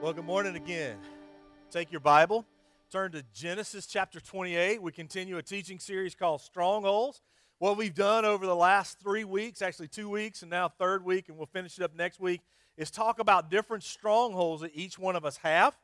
Well, 0.00 0.12
good 0.12 0.26
morning 0.26 0.54
again. 0.54 0.96
Take 1.72 1.90
your 1.90 2.00
Bible, 2.00 2.46
turn 2.88 3.10
to 3.12 3.24
Genesis 3.34 3.84
chapter 3.84 4.20
28. 4.20 4.80
We 4.80 4.92
continue 4.92 5.38
a 5.38 5.42
teaching 5.42 5.80
series 5.80 6.14
called 6.14 6.40
Strongholds. 6.40 7.20
What 7.58 7.76
we've 7.76 7.92
done 7.92 8.24
over 8.24 8.46
the 8.46 8.54
last 8.54 9.00
three 9.00 9.24
weeks, 9.24 9.60
actually 9.60 9.88
two 9.88 10.08
weeks, 10.08 10.42
and 10.42 10.52
now 10.52 10.68
third 10.68 11.04
week, 11.04 11.28
and 11.28 11.36
we'll 11.36 11.46
finish 11.46 11.78
it 11.78 11.82
up 11.82 11.96
next 11.96 12.20
week, 12.20 12.42
is 12.76 12.92
talk 12.92 13.18
about 13.18 13.50
different 13.50 13.82
strongholds 13.82 14.62
that 14.62 14.70
each 14.72 15.00
one 15.00 15.16
of 15.16 15.24
us 15.24 15.38
have, 15.38 15.76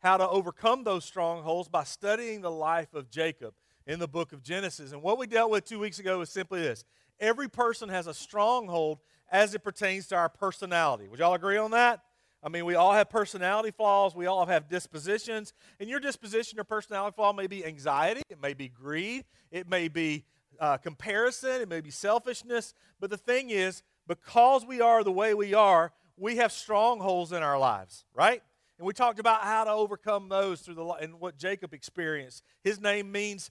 how 0.00 0.18
to 0.18 0.28
overcome 0.28 0.84
those 0.84 1.06
strongholds 1.06 1.70
by 1.70 1.84
studying 1.84 2.42
the 2.42 2.50
life 2.50 2.92
of 2.92 3.08
Jacob 3.08 3.54
in 3.86 3.98
the 3.98 4.06
book 4.06 4.34
of 4.34 4.42
Genesis. 4.42 4.92
And 4.92 5.00
what 5.00 5.16
we 5.16 5.26
dealt 5.26 5.50
with 5.50 5.64
two 5.64 5.78
weeks 5.78 5.98
ago 5.98 6.20
is 6.20 6.28
simply 6.28 6.60
this 6.60 6.84
every 7.18 7.48
person 7.48 7.88
has 7.88 8.06
a 8.06 8.12
stronghold 8.12 8.98
as 9.30 9.54
it 9.54 9.64
pertains 9.64 10.08
to 10.08 10.16
our 10.16 10.28
personality. 10.28 11.08
Would 11.08 11.20
y'all 11.20 11.32
agree 11.32 11.56
on 11.56 11.70
that? 11.70 12.02
I 12.42 12.48
mean, 12.48 12.64
we 12.64 12.74
all 12.74 12.92
have 12.92 13.08
personality 13.08 13.70
flaws. 13.70 14.16
We 14.16 14.26
all 14.26 14.46
have 14.46 14.68
dispositions. 14.68 15.52
And 15.78 15.88
your 15.88 16.00
disposition 16.00 16.58
or 16.58 16.64
personality 16.64 17.14
flaw 17.14 17.32
may 17.32 17.46
be 17.46 17.64
anxiety, 17.64 18.22
it 18.28 18.40
may 18.42 18.54
be 18.54 18.68
greed, 18.68 19.24
it 19.50 19.68
may 19.68 19.88
be 19.88 20.24
uh, 20.58 20.76
comparison, 20.76 21.60
it 21.60 21.68
may 21.68 21.80
be 21.80 21.90
selfishness. 21.90 22.74
But 23.00 23.10
the 23.10 23.16
thing 23.16 23.50
is, 23.50 23.82
because 24.08 24.66
we 24.66 24.80
are 24.80 25.04
the 25.04 25.12
way 25.12 25.34
we 25.34 25.54
are, 25.54 25.92
we 26.16 26.36
have 26.36 26.52
strongholds 26.52 27.32
in 27.32 27.42
our 27.42 27.58
lives, 27.58 28.04
right? 28.12 28.42
And 28.78 28.86
we 28.86 28.92
talked 28.92 29.20
about 29.20 29.42
how 29.42 29.64
to 29.64 29.70
overcome 29.70 30.28
those 30.28 30.60
through 30.60 30.74
the 30.74 30.84
and 30.84 31.20
what 31.20 31.38
Jacob 31.38 31.72
experienced. 31.72 32.42
His 32.64 32.80
name 32.80 33.12
means 33.12 33.50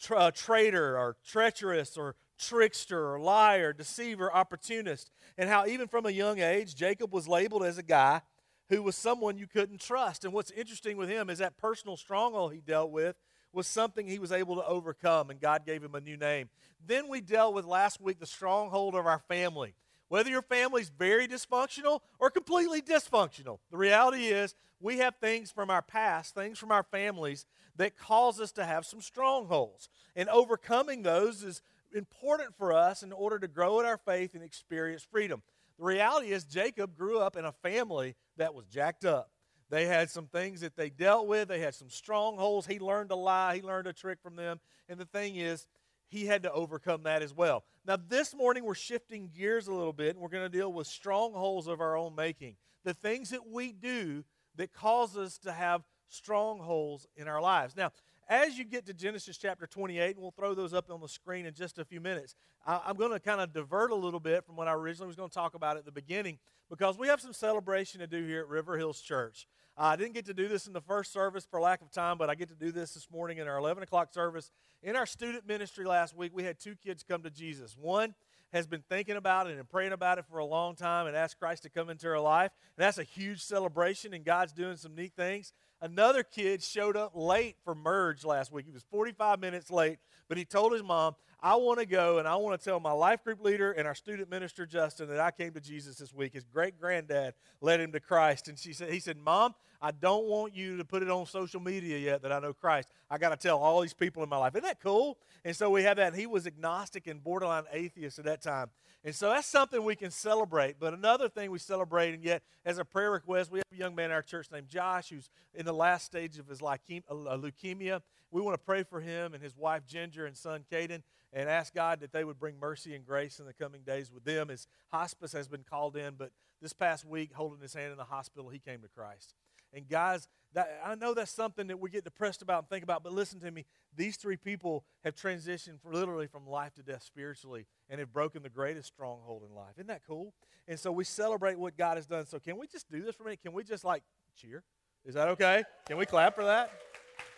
tra- 0.00 0.16
uh, 0.16 0.30
traitor 0.30 0.98
or 0.98 1.16
treacherous 1.26 1.98
or 1.98 2.16
trickster 2.38 3.12
or 3.12 3.20
liar, 3.20 3.74
deceiver, 3.74 4.32
opportunist, 4.32 5.10
and 5.36 5.50
how 5.50 5.66
even 5.66 5.86
from 5.86 6.06
a 6.06 6.10
young 6.10 6.38
age, 6.38 6.74
Jacob 6.74 7.12
was 7.12 7.28
labeled 7.28 7.62
as 7.62 7.76
a 7.76 7.82
guy 7.82 8.22
who 8.70 8.82
was 8.82 8.96
someone 8.96 9.36
you 9.36 9.46
couldn't 9.46 9.80
trust. 9.80 10.24
And 10.24 10.32
what's 10.32 10.50
interesting 10.52 10.96
with 10.96 11.08
him 11.08 11.28
is 11.28 11.38
that 11.38 11.58
personal 11.58 11.96
stronghold 11.96 12.54
he 12.54 12.60
dealt 12.60 12.90
with 12.90 13.16
was 13.52 13.66
something 13.66 14.06
he 14.06 14.20
was 14.20 14.32
able 14.32 14.54
to 14.56 14.64
overcome, 14.64 15.28
and 15.28 15.40
God 15.40 15.66
gave 15.66 15.82
him 15.82 15.94
a 15.96 16.00
new 16.00 16.16
name. 16.16 16.48
Then 16.86 17.08
we 17.08 17.20
dealt 17.20 17.52
with 17.52 17.64
last 17.64 18.00
week 18.00 18.20
the 18.20 18.26
stronghold 18.26 18.94
of 18.94 19.06
our 19.06 19.18
family. 19.28 19.74
Whether 20.08 20.30
your 20.30 20.42
family's 20.42 20.88
very 20.88 21.28
dysfunctional 21.28 22.00
or 22.18 22.30
completely 22.30 22.80
dysfunctional, 22.80 23.58
the 23.70 23.76
reality 23.76 24.26
is 24.26 24.54
we 24.80 24.98
have 24.98 25.16
things 25.20 25.50
from 25.50 25.68
our 25.68 25.82
past, 25.82 26.34
things 26.34 26.58
from 26.58 26.72
our 26.72 26.84
families 26.84 27.46
that 27.76 27.98
cause 27.98 28.40
us 28.40 28.52
to 28.52 28.64
have 28.64 28.86
some 28.86 29.00
strongholds. 29.00 29.88
And 30.14 30.28
overcoming 30.28 31.02
those 31.02 31.42
is 31.42 31.60
important 31.94 32.56
for 32.56 32.72
us 32.72 33.02
in 33.02 33.12
order 33.12 33.38
to 33.38 33.48
grow 33.48 33.80
in 33.80 33.86
our 33.86 33.98
faith 33.98 34.34
and 34.34 34.42
experience 34.42 35.06
freedom. 35.10 35.42
The 35.80 35.86
reality 35.86 36.32
is, 36.32 36.44
Jacob 36.44 36.94
grew 36.94 37.20
up 37.20 37.36
in 37.36 37.46
a 37.46 37.52
family 37.52 38.14
that 38.36 38.52
was 38.52 38.66
jacked 38.66 39.06
up. 39.06 39.30
They 39.70 39.86
had 39.86 40.10
some 40.10 40.26
things 40.26 40.60
that 40.60 40.76
they 40.76 40.90
dealt 40.90 41.26
with, 41.26 41.48
they 41.48 41.60
had 41.60 41.74
some 41.74 41.88
strongholds. 41.88 42.66
He 42.66 42.78
learned 42.78 43.10
a 43.12 43.16
lie, 43.16 43.56
he 43.56 43.62
learned 43.62 43.86
a 43.86 43.94
trick 43.94 44.18
from 44.22 44.36
them. 44.36 44.60
And 44.90 45.00
the 45.00 45.06
thing 45.06 45.36
is, 45.36 45.66
he 46.10 46.26
had 46.26 46.42
to 46.42 46.52
overcome 46.52 47.04
that 47.04 47.22
as 47.22 47.32
well. 47.32 47.64
Now, 47.86 47.96
this 47.96 48.34
morning, 48.34 48.64
we're 48.64 48.74
shifting 48.74 49.30
gears 49.34 49.68
a 49.68 49.72
little 49.72 49.94
bit, 49.94 50.10
and 50.10 50.18
we're 50.18 50.28
going 50.28 50.44
to 50.44 50.50
deal 50.50 50.70
with 50.70 50.86
strongholds 50.86 51.66
of 51.66 51.80
our 51.80 51.96
own 51.96 52.14
making. 52.14 52.56
The 52.84 52.92
things 52.92 53.30
that 53.30 53.48
we 53.48 53.72
do 53.72 54.24
that 54.56 54.74
cause 54.74 55.16
us 55.16 55.38
to 55.38 55.52
have 55.52 55.82
strongholds 56.08 57.06
in 57.16 57.26
our 57.26 57.40
lives. 57.40 57.74
Now, 57.74 57.92
as 58.30 58.56
you 58.56 58.64
get 58.64 58.86
to 58.86 58.94
Genesis 58.94 59.36
chapter 59.36 59.66
28, 59.66 60.14
and 60.14 60.22
we'll 60.22 60.30
throw 60.30 60.54
those 60.54 60.72
up 60.72 60.88
on 60.88 61.00
the 61.00 61.08
screen 61.08 61.46
in 61.46 61.52
just 61.52 61.80
a 61.80 61.84
few 61.84 62.00
minutes, 62.00 62.36
I, 62.64 62.80
am 62.88 62.96
going 62.96 63.10
to 63.10 63.18
kind 63.18 63.40
of 63.40 63.52
divert 63.52 63.90
a 63.90 63.96
little 63.96 64.20
bit 64.20 64.46
from 64.46 64.54
what 64.54 64.68
I 64.68 64.72
originally 64.72 65.08
was 65.08 65.16
going 65.16 65.28
to 65.28 65.34
talk 65.34 65.54
about 65.54 65.76
at 65.76 65.84
the 65.84 65.90
beginning 65.90 66.38
because 66.70 66.96
we 66.96 67.08
have 67.08 67.20
some 67.20 67.32
celebration 67.32 67.98
to 67.98 68.06
do 68.06 68.24
here 68.24 68.42
at 68.42 68.48
River 68.48 68.78
Hills 68.78 69.00
Church. 69.00 69.48
Uh, 69.76 69.82
I 69.82 69.96
didn't 69.96 70.14
get 70.14 70.26
to 70.26 70.34
do 70.34 70.46
this 70.46 70.68
in 70.68 70.72
the 70.72 70.80
first 70.80 71.12
service 71.12 71.44
for 71.44 71.60
lack 71.60 71.82
of 71.82 71.90
time, 71.90 72.18
but 72.18 72.30
I 72.30 72.36
get 72.36 72.48
to 72.50 72.54
do 72.54 72.70
this 72.70 72.94
this 72.94 73.10
morning 73.10 73.38
in 73.38 73.48
our 73.48 73.58
11 73.58 73.82
o'clock 73.82 74.14
service. 74.14 74.52
In 74.84 74.94
our 74.94 75.06
student 75.06 75.48
ministry 75.48 75.84
last 75.84 76.16
week, 76.16 76.30
we 76.32 76.44
had 76.44 76.60
two 76.60 76.76
kids 76.76 77.02
come 77.02 77.22
to 77.22 77.30
Jesus. 77.30 77.76
One 77.76 78.14
has 78.52 78.66
been 78.66 78.82
thinking 78.88 79.16
about 79.16 79.48
it 79.48 79.56
and 79.56 79.68
praying 79.68 79.92
about 79.92 80.18
it 80.18 80.24
for 80.30 80.38
a 80.38 80.44
long 80.44 80.76
time 80.76 81.06
and 81.06 81.16
asked 81.16 81.38
Christ 81.38 81.64
to 81.64 81.70
come 81.70 81.90
into 81.90 82.06
her 82.06 82.20
life. 82.20 82.52
And 82.76 82.84
that's 82.84 82.98
a 82.98 83.04
huge 83.04 83.42
celebration, 83.42 84.14
and 84.14 84.24
God's 84.24 84.52
doing 84.52 84.76
some 84.76 84.94
neat 84.94 85.14
things. 85.16 85.52
Another 85.82 86.22
kid 86.22 86.62
showed 86.62 86.96
up 86.96 87.12
late 87.14 87.56
for 87.64 87.74
Merge 87.74 88.24
last 88.24 88.52
week. 88.52 88.66
He 88.66 88.72
was 88.72 88.84
45 88.90 89.40
minutes 89.40 89.70
late, 89.70 89.98
but 90.28 90.36
he 90.36 90.44
told 90.44 90.72
his 90.72 90.82
mom, 90.82 91.14
I 91.42 91.56
want 91.56 91.78
to 91.78 91.86
go 91.86 92.18
and 92.18 92.28
I 92.28 92.36
want 92.36 92.58
to 92.60 92.64
tell 92.64 92.80
my 92.80 92.92
life 92.92 93.24
group 93.24 93.42
leader 93.42 93.72
and 93.72 93.86
our 93.86 93.94
student 93.94 94.30
minister, 94.30 94.66
Justin, 94.66 95.08
that 95.08 95.20
I 95.20 95.30
came 95.30 95.52
to 95.52 95.60
Jesus 95.60 95.96
this 95.96 96.12
week. 96.12 96.34
His 96.34 96.44
great 96.44 96.78
granddad 96.78 97.34
led 97.60 97.80
him 97.80 97.92
to 97.92 98.00
Christ. 98.00 98.48
And 98.48 98.58
she 98.58 98.72
said, 98.72 98.92
he 98.92 99.00
said, 99.00 99.16
Mom, 99.16 99.54
I 99.80 99.92
don't 99.92 100.26
want 100.26 100.54
you 100.54 100.76
to 100.76 100.84
put 100.84 101.02
it 101.02 101.10
on 101.10 101.24
social 101.24 101.60
media 101.60 101.96
yet 101.96 102.22
that 102.22 102.32
I 102.32 102.38
know 102.40 102.52
Christ. 102.52 102.88
I 103.10 103.16
got 103.16 103.30
to 103.30 103.36
tell 103.36 103.58
all 103.58 103.80
these 103.80 103.94
people 103.94 104.22
in 104.22 104.28
my 104.28 104.36
life. 104.36 104.54
Isn't 104.54 104.64
that 104.64 104.80
cool? 104.80 105.16
And 105.44 105.56
so 105.56 105.70
we 105.70 105.82
have 105.84 105.96
that. 105.96 106.08
And 106.08 106.16
he 106.16 106.26
was 106.26 106.46
agnostic 106.46 107.06
and 107.06 107.24
borderline 107.24 107.64
atheist 107.72 108.18
at 108.18 108.26
that 108.26 108.42
time. 108.42 108.68
And 109.02 109.14
so 109.14 109.30
that's 109.30 109.46
something 109.46 109.82
we 109.82 109.96
can 109.96 110.10
celebrate. 110.10 110.76
But 110.78 110.92
another 110.92 111.30
thing 111.30 111.50
we 111.50 111.58
celebrate, 111.58 112.12
and 112.12 112.22
yet 112.22 112.42
as 112.66 112.76
a 112.76 112.84
prayer 112.84 113.10
request, 113.10 113.50
we 113.50 113.60
have 113.60 113.64
a 113.72 113.76
young 113.76 113.94
man 113.94 114.06
in 114.06 114.10
our 114.12 114.20
church 114.20 114.48
named 114.52 114.68
Josh 114.68 115.08
who's 115.08 115.30
in 115.54 115.64
the 115.64 115.72
last 115.72 116.04
stage 116.04 116.38
of 116.38 116.46
his 116.48 116.60
uh, 116.60 116.76
leukemia. 117.08 118.02
We 118.30 118.40
want 118.40 118.54
to 118.54 118.64
pray 118.64 118.82
for 118.82 119.00
him 119.00 119.34
and 119.34 119.42
his 119.42 119.56
wife 119.56 119.86
Ginger 119.86 120.26
and 120.26 120.36
son 120.36 120.64
Caden 120.70 121.02
and 121.32 121.48
ask 121.48 121.74
God 121.74 122.00
that 122.00 122.12
they 122.12 122.24
would 122.24 122.38
bring 122.38 122.58
mercy 122.58 122.94
and 122.94 123.04
grace 123.04 123.38
in 123.38 123.46
the 123.46 123.52
coming 123.52 123.82
days 123.82 124.10
with 124.12 124.24
them. 124.24 124.48
His 124.48 124.66
hospice 124.88 125.32
has 125.32 125.48
been 125.48 125.64
called 125.68 125.96
in, 125.96 126.14
but 126.16 126.32
this 126.60 126.72
past 126.72 127.04
week, 127.04 127.32
holding 127.32 127.60
his 127.60 127.74
hand 127.74 127.92
in 127.92 127.98
the 127.98 128.04
hospital, 128.04 128.48
he 128.48 128.58
came 128.58 128.80
to 128.82 128.88
Christ. 128.88 129.34
And 129.72 129.88
guys, 129.88 130.28
that, 130.52 130.80
I 130.84 130.96
know 130.96 131.14
that's 131.14 131.30
something 131.30 131.68
that 131.68 131.78
we 131.78 131.90
get 131.90 132.02
depressed 132.02 132.42
about 132.42 132.64
and 132.64 132.68
think 132.68 132.82
about, 132.82 133.04
but 133.04 133.12
listen 133.12 133.38
to 133.40 133.50
me. 133.50 133.66
These 133.96 134.16
three 134.16 134.36
people 134.36 134.84
have 135.04 135.14
transitioned 135.14 135.78
literally 135.84 136.26
from 136.26 136.46
life 136.46 136.74
to 136.74 136.82
death 136.82 137.04
spiritually 137.04 137.66
and 137.88 138.00
have 138.00 138.12
broken 138.12 138.42
the 138.42 138.48
greatest 138.48 138.88
stronghold 138.88 139.42
in 139.48 139.54
life. 139.54 139.74
Isn't 139.76 139.86
that 139.86 140.02
cool? 140.06 140.34
And 140.66 140.78
so 140.78 140.90
we 140.90 141.04
celebrate 141.04 141.58
what 141.58 141.76
God 141.76 141.96
has 141.96 142.06
done. 142.06 142.26
So 142.26 142.40
can 142.40 142.58
we 142.58 142.66
just 142.66 142.90
do 142.90 143.02
this 143.02 143.14
for 143.14 143.22
a 143.22 143.26
minute? 143.26 143.42
Can 143.42 143.52
we 143.52 143.62
just 143.62 143.84
like 143.84 144.02
cheer? 144.36 144.64
Is 145.04 145.14
that 145.14 145.28
okay? 145.28 145.62
Can 145.86 145.96
we 145.96 146.06
clap 146.06 146.34
for 146.34 146.44
that? 146.44 146.72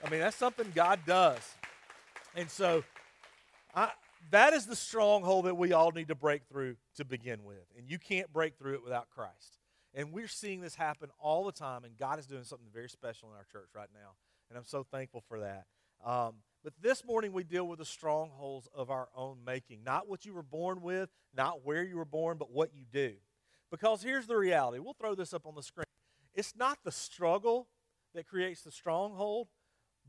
I 0.04 0.10
mean, 0.10 0.20
that's 0.20 0.36
something 0.36 0.70
God 0.74 1.00
does. 1.06 1.40
And 2.34 2.50
so 2.50 2.82
I, 3.74 3.90
that 4.30 4.52
is 4.52 4.66
the 4.66 4.76
stronghold 4.76 5.46
that 5.46 5.56
we 5.56 5.72
all 5.72 5.92
need 5.92 6.08
to 6.08 6.14
break 6.14 6.42
through 6.50 6.76
to 6.96 7.04
begin 7.04 7.44
with. 7.44 7.64
And 7.78 7.88
you 7.88 7.98
can't 7.98 8.32
break 8.32 8.56
through 8.58 8.74
it 8.74 8.84
without 8.84 9.08
Christ. 9.10 9.58
And 9.94 10.12
we're 10.12 10.28
seeing 10.28 10.60
this 10.60 10.74
happen 10.74 11.10
all 11.18 11.44
the 11.44 11.52
time, 11.52 11.84
and 11.84 11.96
God 11.98 12.18
is 12.18 12.26
doing 12.26 12.44
something 12.44 12.68
very 12.72 12.88
special 12.88 13.28
in 13.28 13.36
our 13.36 13.44
church 13.52 13.68
right 13.74 13.90
now. 13.92 14.12
And 14.48 14.58
I'm 14.58 14.64
so 14.64 14.82
thankful 14.82 15.22
for 15.28 15.40
that. 15.40 15.66
Um, 16.04 16.36
but 16.64 16.72
this 16.80 17.04
morning 17.04 17.32
we 17.32 17.44
deal 17.44 17.66
with 17.66 17.78
the 17.78 17.84
strongholds 17.84 18.69
of 18.74 18.90
our 18.90 19.08
own 19.14 19.38
making. 19.44 19.84
Not 19.84 20.08
what 20.08 20.24
you 20.24 20.32
were 20.32 20.42
born 20.42 20.80
with, 20.80 21.10
not 21.36 21.64
where 21.64 21.84
you 21.84 21.96
were 21.96 22.04
born, 22.04 22.38
but 22.38 22.50
what 22.50 22.70
you 22.74 22.84
do. 22.90 23.14
Because 23.70 24.02
here's 24.02 24.26
the 24.26 24.36
reality. 24.36 24.78
We'll 24.78 24.94
throw 24.94 25.14
this 25.14 25.34
up 25.34 25.46
on 25.46 25.54
the 25.54 25.62
screen. 25.62 25.84
It's 26.34 26.54
not 26.56 26.78
the 26.84 26.92
struggle 26.92 27.69
that 28.14 28.26
creates 28.26 28.62
the 28.62 28.70
stronghold, 28.70 29.48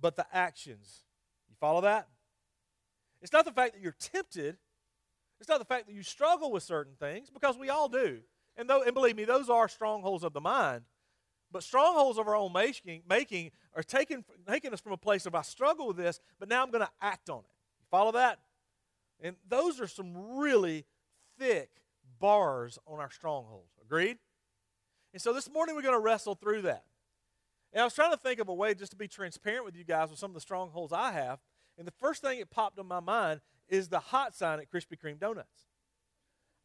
but 0.03 0.17
the 0.17 0.25
actions. 0.33 1.05
You 1.49 1.55
follow 1.59 1.81
that? 1.81 2.09
It's 3.21 3.31
not 3.31 3.45
the 3.45 3.53
fact 3.53 3.73
that 3.73 3.81
you're 3.81 3.95
tempted. 3.97 4.57
It's 5.39 5.47
not 5.47 5.59
the 5.59 5.65
fact 5.65 5.87
that 5.87 5.93
you 5.93 6.03
struggle 6.03 6.51
with 6.51 6.61
certain 6.61 6.93
things, 6.99 7.29
because 7.29 7.57
we 7.57 7.69
all 7.69 7.87
do. 7.87 8.19
And, 8.57 8.69
though, 8.69 8.83
and 8.83 8.93
believe 8.93 9.15
me, 9.15 9.23
those 9.23 9.49
are 9.49 9.67
strongholds 9.69 10.25
of 10.25 10.33
the 10.33 10.41
mind. 10.41 10.81
But 11.51 11.63
strongholds 11.63 12.19
of 12.19 12.27
our 12.27 12.35
own 12.35 12.51
making, 12.51 13.03
making 13.07 13.51
are 13.75 13.81
taking, 13.81 14.25
taking 14.47 14.73
us 14.73 14.81
from 14.81 14.91
a 14.91 14.97
place 14.97 15.25
of 15.25 15.35
I 15.35 15.41
struggle 15.41 15.87
with 15.87 15.97
this, 15.97 16.19
but 16.37 16.49
now 16.49 16.63
I'm 16.63 16.69
going 16.69 16.85
to 16.85 16.91
act 17.01 17.29
on 17.29 17.39
it. 17.39 17.55
You 17.79 17.85
follow 17.89 18.11
that? 18.11 18.39
And 19.21 19.37
those 19.47 19.79
are 19.79 19.87
some 19.87 20.37
really 20.37 20.83
thick 21.39 21.69
bars 22.19 22.77
on 22.85 22.99
our 22.99 23.09
strongholds. 23.09 23.71
Agreed? 23.81 24.17
And 25.13 25.21
so 25.21 25.31
this 25.31 25.49
morning 25.49 25.75
we're 25.75 25.81
going 25.81 25.93
to 25.93 25.99
wrestle 25.99 26.35
through 26.35 26.63
that. 26.63 26.83
And 27.73 27.81
I 27.81 27.85
was 27.85 27.95
trying 27.95 28.11
to 28.11 28.17
think 28.17 28.39
of 28.39 28.49
a 28.49 28.53
way 28.53 28.75
just 28.75 28.91
to 28.91 28.97
be 28.97 29.07
transparent 29.07 29.65
with 29.65 29.75
you 29.75 29.83
guys 29.83 30.09
with 30.09 30.19
some 30.19 30.29
of 30.29 30.35
the 30.35 30.41
strongholds 30.41 30.93
I 30.93 31.11
have. 31.11 31.39
And 31.77 31.87
the 31.87 31.93
first 31.99 32.21
thing 32.21 32.39
that 32.39 32.51
popped 32.51 32.77
in 32.77 32.85
my 32.85 32.99
mind 32.99 33.41
is 33.67 33.89
the 33.89 33.99
hot 33.99 34.35
sign 34.35 34.59
at 34.59 34.69
Krispy 34.71 34.97
Kreme 35.03 35.19
Donuts. 35.19 35.67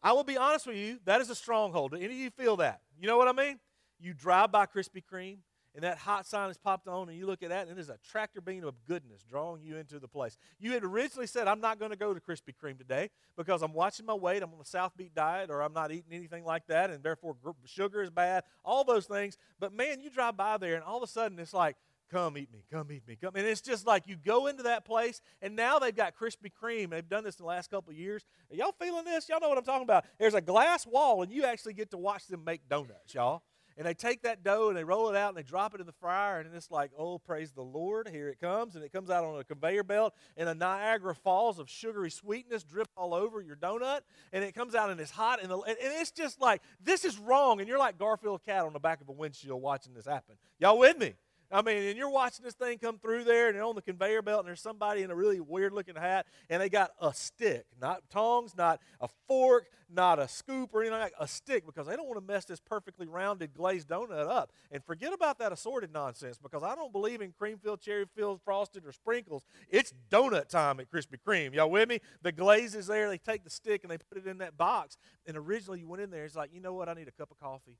I 0.03 0.13
will 0.13 0.25
be 0.25 0.37
honest 0.37 0.67
with 0.67 0.77
you, 0.77 1.01
that 1.07 1.21
is 1.21 1.31
a 1.31 1.35
stronghold. 1.35 1.93
Do 1.93 1.97
any 1.97 2.07
of 2.07 2.13
you 2.13 2.31
feel 2.31 2.57
that? 2.59 2.83
You 3.01 3.07
know 3.07 3.17
what 3.17 3.27
I 3.27 3.33
mean? 3.33 3.59
You 3.99 4.13
drive 4.13 4.53
by 4.53 4.67
Krispy 4.67 5.03
Kreme, 5.03 5.39
and 5.79 5.85
that 5.85 5.97
hot 5.97 6.27
sign 6.27 6.51
is 6.51 6.59
popped 6.59 6.89
on, 6.89 7.09
and 7.09 7.17
you 7.17 7.25
look 7.25 7.41
at 7.41 7.51
that, 7.51 7.69
and 7.69 7.77
there's 7.77 7.89
a 7.89 7.99
tractor 8.11 8.41
beam 8.41 8.65
of 8.65 8.75
goodness 8.89 9.23
drawing 9.23 9.63
you 9.63 9.77
into 9.77 10.01
the 10.01 10.09
place. 10.09 10.37
You 10.59 10.73
had 10.73 10.83
originally 10.83 11.29
said, 11.29 11.47
I'm 11.47 11.61
not 11.61 11.79
going 11.79 11.93
to 11.93 11.97
go 11.97 12.13
to 12.13 12.19
Krispy 12.19 12.53
Kreme 12.61 12.77
today 12.77 13.11
because 13.37 13.63
I'm 13.63 13.73
watching 13.73 14.05
my 14.05 14.15
weight, 14.15 14.43
I'm 14.43 14.53
on 14.53 14.61
a 14.61 14.65
South 14.65 14.97
Beach 14.97 15.13
diet, 15.15 15.51
or 15.51 15.63
I'm 15.63 15.73
not 15.73 15.93
eating 15.93 16.11
anything 16.11 16.45
like 16.45 16.67
that, 16.67 16.91
and 16.91 17.01
therefore 17.05 17.37
sugar 17.65 18.03
is 18.03 18.11
bad, 18.11 18.43
all 18.65 18.83
those 18.83 19.07
things. 19.07 19.39
But 19.61 19.73
man, 19.73 20.01
you 20.01 20.11
drive 20.11 20.37
by 20.37 20.57
there, 20.57 20.75
and 20.75 20.83
all 20.83 20.97
of 20.97 21.05
a 21.05 21.07
sudden 21.07 21.39
it's 21.39 21.55
like, 21.55 21.77
Come 22.11 22.39
eat 22.39 22.51
me, 22.53 22.65
come 22.73 22.91
eat 22.91 23.07
me, 23.07 23.17
come. 23.21 23.37
And 23.37 23.47
it's 23.47 23.61
just 23.61 23.87
like 23.87 24.09
you 24.09 24.17
go 24.17 24.47
into 24.47 24.63
that 24.63 24.85
place, 24.87 25.21
and 25.43 25.55
now 25.55 25.79
they've 25.79 25.95
got 25.95 26.15
Krispy 26.17 26.51
Kreme. 26.51 26.89
They've 26.89 27.07
done 27.07 27.23
this 27.23 27.39
in 27.39 27.45
the 27.45 27.49
last 27.49 27.71
couple 27.71 27.91
of 27.91 27.99
years. 27.99 28.25
Are 28.51 28.57
y'all 28.57 28.75
feeling 28.81 29.05
this? 29.05 29.29
Y'all 29.29 29.41
know 29.41 29.51
what 29.51 29.59
I'm 29.59 29.65
talking 29.65 29.83
about. 29.83 30.07
There's 30.19 30.33
a 30.33 30.41
glass 30.41 30.87
wall, 30.87 31.23
and 31.23 31.31
you 31.31 31.45
actually 31.45 31.75
get 31.75 31.91
to 31.91 31.99
watch 31.99 32.27
them 32.27 32.45
make 32.45 32.67
donuts, 32.67 33.13
y'all. 33.15 33.43
And 33.79 33.87
they 33.87 33.95
take 33.95 34.23
that 34.23 34.43
dough 34.43 34.69
and 34.69 34.77
they 34.77 34.83
roll 34.83 35.09
it 35.09 35.17
out 35.17 35.29
and 35.29 35.39
they 35.39 35.49
drop 35.49 35.75
it 35.75 35.81
in 35.81 35.87
the 35.87 35.93
fryer, 35.93 36.41
and 36.41 36.55
it's 36.55 36.71
like, 36.71 36.91
oh, 36.99 37.19
praise 37.19 37.53
the 37.53 37.63
Lord, 37.63 38.09
here 38.09 38.29
it 38.29 38.41
comes, 38.41 38.75
and 38.75 38.85
it 38.85 38.93
comes 38.93 39.09
out 39.09 39.25
on 39.25 39.39
a 39.39 39.45
conveyor 39.45 39.85
belt, 39.85 40.15
and 40.37 40.49
a 40.49 40.55
Niagara 40.55 41.15
Falls 41.15 41.59
of 41.59 41.71
sugary 41.71 42.11
sweetness 42.11 42.65
drip 42.65 42.89
all 42.97 43.15
over 43.15 43.41
your 43.41 43.57
donut, 43.57 44.01
and 44.33 44.43
it 44.45 44.55
comes 44.55 44.75
out 44.75 44.91
and 44.91 45.01
it's 45.01 45.13
hot, 45.13 45.41
and, 45.41 45.51
the, 45.51 45.59
and 45.59 45.77
it's 45.81 46.11
just 46.11 46.41
like, 46.41 46.61
this 46.83 47.05
is 47.05 47.19
wrong, 47.19 47.61
and 47.61 47.69
you're 47.69 47.79
like 47.79 47.97
Garfield 47.97 48.45
cat 48.45 48.65
on 48.65 48.73
the 48.73 48.81
back 48.81 49.01
of 49.01 49.09
a 49.09 49.13
windshield 49.13 49.63
watching 49.63 49.95
this 49.95 50.07
happen. 50.07 50.35
Y'all 50.59 50.79
with 50.79 50.99
me? 50.99 51.15
I 51.51 51.63
mean, 51.63 51.83
and 51.85 51.97
you're 51.97 52.11
watching 52.11 52.45
this 52.45 52.55
thing 52.55 52.79
come 52.79 52.99
through 52.99 53.25
there, 53.25 53.49
and 53.49 53.59
on 53.59 53.75
the 53.75 53.83
conveyor 53.83 54.21
belt, 54.21 54.41
and 54.41 54.49
there's 54.49 54.61
somebody 54.61 55.03
in 55.03 55.11
a 55.11 55.15
really 55.15 55.41
weird 55.41 55.73
looking 55.73 55.95
hat, 55.95 56.27
and 56.51 56.61
they 56.61 56.69
got 56.69 56.91
a 57.01 57.15
stick, 57.15 57.65
not 57.81 58.03
tongs, 58.11 58.55
not 58.55 58.81
a 59.01 59.09
fork, 59.27 59.69
not 59.91 60.19
a 60.19 60.29
scoop 60.29 60.75
or 60.75 60.83
anything 60.83 60.99
like 60.99 61.15
a 61.19 61.27
stick, 61.27 61.65
because 61.65 61.87
they 61.87 61.97
don't 61.97 62.07
want 62.07 62.21
to 62.21 62.33
mess 62.33 62.45
this 62.45 62.61
perfectly 62.61 63.07
rounded 63.07 63.55
glazed 63.55 63.89
donut 63.89 64.29
up. 64.29 64.53
And 64.71 64.85
forget 64.85 65.15
about 65.15 65.39
that 65.39 65.51
assorted 65.51 65.91
nonsense, 65.91 66.37
because 66.37 66.63
I 66.63 66.75
don't 66.75 66.93
believe 66.93 67.23
in 67.23 67.33
cream 67.33 67.57
filled, 67.57 67.81
cherry 67.81 68.05
filled, 68.15 68.43
frosted, 68.43 68.85
or 68.85 68.93
sprinkles. 68.93 69.45
It's 69.71 69.95
donut 70.11 70.49
time 70.49 70.81
at 70.81 70.91
Krispy 70.91 71.17
Kreme. 71.27 71.55
Y'all 71.55 71.71
with 71.71 71.89
me? 71.89 72.01
The 72.21 72.33
glaze 72.33 72.75
is 72.75 72.89
there. 72.89 73.09
They 73.09 73.17
take 73.17 73.45
the 73.45 73.51
stick 73.51 73.85
and 73.85 73.91
they 73.91 73.97
put 73.97 74.19
it 74.19 74.27
in 74.27 74.39
that 74.39 74.59
box. 74.59 74.99
And 75.27 75.35
originally, 75.35 75.81
you 75.81 75.89
went 75.89 76.03
in 76.03 76.11
there, 76.11 76.27
it's 76.27 76.37
like, 76.37 76.51
you 76.53 76.61
know 76.61 76.75
what? 76.75 76.91
I 76.91 76.95
need 76.95 77.09
a 77.09 77.13
cup 77.13 77.31
of 77.31 77.41
coffee 77.41 77.79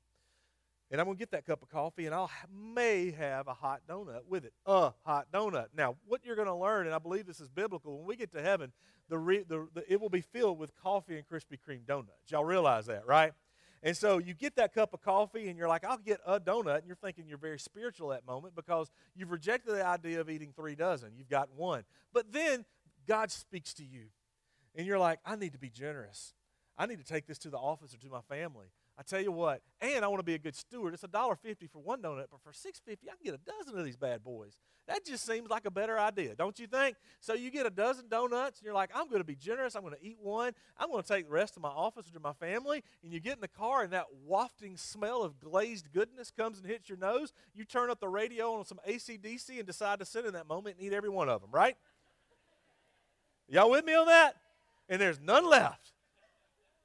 and 0.91 0.99
I'm 0.99 1.05
going 1.05 1.17
to 1.17 1.19
get 1.19 1.31
that 1.31 1.45
cup 1.45 1.61
of 1.61 1.69
coffee, 1.69 2.05
and 2.05 2.15
I 2.15 2.27
may 2.51 3.11
have 3.11 3.47
a 3.47 3.53
hot 3.53 3.81
donut 3.87 4.21
with 4.27 4.45
it. 4.45 4.53
A 4.65 4.91
hot 5.05 5.27
donut. 5.31 5.67
Now, 5.75 5.95
what 6.07 6.25
you're 6.25 6.35
going 6.35 6.47
to 6.47 6.55
learn, 6.55 6.87
and 6.87 6.95
I 6.95 6.99
believe 6.99 7.27
this 7.27 7.39
is 7.39 7.47
biblical, 7.47 7.97
when 7.97 8.07
we 8.07 8.15
get 8.15 8.31
to 8.33 8.41
heaven, 8.41 8.71
the, 9.07 9.17
re, 9.17 9.43
the, 9.47 9.67
the, 9.73 9.91
it 9.91 10.01
will 10.01 10.09
be 10.09 10.21
filled 10.21 10.57
with 10.57 10.75
coffee 10.75 11.17
and 11.17 11.27
Krispy 11.27 11.59
Kreme 11.59 11.85
donuts. 11.85 12.31
Y'all 12.31 12.45
realize 12.45 12.87
that, 12.87 13.05
right? 13.05 13.33
And 13.81 13.95
so 13.95 14.17
you 14.17 14.33
get 14.33 14.55
that 14.57 14.73
cup 14.73 14.93
of 14.93 15.01
coffee, 15.01 15.47
and 15.47 15.57
you're 15.57 15.67
like, 15.67 15.85
I'll 15.85 15.97
get 15.97 16.19
a 16.25 16.39
donut, 16.39 16.79
and 16.79 16.87
you're 16.87 16.95
thinking 16.95 17.25
you're 17.27 17.37
very 17.37 17.59
spiritual 17.59 18.11
at 18.11 18.21
that 18.21 18.31
moment 18.31 18.55
because 18.55 18.91
you've 19.15 19.31
rejected 19.31 19.75
the 19.75 19.85
idea 19.85 20.19
of 20.19 20.29
eating 20.29 20.53
three 20.55 20.75
dozen. 20.75 21.11
You've 21.15 21.29
got 21.29 21.49
one. 21.55 21.83
But 22.13 22.31
then 22.31 22.65
God 23.07 23.31
speaks 23.31 23.73
to 23.75 23.85
you, 23.85 24.05
and 24.75 24.85
you're 24.85 24.99
like, 24.99 25.19
I 25.25 25.35
need 25.35 25.53
to 25.53 25.59
be 25.59 25.69
generous. 25.69 26.33
I 26.77 26.85
need 26.85 26.97
to 26.97 27.05
take 27.05 27.27
this 27.27 27.37
to 27.39 27.49
the 27.49 27.57
office 27.57 27.93
or 27.93 27.97
to 27.97 28.09
my 28.09 28.21
family. 28.21 28.67
I 28.99 29.01
tell 29.01 29.21
you 29.21 29.31
what, 29.31 29.61
and 29.79 30.03
I 30.03 30.09
want 30.09 30.19
to 30.19 30.25
be 30.25 30.33
a 30.33 30.39
good 30.39 30.57
steward. 30.57 30.93
It's 30.93 31.05
a 31.05 31.07
dollar 31.07 31.37
fifty 31.37 31.67
for 31.67 31.79
one 31.79 32.01
donut, 32.01 32.25
but 32.29 32.41
for 32.43 32.51
six 32.51 32.81
fifty, 32.85 33.07
I 33.07 33.13
can 33.13 33.23
get 33.23 33.33
a 33.33 33.37
dozen 33.37 33.79
of 33.79 33.85
these 33.85 33.95
bad 33.95 34.25
boys. 34.25 34.57
That 34.89 35.05
just 35.05 35.25
seems 35.25 35.49
like 35.49 35.65
a 35.65 35.71
better 35.71 35.97
idea, 35.97 36.35
don't 36.35 36.59
you 36.59 36.67
think? 36.67 36.97
So 37.21 37.33
you 37.33 37.49
get 37.49 37.65
a 37.65 37.69
dozen 37.69 38.09
donuts, 38.09 38.59
and 38.59 38.65
you're 38.65 38.73
like, 38.73 38.89
I'm 38.93 39.07
going 39.07 39.21
to 39.21 39.25
be 39.25 39.35
generous. 39.35 39.75
I'm 39.75 39.83
going 39.83 39.93
to 39.93 40.05
eat 40.05 40.17
one. 40.19 40.51
I'm 40.77 40.91
going 40.91 41.01
to 41.01 41.07
take 41.07 41.27
the 41.27 41.31
rest 41.31 41.53
to 41.53 41.61
my 41.61 41.69
office 41.69 42.09
or 42.09 42.13
to 42.13 42.19
my 42.19 42.33
family. 42.33 42.83
And 43.01 43.13
you 43.13 43.21
get 43.21 43.35
in 43.35 43.41
the 43.41 43.47
car, 43.47 43.83
and 43.83 43.93
that 43.93 44.07
wafting 44.25 44.75
smell 44.75 45.23
of 45.23 45.39
glazed 45.39 45.93
goodness 45.93 46.29
comes 46.29 46.57
and 46.57 46.67
hits 46.67 46.89
your 46.89 46.97
nose. 46.97 47.31
You 47.53 47.63
turn 47.63 47.89
up 47.89 48.01
the 48.01 48.09
radio 48.09 48.55
on 48.55 48.65
some 48.65 48.79
ACDC 48.85 49.59
and 49.59 49.65
decide 49.65 49.99
to 49.99 50.05
sit 50.05 50.25
in 50.25 50.33
that 50.33 50.47
moment 50.47 50.77
and 50.77 50.85
eat 50.85 50.93
every 50.93 51.09
one 51.09 51.29
of 51.29 51.39
them, 51.39 51.51
right? 51.53 51.77
Y'all 53.47 53.69
with 53.69 53.85
me 53.85 53.93
on 53.93 54.07
that? 54.07 54.35
And 54.89 54.99
there's 54.99 55.21
none 55.21 55.47
left 55.47 55.93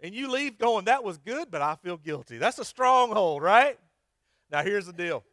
and 0.05 0.15
you 0.15 0.31
leave 0.31 0.59
going, 0.59 0.85
that 0.85 1.03
was 1.03 1.17
good, 1.17 1.51
but 1.51 1.63
I 1.63 1.77
feel 1.77 1.97
guilty. 1.97 2.37
That's 2.37 2.59
a 2.59 2.65
stronghold, 2.65 3.43
right? 3.43 3.79
Now, 4.53 4.63
here's 4.63 4.85
the 4.85 4.93
deal 4.93 5.25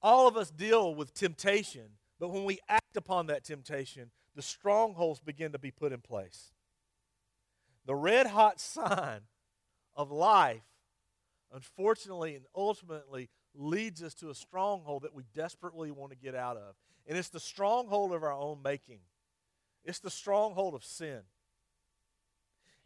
all 0.00 0.26
of 0.26 0.38
us 0.38 0.50
deal 0.50 0.94
with 0.94 1.12
temptation, 1.12 1.84
but 2.18 2.30
when 2.30 2.44
we 2.44 2.60
act 2.66 2.96
upon 2.96 3.26
that 3.26 3.44
temptation, 3.44 4.10
the 4.34 4.40
strongholds 4.40 5.20
begin 5.20 5.52
to 5.52 5.58
be 5.58 5.70
put 5.70 5.92
in 5.92 6.00
place. 6.00 6.52
The 7.84 7.94
red 7.94 8.26
hot 8.26 8.58
sign 8.60 9.20
of 9.94 10.10
life, 10.10 10.64
unfortunately 11.52 12.36
and 12.36 12.46
ultimately, 12.56 13.28
leads 13.54 14.02
us 14.02 14.14
to 14.14 14.30
a 14.30 14.34
stronghold 14.34 15.02
that 15.02 15.14
we 15.14 15.24
desperately 15.34 15.90
want 15.90 16.12
to 16.12 16.16
get 16.16 16.34
out 16.34 16.56
of. 16.56 16.74
And 17.06 17.18
it's 17.18 17.28
the 17.28 17.38
stronghold 17.38 18.14
of 18.14 18.22
our 18.22 18.32
own 18.32 18.60
making, 18.64 19.00
it's 19.84 19.98
the 19.98 20.10
stronghold 20.10 20.74
of 20.74 20.82
sin. 20.82 21.20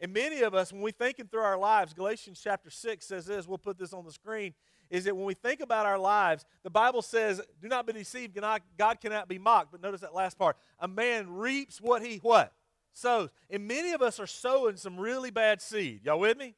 And 0.01 0.13
many 0.13 0.43
of 0.43 0.55
us, 0.55 0.73
when 0.73 0.81
we're 0.81 0.93
thinking 0.93 1.27
through 1.27 1.43
our 1.43 1.59
lives, 1.59 1.93
Galatians 1.93 2.41
chapter 2.43 2.71
6 2.71 3.05
says 3.05 3.27
this, 3.27 3.49
we'll 3.49 3.59
put 3.59 3.79
this 3.79 3.93
on 3.93 4.05
the 4.05 4.13
screen, 4.13 4.55
is 4.91 5.05
that 5.05 5.17
when 5.17 5.27
we 5.27 5.35
think 5.35 5.61
about 5.61 5.87
our 5.87 5.99
lives, 5.99 6.47
the 6.63 6.71
Bible 6.71 7.03
says, 7.03 7.41
do 7.61 7.69
not 7.69 7.87
be 7.87 7.93
deceived, 7.93 8.39
God 8.79 9.01
cannot 9.01 9.29
be 9.29 9.39
mocked. 9.39 9.73
But 9.73 9.83
notice 9.83 10.01
that 10.03 10.15
last 10.15 10.39
part. 10.39 10.57
A 10.79 10.89
man 10.89 11.35
reaps 11.35 11.81
what 11.81 12.03
he 12.03 12.19
what? 12.19 12.53
Sows. 12.95 13.31
And 13.51 13.67
many 13.67 13.93
of 13.93 14.01
us 14.01 14.19
are 14.21 14.27
sowing 14.27 14.77
some 14.77 14.99
really 14.99 15.31
bad 15.31 15.61
seed. 15.61 16.05
Y'all 16.05 16.21
with 16.21 16.39
me? 16.39 16.55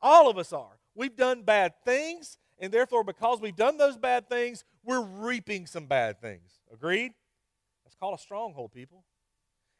All 0.00 0.30
of 0.30 0.38
us 0.38 0.52
are. 0.52 0.78
We've 0.94 1.16
done 1.16 1.42
bad 1.42 1.74
things, 1.84 2.38
and 2.58 2.72
therefore, 2.72 3.04
because 3.04 3.40
we've 3.40 3.56
done 3.56 3.76
those 3.76 3.96
bad 3.96 4.28
things, 4.28 4.64
we're 4.84 5.02
reaping 5.02 5.66
some 5.66 5.86
bad 5.86 6.20
things. 6.20 6.60
Agreed? 6.72 7.12
That's 7.84 7.96
called 7.96 8.18
a 8.18 8.22
stronghold, 8.22 8.72
people. 8.72 9.04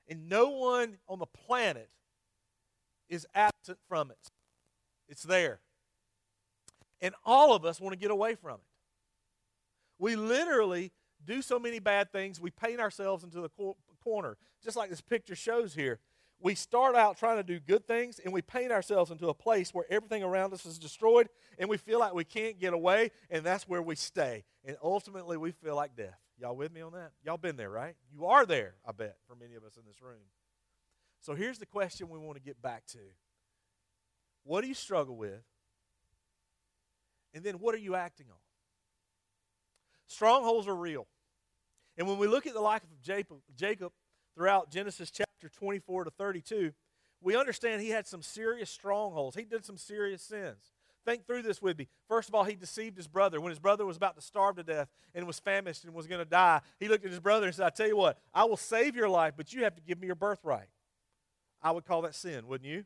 And 0.08 0.28
no 0.28 0.50
one 0.50 0.98
on 1.08 1.18
the 1.18 1.26
planet 1.26 1.88
is 3.08 3.26
absent 3.34 3.78
from 3.88 4.10
it. 4.10 4.30
It's 5.08 5.22
there. 5.22 5.60
And 7.00 7.14
all 7.24 7.54
of 7.54 7.64
us 7.64 7.80
want 7.80 7.92
to 7.92 7.98
get 7.98 8.10
away 8.10 8.34
from 8.34 8.54
it. 8.54 8.60
We 9.98 10.16
literally 10.16 10.92
do 11.24 11.42
so 11.42 11.58
many 11.58 11.78
bad 11.78 12.12
things, 12.12 12.40
we 12.40 12.50
paint 12.50 12.80
ourselves 12.80 13.24
into 13.24 13.40
the 13.40 13.50
corner, 14.02 14.36
just 14.62 14.76
like 14.76 14.90
this 14.90 15.00
picture 15.00 15.34
shows 15.34 15.74
here. 15.74 15.98
We 16.40 16.54
start 16.54 16.94
out 16.94 17.18
trying 17.18 17.38
to 17.38 17.42
do 17.42 17.58
good 17.58 17.86
things, 17.88 18.20
and 18.20 18.32
we 18.32 18.42
paint 18.42 18.70
ourselves 18.70 19.10
into 19.10 19.28
a 19.28 19.34
place 19.34 19.74
where 19.74 19.84
everything 19.90 20.22
around 20.22 20.52
us 20.52 20.64
is 20.64 20.78
destroyed, 20.78 21.28
and 21.58 21.68
we 21.68 21.76
feel 21.76 21.98
like 21.98 22.14
we 22.14 22.22
can't 22.22 22.60
get 22.60 22.72
away, 22.72 23.10
and 23.28 23.44
that's 23.44 23.68
where 23.68 23.82
we 23.82 23.96
stay. 23.96 24.44
And 24.64 24.76
ultimately, 24.80 25.36
we 25.36 25.50
feel 25.50 25.74
like 25.74 25.96
death. 25.96 26.18
Y'all 26.40 26.54
with 26.54 26.72
me 26.72 26.80
on 26.80 26.92
that? 26.92 27.10
Y'all 27.24 27.36
been 27.36 27.56
there, 27.56 27.70
right? 27.70 27.96
You 28.12 28.26
are 28.26 28.46
there, 28.46 28.74
I 28.86 28.92
bet, 28.92 29.16
for 29.26 29.34
many 29.34 29.56
of 29.56 29.64
us 29.64 29.76
in 29.76 29.82
this 29.84 30.00
room. 30.00 30.20
So 31.20 31.34
here's 31.34 31.58
the 31.58 31.66
question 31.66 32.08
we 32.08 32.18
want 32.18 32.36
to 32.36 32.42
get 32.42 32.60
back 32.62 32.86
to 32.88 32.98
What 34.44 34.62
do 34.62 34.68
you 34.68 34.74
struggle 34.74 35.16
with? 35.16 35.42
And 37.34 37.44
then 37.44 37.56
what 37.56 37.74
are 37.74 37.78
you 37.78 37.94
acting 37.94 38.26
on? 38.30 38.36
Strongholds 40.06 40.66
are 40.66 40.74
real. 40.74 41.06
And 41.96 42.08
when 42.08 42.18
we 42.18 42.26
look 42.26 42.46
at 42.46 42.54
the 42.54 42.60
life 42.60 42.82
of 42.82 43.02
Jacob, 43.56 43.92
throughout 44.34 44.70
Genesis 44.70 45.10
chapter 45.10 45.48
24 45.48 46.04
to 46.04 46.10
32, 46.10 46.72
we 47.20 47.36
understand 47.36 47.82
he 47.82 47.90
had 47.90 48.06
some 48.06 48.22
serious 48.22 48.70
strongholds. 48.70 49.36
He 49.36 49.44
did 49.44 49.64
some 49.64 49.76
serious 49.76 50.22
sins. 50.22 50.72
Think 51.04 51.26
through 51.26 51.42
this 51.42 51.60
with 51.60 51.78
me. 51.78 51.88
First 52.08 52.28
of 52.28 52.34
all, 52.34 52.44
he 52.44 52.54
deceived 52.54 52.96
his 52.96 53.08
brother. 53.08 53.40
When 53.40 53.50
his 53.50 53.58
brother 53.58 53.84
was 53.84 53.96
about 53.96 54.14
to 54.14 54.22
starve 54.22 54.56
to 54.56 54.62
death 54.62 54.88
and 55.14 55.26
was 55.26 55.40
famished 55.40 55.84
and 55.84 55.92
was 55.92 56.06
going 56.06 56.20
to 56.20 56.28
die, 56.28 56.60
he 56.78 56.88
looked 56.88 57.04
at 57.04 57.10
his 57.10 57.20
brother 57.20 57.46
and 57.46 57.54
said, 57.54 57.66
I 57.66 57.70
tell 57.70 57.88
you 57.88 57.96
what, 57.96 58.18
I 58.32 58.44
will 58.44 58.56
save 58.56 58.94
your 58.94 59.08
life, 59.08 59.34
but 59.36 59.52
you 59.52 59.64
have 59.64 59.74
to 59.74 59.82
give 59.82 59.98
me 59.98 60.06
your 60.06 60.16
birthright. 60.16 60.68
I 61.62 61.70
would 61.70 61.84
call 61.84 62.02
that 62.02 62.14
sin, 62.14 62.46
wouldn't 62.46 62.68
you? 62.68 62.84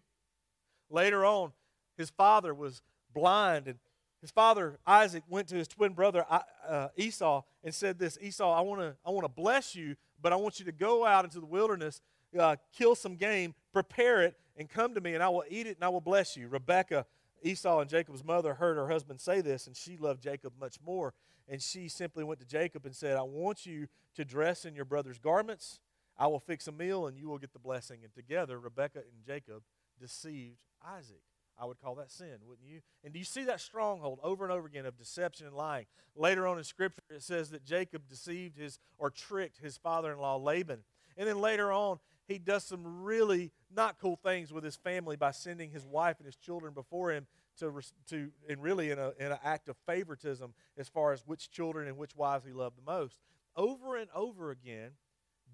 Later 0.91 1.25
on, 1.25 1.53
his 1.97 2.11
father 2.11 2.55
was 2.55 2.83
blind, 3.15 3.69
and 3.69 3.79
his 4.21 4.31
father 4.31 4.79
Isaac 4.87 5.25
went 5.29 5.49
to 5.49 5.57
his 5.57 5.69
twin 5.69 5.95
brother 5.95 6.25
uh, 6.29 6.89
Esau 6.97 7.43
and 7.65 7.75
said, 7.75 7.99
"This 7.99 8.19
Esau, 8.21 8.53
I 8.53 8.61
want 8.61 8.81
to 8.81 8.97
I 9.05 9.11
want 9.11 9.25
to 9.25 9.29
bless 9.29 9.75
you, 9.75 9.97
but 10.21 10.33
I 10.33 10.37
want 10.37 10.59
you 10.59 10.65
to 10.67 10.73
go 10.73 11.05
out 11.05 11.25
into 11.25 11.41
the 11.41 11.47
wilderness, 11.47 12.01
uh, 12.39 12.57
kill 12.73 12.95
some 12.95 13.17
game, 13.17 13.55
prepare 13.73 14.23
it, 14.23 14.37
and 14.57 14.69
come 14.69 14.95
to 14.95 15.01
me, 15.01 15.15
and 15.15 15.23
I 15.23 15.29
will 15.29 15.45
eat 15.49 15.67
it, 15.67 15.77
and 15.77 15.85
I 15.85 15.89
will 15.89 16.01
bless 16.01 16.37
you." 16.37 16.49
Rebekah, 16.49 17.07
Esau 17.43 17.81
and 17.81 17.91
Jacob's 17.91 18.25
mother, 18.25 18.55
heard 18.55 18.77
her 18.77 18.89
husband 18.89 19.21
say 19.21 19.41
this, 19.41 19.67
and 19.67 19.77
she 19.77 19.97
loved 19.97 20.23
Jacob 20.23 20.53
much 20.59 20.79
more, 20.85 21.15
and 21.49 21.61
she 21.61 21.89
simply 21.89 22.23
went 22.23 22.41
to 22.41 22.47
Jacob 22.47 22.87
and 22.87 22.95
said, 22.95 23.17
"I 23.17 23.23
want 23.23 23.67
you 23.67 23.89
to 24.15 24.25
dress 24.25 24.65
in 24.65 24.75
your 24.75 24.85
brother's 24.85 25.19
garments." 25.19 25.81
I 26.19 26.27
will 26.27 26.41
fix 26.41 26.69
a 26.69 26.73
meal 26.73 27.07
and 27.07 27.17
you 27.17 27.29
will 27.29 27.39
get 27.39 27.53
the 27.53 27.59
blessing. 27.59 28.01
And 28.03 28.13
together, 28.15 28.59
Rebekah 28.59 29.01
and 29.01 29.25
Jacob 29.27 29.63
deceived 30.01 30.59
Isaac. 30.87 31.23
I 31.61 31.67
would 31.67 31.79
call 31.81 31.95
that 31.97 32.11
sin, 32.11 32.39
wouldn't 32.47 32.67
you? 32.67 32.81
And 33.05 33.13
do 33.13 33.19
you 33.19 33.25
see 33.25 33.45
that 33.45 33.61
stronghold 33.61 34.21
over 34.23 34.45
and 34.45 34.53
over 34.53 34.67
again 34.67 34.87
of 34.87 34.97
deception 34.97 35.47
and 35.47 35.55
lying? 35.55 35.87
Later 36.17 36.47
on 36.47 36.59
in 36.59 36.65
Scripture, 36.65 37.03
it 37.11 37.23
says 37.23 37.51
that 37.51 37.65
Jacob 37.65 38.09
deceived 38.09 38.57
his 38.57 38.79
or 38.99 39.11
tricked 39.11 39.59
his 39.59 39.77
father 39.77 40.13
in 40.13 40.19
law 40.19 40.37
Laban. 40.37 40.81
And 41.17 41.29
then 41.29 41.41
later 41.41 41.71
on, 41.71 41.99
he 42.27 42.39
does 42.39 42.65
some 42.65 43.03
really 43.03 43.53
not 43.75 43.99
cool 43.99 44.17
things 44.17 44.53
with 44.53 44.65
his 44.65 44.77
family 44.77 45.17
by 45.17 45.31
sending 45.31 45.71
his 45.71 45.85
wife 45.85 46.17
and 46.19 46.27
his 46.27 46.37
children 46.37 46.73
before 46.73 47.13
him 47.13 47.27
to, 47.59 47.81
to 48.09 48.31
and 48.49 48.63
really 48.63 48.91
in, 48.91 48.99
a, 48.99 49.13
in 49.19 49.33
an 49.33 49.39
act 49.45 49.69
of 49.69 49.77
favoritism 49.87 50.55
as 50.79 50.89
far 50.89 51.13
as 51.13 51.27
which 51.27 51.51
children 51.51 51.87
and 51.89 51.99
which 51.99 52.17
wives 52.17 52.47
he 52.47 52.53
loved 52.53 52.79
the 52.79 52.91
most. 52.91 53.17
Over 53.55 53.97
and 53.97 54.09
over 54.15 54.51
again, 54.51 54.93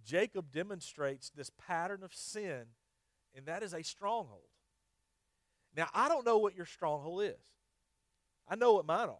Jacob 0.09 0.51
demonstrates 0.51 1.29
this 1.29 1.51
pattern 1.67 2.03
of 2.03 2.15
sin, 2.15 2.65
and 3.37 3.45
that 3.45 3.63
is 3.63 3.75
a 3.75 3.85
stronghold. 3.85 4.49
Now, 5.77 5.89
I 5.93 6.09
don't 6.09 6.25
know 6.25 6.39
what 6.39 6.57
your 6.57 6.65
stronghold 6.65 7.25
is. 7.25 7.53
I 8.49 8.57
know 8.57 8.73
what 8.73 8.87
mine 8.87 9.11
are. 9.11 9.19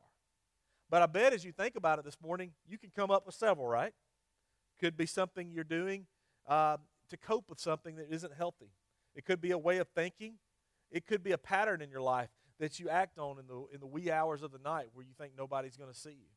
But 0.89 1.03
I 1.03 1.07
bet 1.07 1.35
as 1.35 1.45
you 1.45 1.53
think 1.53 1.77
about 1.77 1.99
it 1.99 2.07
this 2.07 2.17
morning, 2.23 2.53
you 2.67 2.79
can 2.79 2.91
come 2.97 3.11
up 3.11 3.27
with 3.27 3.35
several, 3.35 3.67
right? 3.67 3.93
Could 4.81 4.97
be 4.97 5.05
something 5.05 5.51
you're 5.51 5.63
doing 5.63 6.07
uh, 6.47 6.79
to 7.11 7.19
cope 7.19 7.51
with 7.51 7.61
something 7.61 7.97
that 7.97 8.07
isn't 8.11 8.33
healthy. 8.33 8.71
It 9.15 9.27
could 9.27 9.43
be 9.43 9.51
a 9.51 9.59
way 9.59 9.77
of 9.77 9.89
thinking. 9.89 10.37
It 10.91 11.07
could 11.07 11.23
be 11.23 11.33
a 11.33 11.39
pattern 11.39 11.83
in 11.83 11.91
your 11.91 12.01
life 12.01 12.31
that 12.59 12.81
you 12.81 12.89
act 12.89 13.19
on 13.19 13.39
in 13.39 13.47
the, 13.47 13.67
in 13.75 13.81
the 13.81 13.87
wee 13.87 14.11
hours 14.11 14.41
of 14.41 14.53
the 14.53 14.59
night 14.59 14.87
where 14.95 15.05
you 15.05 15.13
think 15.19 15.35
nobody's 15.37 15.77
going 15.77 15.93
to 15.93 15.99
see 15.99 16.13
you. 16.13 16.31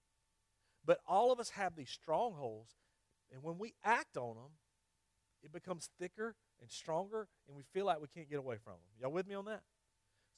But 0.86 1.00
all 1.08 1.31
of 1.31 1.39
us 1.39 1.51
have 1.51 1.77
these 1.77 1.89
strongholds, 1.89 2.74
and 3.32 3.44
when 3.44 3.58
we 3.58 3.74
act 3.84 4.18
on 4.18 4.36
them, 4.36 4.52
it 5.44 5.52
becomes 5.52 5.90
thicker 6.00 6.36
and 6.62 6.70
stronger, 6.70 7.28
and 7.48 7.56
we 7.56 7.64
feel 7.74 7.86
like 7.86 8.00
we 8.00 8.08
can't 8.08 8.30
get 8.30 8.40
away 8.40 8.58
from 8.64 8.74
them. 8.74 8.82
Y'all 9.00 9.12
with 9.12 9.28
me 9.28 9.36
on 9.36 9.46
that? 9.46 9.62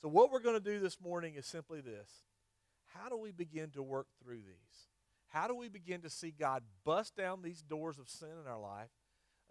So, 0.01 0.07
what 0.07 0.31
we're 0.31 0.39
going 0.39 0.55
to 0.55 0.63
do 0.63 0.79
this 0.79 0.99
morning 1.01 1.35
is 1.35 1.45
simply 1.45 1.81
this 1.81 2.09
How 2.93 3.09
do 3.09 3.17
we 3.17 3.31
begin 3.31 3.69
to 3.71 3.83
work 3.83 4.07
through 4.21 4.37
these? 4.37 4.87
How 5.27 5.47
do 5.47 5.55
we 5.55 5.67
begin 5.67 6.01
to 6.01 6.09
see 6.09 6.31
God 6.31 6.63
bust 6.85 7.15
down 7.15 7.41
these 7.41 7.63
doors 7.63 7.97
of 7.97 8.07
sin 8.07 8.29
in 8.39 8.47
our 8.47 8.59
life, 8.59 8.91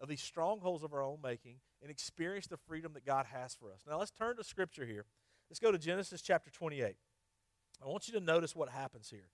of 0.00 0.08
these 0.08 0.22
strongholds 0.22 0.84
of 0.84 0.92
our 0.92 1.02
own 1.02 1.18
making, 1.22 1.56
and 1.82 1.90
experience 1.90 2.46
the 2.46 2.56
freedom 2.56 2.92
that 2.94 3.04
God 3.04 3.26
has 3.32 3.54
for 3.54 3.72
us? 3.72 3.80
Now, 3.88 3.98
let's 3.98 4.12
turn 4.12 4.36
to 4.36 4.44
Scripture 4.44 4.86
here. 4.86 5.04
Let's 5.50 5.58
go 5.58 5.72
to 5.72 5.78
Genesis 5.78 6.22
chapter 6.22 6.50
28. 6.50 6.96
I 7.82 7.86
want 7.88 8.06
you 8.06 8.14
to 8.14 8.24
notice 8.24 8.54
what 8.54 8.68
happens 8.68 9.10
here. 9.10 9.30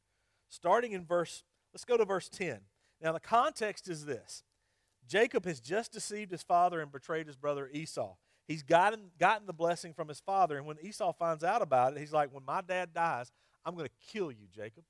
Starting 0.48 0.92
in 0.92 1.04
verse, 1.04 1.44
let's 1.74 1.84
go 1.84 1.98
to 1.98 2.04
verse 2.06 2.28
10. 2.30 2.60
Now, 3.00 3.12
the 3.12 3.20
context 3.20 3.88
is 3.88 4.04
this 4.04 4.42
Jacob 5.06 5.44
has 5.46 5.60
just 5.60 5.92
deceived 5.92 6.30
his 6.30 6.42
father 6.42 6.80
and 6.80 6.92
betrayed 6.92 7.26
his 7.26 7.36
brother 7.36 7.68
Esau. 7.72 8.16
He's 8.46 8.62
gotten, 8.62 9.10
gotten 9.18 9.46
the 9.46 9.52
blessing 9.52 9.92
from 9.92 10.08
his 10.08 10.20
father, 10.20 10.56
and 10.56 10.66
when 10.66 10.78
Esau 10.82 11.12
finds 11.12 11.44
out 11.44 11.60
about 11.60 11.92
it, 11.92 11.98
he's 11.98 12.12
like, 12.12 12.32
When 12.32 12.44
my 12.44 12.60
dad 12.60 12.94
dies, 12.94 13.30
I'm 13.64 13.74
going 13.74 13.86
to 13.86 14.12
kill 14.12 14.32
you, 14.32 14.46
Jacob. 14.54 14.84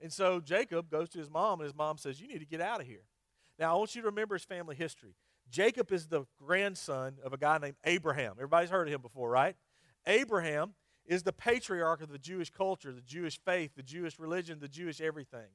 And 0.00 0.12
so 0.12 0.40
Jacob 0.40 0.90
goes 0.90 1.10
to 1.10 1.18
his 1.18 1.30
mom, 1.30 1.60
and 1.60 1.66
his 1.66 1.76
mom 1.76 1.98
says, 1.98 2.20
You 2.20 2.28
need 2.28 2.38
to 2.38 2.46
get 2.46 2.60
out 2.60 2.80
of 2.80 2.86
here. 2.86 3.04
Now, 3.58 3.74
I 3.74 3.78
want 3.78 3.94
you 3.94 4.00
to 4.00 4.06
remember 4.06 4.34
his 4.34 4.44
family 4.44 4.74
history. 4.74 5.14
Jacob 5.50 5.92
is 5.92 6.06
the 6.06 6.24
grandson 6.38 7.16
of 7.22 7.32
a 7.32 7.36
guy 7.36 7.58
named 7.58 7.76
Abraham. 7.84 8.32
Everybody's 8.32 8.70
heard 8.70 8.88
of 8.88 8.94
him 8.94 9.02
before, 9.02 9.28
right? 9.28 9.56
Abraham 10.06 10.74
is 11.04 11.22
the 11.24 11.32
patriarch 11.32 12.00
of 12.02 12.10
the 12.10 12.18
Jewish 12.18 12.50
culture, 12.50 12.92
the 12.92 13.00
Jewish 13.00 13.38
faith, 13.44 13.72
the 13.76 13.82
Jewish 13.82 14.18
religion, 14.18 14.60
the 14.60 14.68
Jewish 14.68 15.00
everything. 15.00 15.48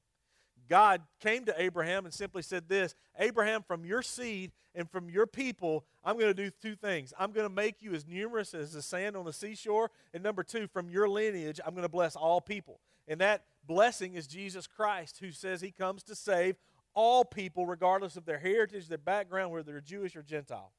God 0.67 1.01
came 1.19 1.45
to 1.45 1.62
Abraham 1.62 2.05
and 2.05 2.13
simply 2.13 2.41
said 2.41 2.67
this 2.67 2.95
Abraham, 3.19 3.63
from 3.63 3.86
your 3.86 4.01
seed 4.01 4.51
and 4.74 4.89
from 4.89 5.10
your 5.10 5.27
people, 5.27 5.86
I'm 6.03 6.17
going 6.17 6.34
to 6.34 6.34
do 6.34 6.50
two 6.50 6.75
things. 6.75 7.13
I'm 7.17 7.31
going 7.31 7.48
to 7.48 7.53
make 7.53 7.81
you 7.81 7.93
as 7.93 8.05
numerous 8.05 8.53
as 8.53 8.74
the 8.74 8.81
sand 8.81 9.15
on 9.15 9.25
the 9.25 9.34
seashore. 9.34 9.91
And 10.13 10.24
number 10.24 10.43
two, 10.43 10.67
from 10.67 10.89
your 10.89 11.07
lineage, 11.07 11.60
I'm 11.65 11.74
going 11.74 11.84
to 11.84 11.89
bless 11.89 12.15
all 12.15 12.41
people. 12.41 12.79
And 13.07 13.22
that 13.22 13.45
blessing 13.65 14.15
is 14.15 14.27
Jesus 14.27 14.67
Christ, 14.67 15.19
who 15.19 15.31
says 15.31 15.62
he 15.62 15.72
comes 15.72 16.03
to 16.03 16.15
save 16.15 16.57
all 16.93 17.25
people, 17.25 17.65
regardless 17.65 18.15
of 18.15 18.25
their 18.25 18.39
heritage, 18.39 18.88
their 18.88 18.98
background, 18.98 19.51
whether 19.51 19.63
they're 19.63 19.81
Jewish 19.81 20.15
or 20.15 20.24
Gentile. 20.24 20.72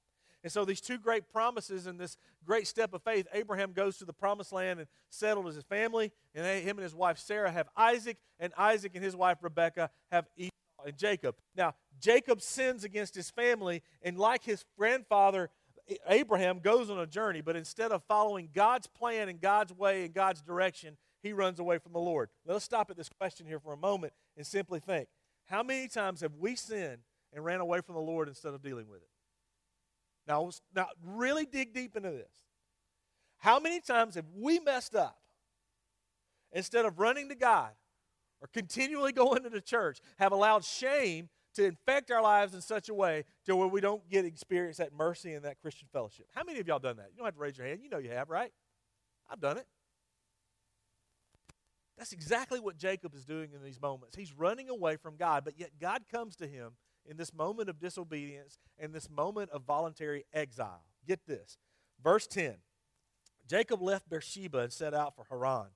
And 0.46 0.52
so, 0.52 0.64
these 0.64 0.80
two 0.80 0.96
great 0.96 1.28
promises 1.28 1.88
and 1.88 1.98
this 1.98 2.16
great 2.44 2.68
step 2.68 2.94
of 2.94 3.02
faith 3.02 3.26
Abraham 3.32 3.72
goes 3.72 3.98
to 3.98 4.04
the 4.04 4.12
promised 4.12 4.52
land 4.52 4.78
and 4.78 4.88
settled 5.10 5.52
his 5.52 5.64
family, 5.64 6.12
and 6.36 6.46
him 6.46 6.76
and 6.76 6.84
his 6.84 6.94
wife 6.94 7.18
Sarah 7.18 7.50
have 7.50 7.68
Isaac, 7.76 8.16
and 8.38 8.52
Isaac 8.56 8.92
and 8.94 9.02
his 9.02 9.16
wife 9.16 9.38
Rebekah 9.42 9.90
have 10.12 10.28
Esau 10.36 10.52
and 10.86 10.96
Jacob. 10.96 11.34
Now, 11.56 11.74
Jacob 11.98 12.40
sins 12.40 12.84
against 12.84 13.16
his 13.16 13.28
family, 13.28 13.82
and 14.02 14.16
like 14.16 14.44
his 14.44 14.64
grandfather, 14.78 15.50
Abraham 16.06 16.60
goes 16.60 16.90
on 16.90 17.00
a 17.00 17.08
journey, 17.08 17.40
but 17.40 17.56
instead 17.56 17.90
of 17.90 18.04
following 18.04 18.48
God's 18.54 18.86
plan 18.86 19.28
and 19.28 19.40
God's 19.40 19.72
way 19.72 20.04
and 20.04 20.14
God's 20.14 20.42
direction, 20.42 20.96
he 21.24 21.32
runs 21.32 21.58
away 21.58 21.78
from 21.78 21.92
the 21.92 21.98
Lord. 21.98 22.28
Let's 22.46 22.64
stop 22.64 22.88
at 22.88 22.96
this 22.96 23.08
question 23.08 23.48
here 23.48 23.58
for 23.58 23.72
a 23.72 23.76
moment 23.76 24.12
and 24.36 24.46
simply 24.46 24.78
think 24.78 25.08
how 25.46 25.64
many 25.64 25.88
times 25.88 26.20
have 26.20 26.36
we 26.38 26.54
sinned 26.54 27.02
and 27.32 27.44
ran 27.44 27.58
away 27.58 27.80
from 27.80 27.96
the 27.96 28.00
Lord 28.00 28.28
instead 28.28 28.54
of 28.54 28.62
dealing 28.62 28.88
with 28.88 29.02
it? 29.02 29.08
Now, 30.26 30.50
now 30.74 30.88
really 31.04 31.46
dig 31.46 31.72
deep 31.72 31.96
into 31.96 32.10
this. 32.10 32.32
How 33.38 33.60
many 33.60 33.80
times 33.80 34.14
have 34.14 34.24
we 34.34 34.58
messed 34.58 34.94
up 34.94 35.18
instead 36.52 36.84
of 36.84 36.98
running 36.98 37.28
to 37.28 37.34
God 37.34 37.72
or 38.40 38.48
continually 38.48 39.12
going 39.12 39.42
to 39.42 39.50
the 39.50 39.60
church, 39.60 40.00
have 40.18 40.32
allowed 40.32 40.64
shame 40.64 41.28
to 41.54 41.64
infect 41.64 42.10
our 42.10 42.22
lives 42.22 42.54
in 42.54 42.60
such 42.60 42.88
a 42.88 42.94
way 42.94 43.24
to 43.46 43.56
where 43.56 43.68
we 43.68 43.80
don't 43.80 44.08
get 44.10 44.24
experience 44.24 44.76
that 44.76 44.92
mercy 44.92 45.32
and 45.32 45.44
that 45.44 45.60
Christian 45.60 45.88
fellowship? 45.92 46.26
How 46.34 46.42
many 46.44 46.60
of 46.60 46.68
y'all 46.68 46.78
done 46.78 46.96
that? 46.96 47.08
You 47.12 47.18
don't 47.18 47.26
have 47.26 47.34
to 47.34 47.40
raise 47.40 47.56
your 47.56 47.66
hand. 47.66 47.80
You 47.82 47.88
know 47.88 47.98
you 47.98 48.10
have, 48.10 48.28
right? 48.28 48.52
I've 49.30 49.40
done 49.40 49.58
it. 49.58 49.66
That's 51.96 52.12
exactly 52.12 52.60
what 52.60 52.76
Jacob 52.76 53.14
is 53.14 53.24
doing 53.24 53.50
in 53.54 53.62
these 53.62 53.80
moments. 53.80 54.16
He's 54.16 54.32
running 54.32 54.68
away 54.68 54.96
from 54.96 55.16
God, 55.16 55.44
but 55.44 55.58
yet 55.58 55.70
God 55.80 56.02
comes 56.12 56.36
to 56.36 56.46
him 56.46 56.72
in 57.08 57.16
this 57.16 57.32
moment 57.32 57.68
of 57.68 57.78
disobedience 57.78 58.58
and 58.78 58.92
this 58.92 59.08
moment 59.10 59.50
of 59.50 59.62
voluntary 59.62 60.24
exile. 60.32 60.84
Get 61.06 61.26
this. 61.26 61.58
Verse 62.02 62.26
10 62.26 62.56
Jacob 63.48 63.80
left 63.80 64.08
Beersheba 64.08 64.58
and 64.58 64.72
set 64.72 64.92
out 64.92 65.14
for 65.14 65.26
Haran. 65.30 65.68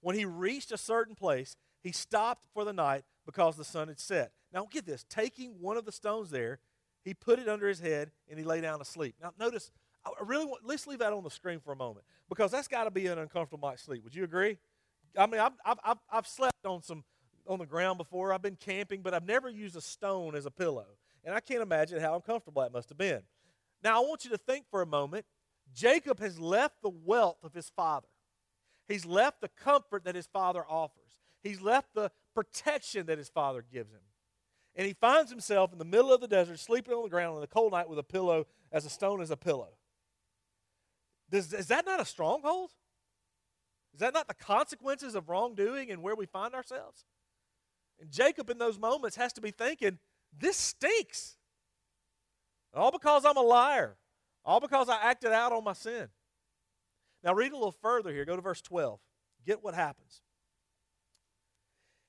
When 0.00 0.16
he 0.16 0.24
reached 0.24 0.72
a 0.72 0.78
certain 0.78 1.14
place, 1.14 1.56
he 1.82 1.92
stopped 1.92 2.46
for 2.54 2.64
the 2.64 2.72
night 2.72 3.04
because 3.26 3.56
the 3.56 3.64
sun 3.64 3.88
had 3.88 4.00
set. 4.00 4.32
Now, 4.52 4.66
get 4.70 4.86
this. 4.86 5.04
Taking 5.08 5.60
one 5.60 5.76
of 5.76 5.84
the 5.84 5.92
stones 5.92 6.30
there, 6.30 6.60
he 7.04 7.14
put 7.14 7.38
it 7.38 7.48
under 7.48 7.68
his 7.68 7.80
head 7.80 8.10
and 8.28 8.38
he 8.38 8.44
lay 8.44 8.60
down 8.60 8.78
to 8.78 8.84
sleep. 8.84 9.16
Now, 9.20 9.32
notice, 9.38 9.70
I 10.06 10.10
really 10.24 10.46
want, 10.46 10.64
let's 10.64 10.86
leave 10.86 11.00
that 11.00 11.12
on 11.12 11.22
the 11.22 11.30
screen 11.30 11.60
for 11.60 11.72
a 11.72 11.76
moment 11.76 12.06
because 12.28 12.50
that's 12.50 12.68
got 12.68 12.84
to 12.84 12.90
be 12.90 13.06
an 13.06 13.18
uncomfortable 13.18 13.68
night's 13.68 13.82
sleep. 13.82 14.04
Would 14.04 14.14
you 14.14 14.24
agree? 14.24 14.58
I 15.16 15.26
mean, 15.26 15.40
I've, 15.40 15.52
I've, 15.64 15.98
I've 16.10 16.26
slept 16.26 16.64
on 16.64 16.82
some 16.82 17.04
on 17.48 17.58
the 17.58 17.66
ground 17.66 17.98
before. 17.98 18.32
I've 18.32 18.42
been 18.42 18.56
camping, 18.56 19.02
but 19.02 19.14
I've 19.14 19.26
never 19.26 19.48
used 19.48 19.76
a 19.76 19.80
stone 19.80 20.36
as 20.36 20.46
a 20.46 20.50
pillow. 20.50 20.86
And 21.24 21.34
I 21.34 21.40
can't 21.40 21.62
imagine 21.62 22.00
how 22.00 22.14
uncomfortable 22.14 22.62
that 22.62 22.72
must 22.72 22.88
have 22.90 22.98
been. 22.98 23.22
Now, 23.82 24.02
I 24.02 24.06
want 24.06 24.24
you 24.24 24.30
to 24.30 24.38
think 24.38 24.66
for 24.70 24.82
a 24.82 24.86
moment 24.86 25.24
Jacob 25.74 26.20
has 26.20 26.38
left 26.38 26.82
the 26.82 26.90
wealth 26.90 27.38
of 27.42 27.52
his 27.54 27.70
father, 27.70 28.08
he's 28.86 29.04
left 29.04 29.40
the 29.40 29.48
comfort 29.48 30.04
that 30.04 30.14
his 30.14 30.26
father 30.26 30.64
offers, 30.68 31.18
he's 31.42 31.60
left 31.60 31.94
the 31.94 32.10
protection 32.34 33.06
that 33.06 33.18
his 33.18 33.28
father 33.28 33.64
gives 33.72 33.92
him. 33.92 34.00
And 34.76 34.86
he 34.86 34.92
finds 34.92 35.30
himself 35.30 35.72
in 35.72 35.78
the 35.78 35.84
middle 35.84 36.12
of 36.12 36.20
the 36.20 36.28
desert, 36.28 36.60
sleeping 36.60 36.94
on 36.94 37.02
the 37.02 37.08
ground 37.08 37.36
on 37.36 37.42
a 37.42 37.48
cold 37.48 37.72
night 37.72 37.88
with 37.88 37.98
a 37.98 38.04
pillow 38.04 38.46
as 38.70 38.84
a 38.84 38.90
stone 38.90 39.20
as 39.20 39.30
a 39.30 39.36
pillow. 39.36 39.70
Does, 41.30 41.52
is 41.52 41.66
that 41.66 41.84
not 41.84 42.00
a 42.00 42.04
stronghold? 42.04 42.70
Is 43.92 44.00
that 44.00 44.14
not 44.14 44.28
the 44.28 44.34
consequences 44.34 45.14
of 45.14 45.28
wrongdoing 45.28 45.90
and 45.90 46.02
where 46.02 46.14
we 46.14 46.26
find 46.26 46.54
ourselves? 46.54 47.04
And 48.00 48.10
Jacob, 48.10 48.50
in 48.50 48.58
those 48.58 48.78
moments, 48.78 49.16
has 49.16 49.32
to 49.34 49.40
be 49.40 49.50
thinking, 49.50 49.98
this 50.38 50.56
stinks. 50.56 51.36
All 52.74 52.90
because 52.90 53.24
I'm 53.24 53.36
a 53.36 53.42
liar. 53.42 53.96
All 54.44 54.60
because 54.60 54.88
I 54.88 54.96
acted 55.02 55.32
out 55.32 55.52
on 55.52 55.64
my 55.64 55.72
sin. 55.72 56.08
Now, 57.24 57.34
read 57.34 57.52
a 57.52 57.56
little 57.56 57.72
further 57.72 58.12
here. 58.12 58.24
Go 58.24 58.36
to 58.36 58.42
verse 58.42 58.62
12. 58.62 59.00
Get 59.44 59.62
what 59.62 59.74
happens. 59.74 60.22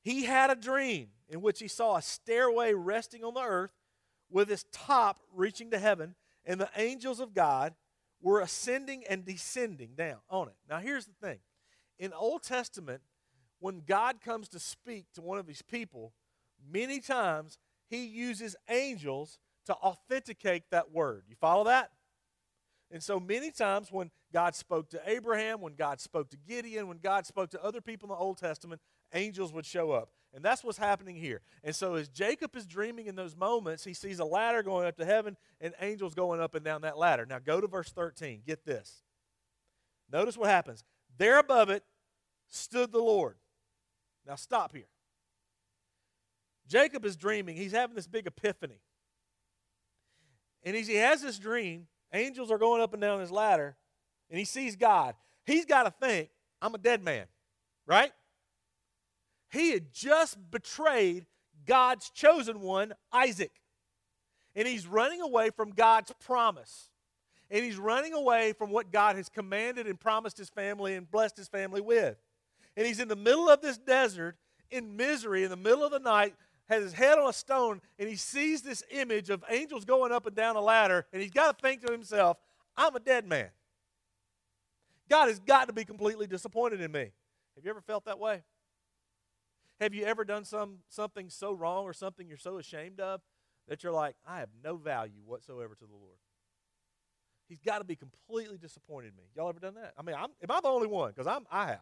He 0.01 0.25
had 0.25 0.49
a 0.49 0.55
dream 0.55 1.09
in 1.27 1.41
which 1.41 1.59
he 1.59 1.67
saw 1.67 1.95
a 1.95 2.01
stairway 2.01 2.73
resting 2.73 3.23
on 3.23 3.33
the 3.33 3.41
earth 3.41 3.73
with 4.29 4.51
its 4.51 4.65
top 4.71 5.19
reaching 5.33 5.71
to 5.71 5.79
heaven, 5.79 6.15
and 6.45 6.59
the 6.59 6.69
angels 6.75 7.19
of 7.19 7.33
God 7.33 7.73
were 8.21 8.41
ascending 8.41 9.03
and 9.09 9.25
descending 9.25 9.91
down 9.95 10.19
on 10.29 10.47
it. 10.47 10.55
Now, 10.69 10.79
here's 10.79 11.05
the 11.05 11.13
thing 11.13 11.39
in 11.97 12.13
Old 12.13 12.43
Testament, 12.43 13.01
when 13.59 13.81
God 13.85 14.21
comes 14.21 14.49
to 14.49 14.59
speak 14.59 15.05
to 15.13 15.21
one 15.21 15.37
of 15.37 15.47
his 15.47 15.61
people, 15.61 16.13
many 16.71 16.99
times 16.99 17.57
he 17.89 18.05
uses 18.05 18.55
angels 18.69 19.39
to 19.65 19.73
authenticate 19.73 20.63
that 20.71 20.91
word. 20.91 21.23
You 21.27 21.35
follow 21.39 21.65
that? 21.65 21.91
And 22.91 23.03
so 23.03 23.19
many 23.19 23.51
times 23.51 23.91
when 23.91 24.09
God 24.33 24.55
spoke 24.55 24.89
to 24.89 25.01
Abraham, 25.05 25.61
when 25.61 25.75
God 25.75 25.99
spoke 25.99 26.29
to 26.31 26.37
Gideon, 26.37 26.87
when 26.87 26.97
God 26.97 27.25
spoke 27.25 27.51
to 27.51 27.63
other 27.63 27.81
people 27.81 28.07
in 28.07 28.15
the 28.15 28.19
Old 28.19 28.37
Testament, 28.37 28.81
angels 29.13 29.53
would 29.53 29.65
show 29.65 29.91
up. 29.91 30.09
And 30.33 30.43
that's 30.43 30.63
what's 30.63 30.77
happening 30.77 31.15
here. 31.15 31.41
And 31.63 31.75
so 31.75 31.95
as 31.95 32.07
Jacob 32.07 32.55
is 32.55 32.65
dreaming 32.65 33.07
in 33.07 33.15
those 33.15 33.35
moments, 33.35 33.83
he 33.83 33.93
sees 33.93 34.19
a 34.19 34.25
ladder 34.25 34.61
going 34.61 34.87
up 34.87 34.97
to 34.97 35.05
heaven 35.05 35.37
and 35.59 35.73
angels 35.81 36.13
going 36.13 36.39
up 36.39 36.55
and 36.55 36.63
down 36.63 36.81
that 36.81 36.97
ladder. 36.97 37.25
Now 37.25 37.39
go 37.39 37.59
to 37.59 37.67
verse 37.67 37.91
13. 37.91 38.41
Get 38.45 38.65
this. 38.65 39.03
Notice 40.11 40.37
what 40.37 40.49
happens. 40.49 40.83
There 41.17 41.39
above 41.39 41.69
it 41.69 41.83
stood 42.47 42.91
the 42.91 42.99
Lord. 42.99 43.37
Now 44.27 44.35
stop 44.35 44.73
here. 44.73 44.87
Jacob 46.67 47.05
is 47.05 47.15
dreaming. 47.15 47.55
He's 47.55 47.71
having 47.71 47.95
this 47.95 48.07
big 48.07 48.27
epiphany. 48.27 48.81
And 50.63 50.75
he 50.75 50.95
has 50.95 51.21
this 51.21 51.39
dream, 51.39 51.87
angels 52.13 52.51
are 52.51 52.57
going 52.57 52.81
up 52.81 52.93
and 52.93 53.01
down 53.01 53.21
his 53.21 53.31
ladder, 53.31 53.75
and 54.29 54.37
he 54.37 54.45
sees 54.45 54.75
God. 54.75 55.15
He's 55.45 55.65
got 55.65 55.83
to 55.83 55.91
think, 56.05 56.29
I'm 56.61 56.75
a 56.75 56.77
dead 56.77 57.03
man, 57.03 57.25
right? 57.87 58.11
He 59.51 59.71
had 59.71 59.93
just 59.93 60.37
betrayed 60.51 61.25
God's 61.65 62.09
chosen 62.11 62.61
one, 62.61 62.93
Isaac. 63.11 63.51
And 64.55 64.67
he's 64.67 64.85
running 64.85 65.21
away 65.21 65.49
from 65.49 65.71
God's 65.71 66.11
promise. 66.19 66.89
And 67.49 67.63
he's 67.63 67.77
running 67.77 68.13
away 68.13 68.53
from 68.53 68.69
what 68.69 68.91
God 68.91 69.15
has 69.15 69.29
commanded 69.29 69.87
and 69.87 69.99
promised 69.99 70.37
his 70.37 70.49
family 70.49 70.95
and 70.95 71.09
blessed 71.09 71.37
his 71.37 71.47
family 71.47 71.81
with. 71.81 72.17
And 72.79 72.87
he's 72.87 73.01
in 73.01 73.09
the 73.09 73.15
middle 73.17 73.49
of 73.49 73.59
this 73.61 73.77
desert 73.77 74.37
in 74.71 74.95
misery 74.95 75.43
in 75.43 75.49
the 75.49 75.57
middle 75.57 75.83
of 75.83 75.91
the 75.91 75.99
night, 75.99 76.33
has 76.69 76.81
his 76.81 76.93
head 76.93 77.19
on 77.19 77.27
a 77.27 77.33
stone, 77.33 77.81
and 77.97 78.07
he 78.07 78.15
sees 78.15 78.61
this 78.61 78.85
image 78.89 79.29
of 79.29 79.43
angels 79.49 79.83
going 79.83 80.13
up 80.13 80.25
and 80.25 80.33
down 80.33 80.55
a 80.55 80.61
ladder, 80.61 81.05
and 81.11 81.21
he's 81.21 81.29
got 81.29 81.57
to 81.57 81.61
think 81.61 81.85
to 81.85 81.91
himself, 81.91 82.37
I'm 82.77 82.95
a 82.95 83.01
dead 83.01 83.27
man. 83.27 83.49
God 85.09 85.27
has 85.27 85.39
got 85.39 85.67
to 85.67 85.73
be 85.73 85.83
completely 85.83 86.25
disappointed 86.25 86.79
in 86.79 86.89
me. 86.89 87.11
Have 87.57 87.65
you 87.65 87.69
ever 87.69 87.81
felt 87.81 88.05
that 88.05 88.17
way? 88.17 88.43
Have 89.81 89.93
you 89.93 90.05
ever 90.05 90.23
done 90.23 90.45
some 90.45 90.77
something 90.87 91.29
so 91.29 91.51
wrong 91.51 91.83
or 91.83 91.91
something 91.91 92.29
you're 92.29 92.37
so 92.37 92.59
ashamed 92.59 93.01
of 93.01 93.19
that 93.67 93.83
you're 93.83 93.91
like, 93.91 94.15
I 94.25 94.39
have 94.39 94.49
no 94.63 94.77
value 94.77 95.19
whatsoever 95.25 95.75
to 95.75 95.85
the 95.85 95.91
Lord? 95.91 96.15
He's 97.49 97.59
got 97.59 97.79
to 97.79 97.83
be 97.83 97.97
completely 97.97 98.57
disappointed 98.57 99.09
in 99.09 99.17
me. 99.17 99.23
Y'all 99.35 99.49
ever 99.49 99.59
done 99.59 99.75
that? 99.75 99.95
I 99.97 100.01
mean, 100.01 100.15
I'm, 100.17 100.29
am 100.41 100.49
I 100.49 100.61
the 100.61 100.69
only 100.69 100.87
one? 100.87 101.09
Because 101.09 101.27
I'm 101.27 101.45
I 101.51 101.65
have. 101.67 101.81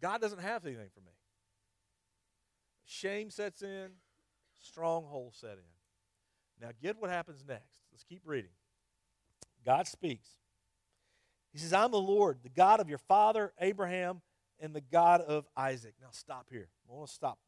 God 0.00 0.20
doesn't 0.20 0.40
have 0.40 0.64
anything 0.64 0.88
for 0.94 1.00
me. 1.00 1.12
Shame 2.84 3.30
sets 3.30 3.62
in, 3.62 3.90
stronghold 4.60 5.34
set 5.34 5.52
in. 5.52 6.60
Now, 6.60 6.70
get 6.82 7.00
what 7.00 7.10
happens 7.10 7.44
next. 7.46 7.80
Let's 7.92 8.04
keep 8.04 8.22
reading. 8.24 8.50
God 9.64 9.86
speaks. 9.86 10.28
He 11.52 11.58
says, 11.58 11.72
I'm 11.72 11.90
the 11.90 12.00
Lord, 12.00 12.38
the 12.42 12.48
God 12.48 12.80
of 12.80 12.88
your 12.88 12.98
father 12.98 13.52
Abraham 13.60 14.20
and 14.60 14.74
the 14.74 14.80
God 14.80 15.20
of 15.22 15.46
Isaac. 15.56 15.94
Now 16.00 16.08
stop 16.12 16.46
here. 16.50 16.68
I 16.88 16.94
want 16.94 17.08
to 17.08 17.14
stop. 17.14 17.38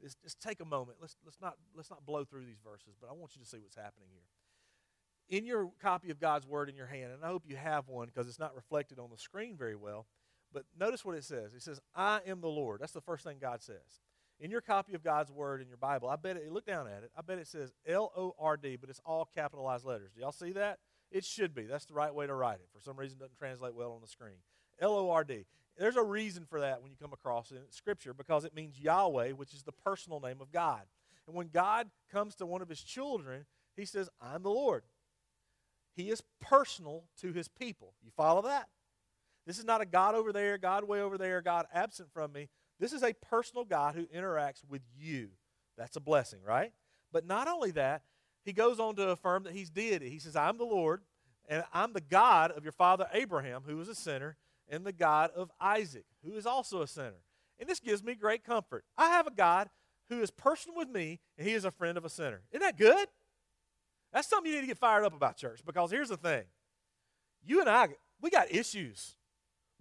Just, 0.00 0.20
just 0.22 0.40
take 0.40 0.60
a 0.60 0.64
moment. 0.64 0.98
Let's, 1.00 1.16
let's, 1.24 1.40
not, 1.40 1.54
let's 1.74 1.90
not 1.90 2.04
blow 2.04 2.24
through 2.24 2.44
these 2.44 2.60
verses, 2.62 2.94
but 3.00 3.08
I 3.08 3.14
want 3.14 3.34
you 3.34 3.42
to 3.42 3.48
see 3.48 3.58
what's 3.58 3.76
happening 3.76 4.08
here. 4.12 5.38
In 5.38 5.46
your 5.46 5.70
copy 5.80 6.10
of 6.10 6.20
God's 6.20 6.46
Word 6.46 6.68
in 6.68 6.76
your 6.76 6.86
hand, 6.86 7.12
and 7.12 7.24
I 7.24 7.28
hope 7.28 7.44
you 7.46 7.56
have 7.56 7.88
one 7.88 8.08
because 8.08 8.28
it's 8.28 8.38
not 8.38 8.54
reflected 8.54 8.98
on 8.98 9.08
the 9.10 9.16
screen 9.16 9.56
very 9.56 9.76
well, 9.76 10.06
but 10.54 10.64
notice 10.78 11.04
what 11.04 11.16
it 11.16 11.24
says. 11.24 11.52
It 11.52 11.62
says, 11.62 11.80
I 11.94 12.20
am 12.26 12.40
the 12.40 12.48
Lord. 12.48 12.80
That's 12.80 12.92
the 12.92 13.00
first 13.00 13.24
thing 13.24 13.36
God 13.40 13.60
says. 13.62 14.00
In 14.40 14.50
your 14.50 14.60
copy 14.60 14.94
of 14.94 15.04
God's 15.04 15.30
Word 15.30 15.60
in 15.60 15.68
your 15.68 15.76
Bible, 15.76 16.08
I 16.08 16.16
bet 16.16 16.36
it, 16.36 16.50
look 16.50 16.64
down 16.64 16.86
at 16.86 17.02
it, 17.02 17.10
I 17.16 17.22
bet 17.22 17.38
it 17.38 17.46
says 17.46 17.72
L 17.86 18.12
O 18.16 18.34
R 18.38 18.56
D, 18.56 18.76
but 18.76 18.88
it's 18.88 19.00
all 19.04 19.28
capitalized 19.34 19.84
letters. 19.84 20.12
Do 20.14 20.20
y'all 20.20 20.32
see 20.32 20.52
that? 20.52 20.78
It 21.10 21.24
should 21.24 21.54
be. 21.54 21.64
That's 21.64 21.84
the 21.84 21.94
right 21.94 22.14
way 22.14 22.26
to 22.26 22.34
write 22.34 22.60
it. 22.60 22.68
For 22.72 22.80
some 22.80 22.96
reason, 22.96 23.18
it 23.18 23.20
doesn't 23.20 23.36
translate 23.36 23.74
well 23.74 23.92
on 23.92 24.00
the 24.00 24.08
screen. 24.08 24.38
L 24.80 24.94
O 24.94 25.10
R 25.10 25.24
D. 25.24 25.44
There's 25.76 25.96
a 25.96 26.02
reason 26.02 26.44
for 26.48 26.60
that 26.60 26.82
when 26.82 26.90
you 26.90 26.96
come 27.00 27.12
across 27.12 27.50
it 27.50 27.56
in 27.56 27.62
Scripture 27.70 28.14
because 28.14 28.44
it 28.44 28.54
means 28.54 28.78
Yahweh, 28.78 29.32
which 29.32 29.52
is 29.52 29.62
the 29.64 29.72
personal 29.72 30.20
name 30.20 30.40
of 30.40 30.52
God. 30.52 30.82
And 31.26 31.34
when 31.34 31.48
God 31.48 31.90
comes 32.12 32.34
to 32.36 32.46
one 32.46 32.62
of 32.62 32.68
his 32.68 32.82
children, 32.82 33.44
he 33.76 33.84
says, 33.84 34.08
I'm 34.20 34.42
the 34.42 34.50
Lord. 34.50 34.84
He 35.96 36.10
is 36.10 36.22
personal 36.40 37.04
to 37.20 37.32
his 37.32 37.48
people. 37.48 37.94
You 38.04 38.10
follow 38.16 38.42
that? 38.42 38.68
This 39.46 39.58
is 39.58 39.64
not 39.64 39.80
a 39.80 39.86
God 39.86 40.14
over 40.14 40.32
there, 40.32 40.58
God 40.58 40.84
way 40.84 41.00
over 41.00 41.18
there, 41.18 41.42
God 41.42 41.66
absent 41.72 42.08
from 42.12 42.32
me. 42.32 42.48
This 42.80 42.92
is 42.92 43.02
a 43.02 43.12
personal 43.12 43.64
God 43.64 43.94
who 43.94 44.06
interacts 44.06 44.62
with 44.68 44.82
you. 44.96 45.28
That's 45.76 45.96
a 45.96 46.00
blessing, 46.00 46.40
right? 46.44 46.72
But 47.12 47.26
not 47.26 47.48
only 47.48 47.70
that, 47.72 48.02
he 48.44 48.52
goes 48.52 48.80
on 48.80 48.96
to 48.96 49.10
affirm 49.10 49.44
that 49.44 49.52
he's 49.52 49.70
deity. 49.70 50.10
He 50.10 50.18
says, 50.18 50.36
I'm 50.36 50.58
the 50.58 50.64
Lord, 50.64 51.02
and 51.48 51.64
I'm 51.72 51.92
the 51.92 52.00
God 52.00 52.50
of 52.50 52.62
your 52.62 52.72
father 52.72 53.06
Abraham, 53.12 53.62
who 53.66 53.76
was 53.76 53.88
a 53.88 53.94
sinner, 53.94 54.36
and 54.68 54.84
the 54.84 54.92
God 54.92 55.30
of 55.36 55.50
Isaac, 55.60 56.04
who 56.24 56.34
is 56.34 56.46
also 56.46 56.82
a 56.82 56.86
sinner. 56.86 57.22
And 57.58 57.68
this 57.68 57.80
gives 57.80 58.02
me 58.02 58.14
great 58.14 58.44
comfort. 58.44 58.84
I 58.96 59.10
have 59.10 59.26
a 59.26 59.30
God 59.30 59.68
who 60.08 60.20
is 60.20 60.30
personal 60.30 60.76
with 60.76 60.88
me, 60.88 61.20
and 61.38 61.46
he 61.46 61.54
is 61.54 61.64
a 61.64 61.70
friend 61.70 61.96
of 61.96 62.04
a 62.04 62.10
sinner. 62.10 62.42
Isn't 62.50 62.62
that 62.62 62.78
good? 62.78 63.08
That's 64.12 64.28
something 64.28 64.50
you 64.50 64.56
need 64.56 64.62
to 64.62 64.68
get 64.68 64.78
fired 64.78 65.04
up 65.04 65.14
about, 65.14 65.36
church, 65.36 65.60
because 65.64 65.90
here's 65.90 66.08
the 66.08 66.16
thing. 66.16 66.44
You 67.42 67.60
and 67.60 67.68
I, 67.68 67.88
we 68.20 68.30
got 68.30 68.50
issues. 68.50 69.16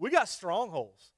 We 0.04 0.10
got 0.10 0.28
strongholds. 0.28 1.12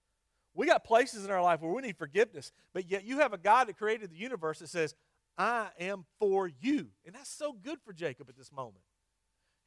We 0.53 0.67
got 0.67 0.83
places 0.83 1.25
in 1.25 1.31
our 1.31 1.41
life 1.41 1.59
where 1.59 1.71
we 1.71 1.81
need 1.81 1.97
forgiveness, 1.97 2.51
but 2.71 2.87
yet 2.87 3.03
you 3.03 3.17
have 3.17 3.33
a 3.33 3.37
God 3.39 3.67
that 3.67 3.79
created 3.79 4.11
the 4.11 4.15
universe 4.15 4.59
that 4.59 4.69
says, 4.69 4.93
I 5.39 5.69
am 5.79 6.05
for 6.19 6.47
you. 6.61 6.89
And 7.03 7.15
that's 7.15 7.31
so 7.31 7.51
good 7.51 7.79
for 7.83 7.93
Jacob 7.93 8.29
at 8.29 8.37
this 8.37 8.51
moment. 8.51 8.83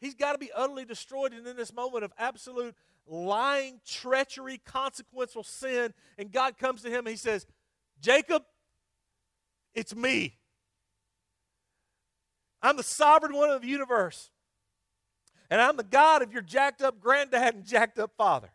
He's 0.00 0.14
got 0.14 0.34
to 0.34 0.38
be 0.38 0.52
utterly 0.54 0.84
destroyed. 0.84 1.32
And 1.32 1.44
in 1.44 1.56
this 1.56 1.75
moment 1.75 2.04
of 2.04 2.12
absolute 2.16 2.76
lying, 3.08 3.80
treachery, 3.84 4.60
consequential 4.64 5.42
sin, 5.42 5.94
and 6.16 6.30
God 6.30 6.56
comes 6.56 6.82
to 6.82 6.88
him 6.88 6.98
and 6.98 7.08
he 7.08 7.16
says, 7.16 7.44
Jacob, 8.00 8.44
it's 9.75 9.96
me. 9.96 10.36
I'm 12.62 12.76
the 12.76 12.84
sovereign 12.84 13.34
one 13.34 13.50
of 13.50 13.62
the 13.62 13.69
universe. 13.69 14.30
And 15.50 15.60
I'm 15.60 15.76
the 15.76 15.82
God 15.82 16.23
of 16.23 16.32
your 16.32 16.43
jacked 16.43 16.82
up 16.82 17.00
granddad 17.00 17.56
and 17.56 17.64
jacked 17.64 17.99
up 17.99 18.12
father. 18.16 18.52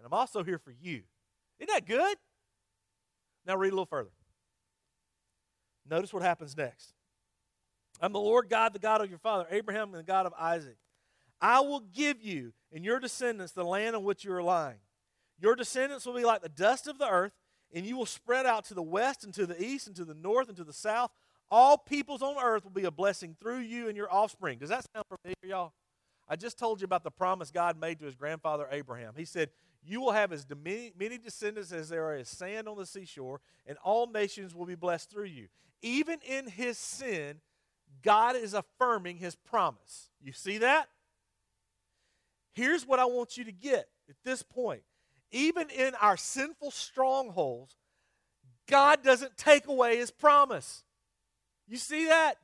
And 0.00 0.06
I'm 0.06 0.18
also 0.18 0.42
here 0.42 0.58
for 0.58 0.70
you. 0.80 1.02
Isn't 1.58 1.70
that 1.74 1.86
good? 1.86 2.16
Now 3.46 3.56
read 3.56 3.68
a 3.68 3.72
little 3.72 3.84
further. 3.84 4.10
Notice 5.88 6.12
what 6.12 6.22
happens 6.22 6.56
next. 6.56 6.94
I'm 8.00 8.14
the 8.14 8.20
Lord 8.20 8.48
God, 8.48 8.72
the 8.72 8.78
God 8.78 9.02
of 9.02 9.10
your 9.10 9.18
father, 9.18 9.46
Abraham, 9.50 9.88
and 9.88 9.98
the 9.98 10.02
God 10.02 10.24
of 10.24 10.32
Isaac. 10.38 10.78
I 11.38 11.60
will 11.60 11.80
give 11.80 12.22
you 12.22 12.54
and 12.72 12.82
your 12.82 12.98
descendants 12.98 13.52
the 13.52 13.64
land 13.64 13.94
on 13.94 14.04
which 14.04 14.24
you 14.24 14.32
are 14.32 14.42
lying. 14.42 14.78
Your 15.38 15.54
descendants 15.54 16.06
will 16.06 16.14
be 16.14 16.24
like 16.24 16.40
the 16.40 16.48
dust 16.48 16.86
of 16.86 16.98
the 16.98 17.08
earth, 17.08 17.32
and 17.74 17.84
you 17.84 17.98
will 17.98 18.06
spread 18.06 18.46
out 18.46 18.64
to 18.66 18.74
the 18.74 18.82
west 18.82 19.24
and 19.24 19.34
to 19.34 19.44
the 19.44 19.62
east 19.62 19.86
and 19.86 19.96
to 19.96 20.04
the 20.06 20.14
north 20.14 20.48
and 20.48 20.56
to 20.56 20.64
the 20.64 20.72
south. 20.72 21.10
All 21.50 21.76
peoples 21.76 22.22
on 22.22 22.36
earth 22.42 22.64
will 22.64 22.70
be 22.70 22.84
a 22.84 22.90
blessing 22.90 23.36
through 23.38 23.58
you 23.58 23.88
and 23.88 23.96
your 23.96 24.10
offspring. 24.12 24.58
Does 24.58 24.70
that 24.70 24.86
sound 24.94 25.04
familiar, 25.08 25.36
y'all? 25.44 25.72
I 26.28 26.36
just 26.36 26.58
told 26.58 26.80
you 26.80 26.84
about 26.84 27.02
the 27.02 27.10
promise 27.10 27.50
God 27.50 27.78
made 27.78 27.98
to 27.98 28.04
his 28.04 28.14
grandfather 28.14 28.68
Abraham. 28.70 29.14
He 29.16 29.24
said, 29.24 29.50
You 29.82 30.00
will 30.00 30.12
have 30.12 30.32
as 30.32 30.46
many 30.62 31.18
descendants 31.18 31.72
as 31.72 31.88
there 31.88 32.04
are 32.06 32.14
as 32.14 32.28
sand 32.28 32.68
on 32.68 32.76
the 32.76 32.86
seashore, 32.86 33.40
and 33.66 33.78
all 33.82 34.06
nations 34.06 34.54
will 34.54 34.66
be 34.66 34.74
blessed 34.74 35.10
through 35.10 35.24
you. 35.24 35.48
Even 35.82 36.18
in 36.26 36.46
his 36.46 36.76
sin, 36.76 37.40
God 38.02 38.36
is 38.36 38.54
affirming 38.54 39.16
his 39.16 39.34
promise. 39.34 40.10
You 40.22 40.32
see 40.32 40.58
that? 40.58 40.88
Here's 42.52 42.86
what 42.86 42.98
I 42.98 43.06
want 43.06 43.36
you 43.36 43.44
to 43.44 43.52
get 43.52 43.88
at 44.08 44.16
this 44.24 44.42
point. 44.42 44.82
Even 45.32 45.70
in 45.70 45.94
our 46.00 46.16
sinful 46.16 46.72
strongholds, 46.72 47.76
God 48.68 49.02
doesn't 49.02 49.36
take 49.36 49.66
away 49.66 49.96
his 49.96 50.10
promise. 50.10 50.84
You 51.66 51.76
see 51.76 52.06
that? 52.08 52.34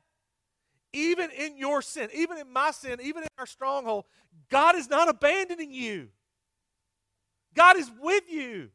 Even 0.92 1.30
in 1.30 1.58
your 1.58 1.82
sin, 1.82 2.08
even 2.14 2.38
in 2.38 2.50
my 2.50 2.70
sin, 2.70 2.98
even 3.02 3.24
in 3.24 3.28
our 3.38 3.46
stronghold, 3.46 4.04
God 4.48 4.76
is 4.76 4.88
not 4.88 5.08
abandoning 5.08 5.72
you. 5.72 6.08
God 7.56 7.76
is 7.76 7.90
with 8.00 8.30
you. 8.30 8.70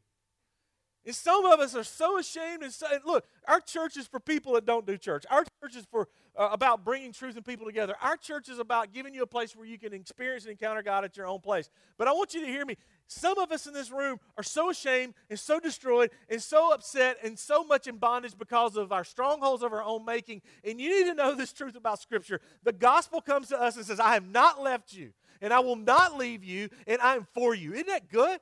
And 1.04 1.14
some 1.14 1.44
of 1.46 1.58
us 1.58 1.74
are 1.74 1.82
so 1.82 2.18
ashamed. 2.18 2.62
And, 2.62 2.72
so, 2.72 2.86
and 2.92 3.00
look, 3.04 3.24
our 3.48 3.60
church 3.60 3.96
is 3.96 4.06
for 4.06 4.20
people 4.20 4.52
that 4.52 4.64
don't 4.64 4.86
do 4.86 4.96
church. 4.96 5.24
Our 5.30 5.44
church 5.60 5.74
is 5.74 5.84
for 5.90 6.08
uh, 6.36 6.50
about 6.52 6.84
bringing 6.84 7.12
truth 7.12 7.34
and 7.34 7.44
people 7.44 7.66
together. 7.66 7.96
Our 8.00 8.16
church 8.16 8.48
is 8.48 8.60
about 8.60 8.92
giving 8.92 9.12
you 9.12 9.22
a 9.22 9.26
place 9.26 9.56
where 9.56 9.66
you 9.66 9.78
can 9.78 9.92
experience 9.92 10.44
and 10.44 10.52
encounter 10.52 10.80
God 10.80 11.04
at 11.04 11.16
your 11.16 11.26
own 11.26 11.40
place. 11.40 11.70
But 11.98 12.06
I 12.06 12.12
want 12.12 12.34
you 12.34 12.40
to 12.42 12.46
hear 12.46 12.64
me. 12.64 12.76
Some 13.08 13.36
of 13.38 13.50
us 13.50 13.66
in 13.66 13.74
this 13.74 13.90
room 13.90 14.18
are 14.36 14.44
so 14.44 14.70
ashamed 14.70 15.14
and 15.28 15.38
so 15.38 15.58
destroyed 15.58 16.10
and 16.28 16.40
so 16.40 16.72
upset 16.72 17.18
and 17.24 17.36
so 17.36 17.64
much 17.64 17.88
in 17.88 17.96
bondage 17.96 18.38
because 18.38 18.76
of 18.76 18.92
our 18.92 19.04
strongholds 19.04 19.64
of 19.64 19.72
our 19.72 19.82
own 19.82 20.04
making. 20.04 20.40
And 20.64 20.80
you 20.80 20.88
need 20.88 21.10
to 21.10 21.14
know 21.14 21.34
this 21.34 21.52
truth 21.52 21.74
about 21.74 22.00
Scripture. 22.00 22.40
The 22.62 22.72
gospel 22.72 23.20
comes 23.20 23.48
to 23.48 23.60
us 23.60 23.76
and 23.76 23.84
says, 23.84 23.98
I 23.98 24.14
have 24.14 24.26
not 24.26 24.62
left 24.62 24.94
you, 24.94 25.12
and 25.40 25.52
I 25.52 25.58
will 25.58 25.76
not 25.76 26.16
leave 26.16 26.44
you, 26.44 26.68
and 26.86 27.00
I 27.02 27.16
am 27.16 27.26
for 27.34 27.56
you. 27.56 27.72
Isn't 27.72 27.88
that 27.88 28.08
good? 28.08 28.38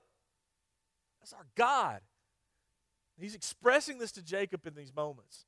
That's 1.20 1.32
our 1.32 1.46
God. 1.54 2.00
He's 3.18 3.34
expressing 3.34 3.98
this 3.98 4.12
to 4.12 4.22
Jacob 4.22 4.66
in 4.66 4.74
these 4.74 4.94
moments. 4.94 5.44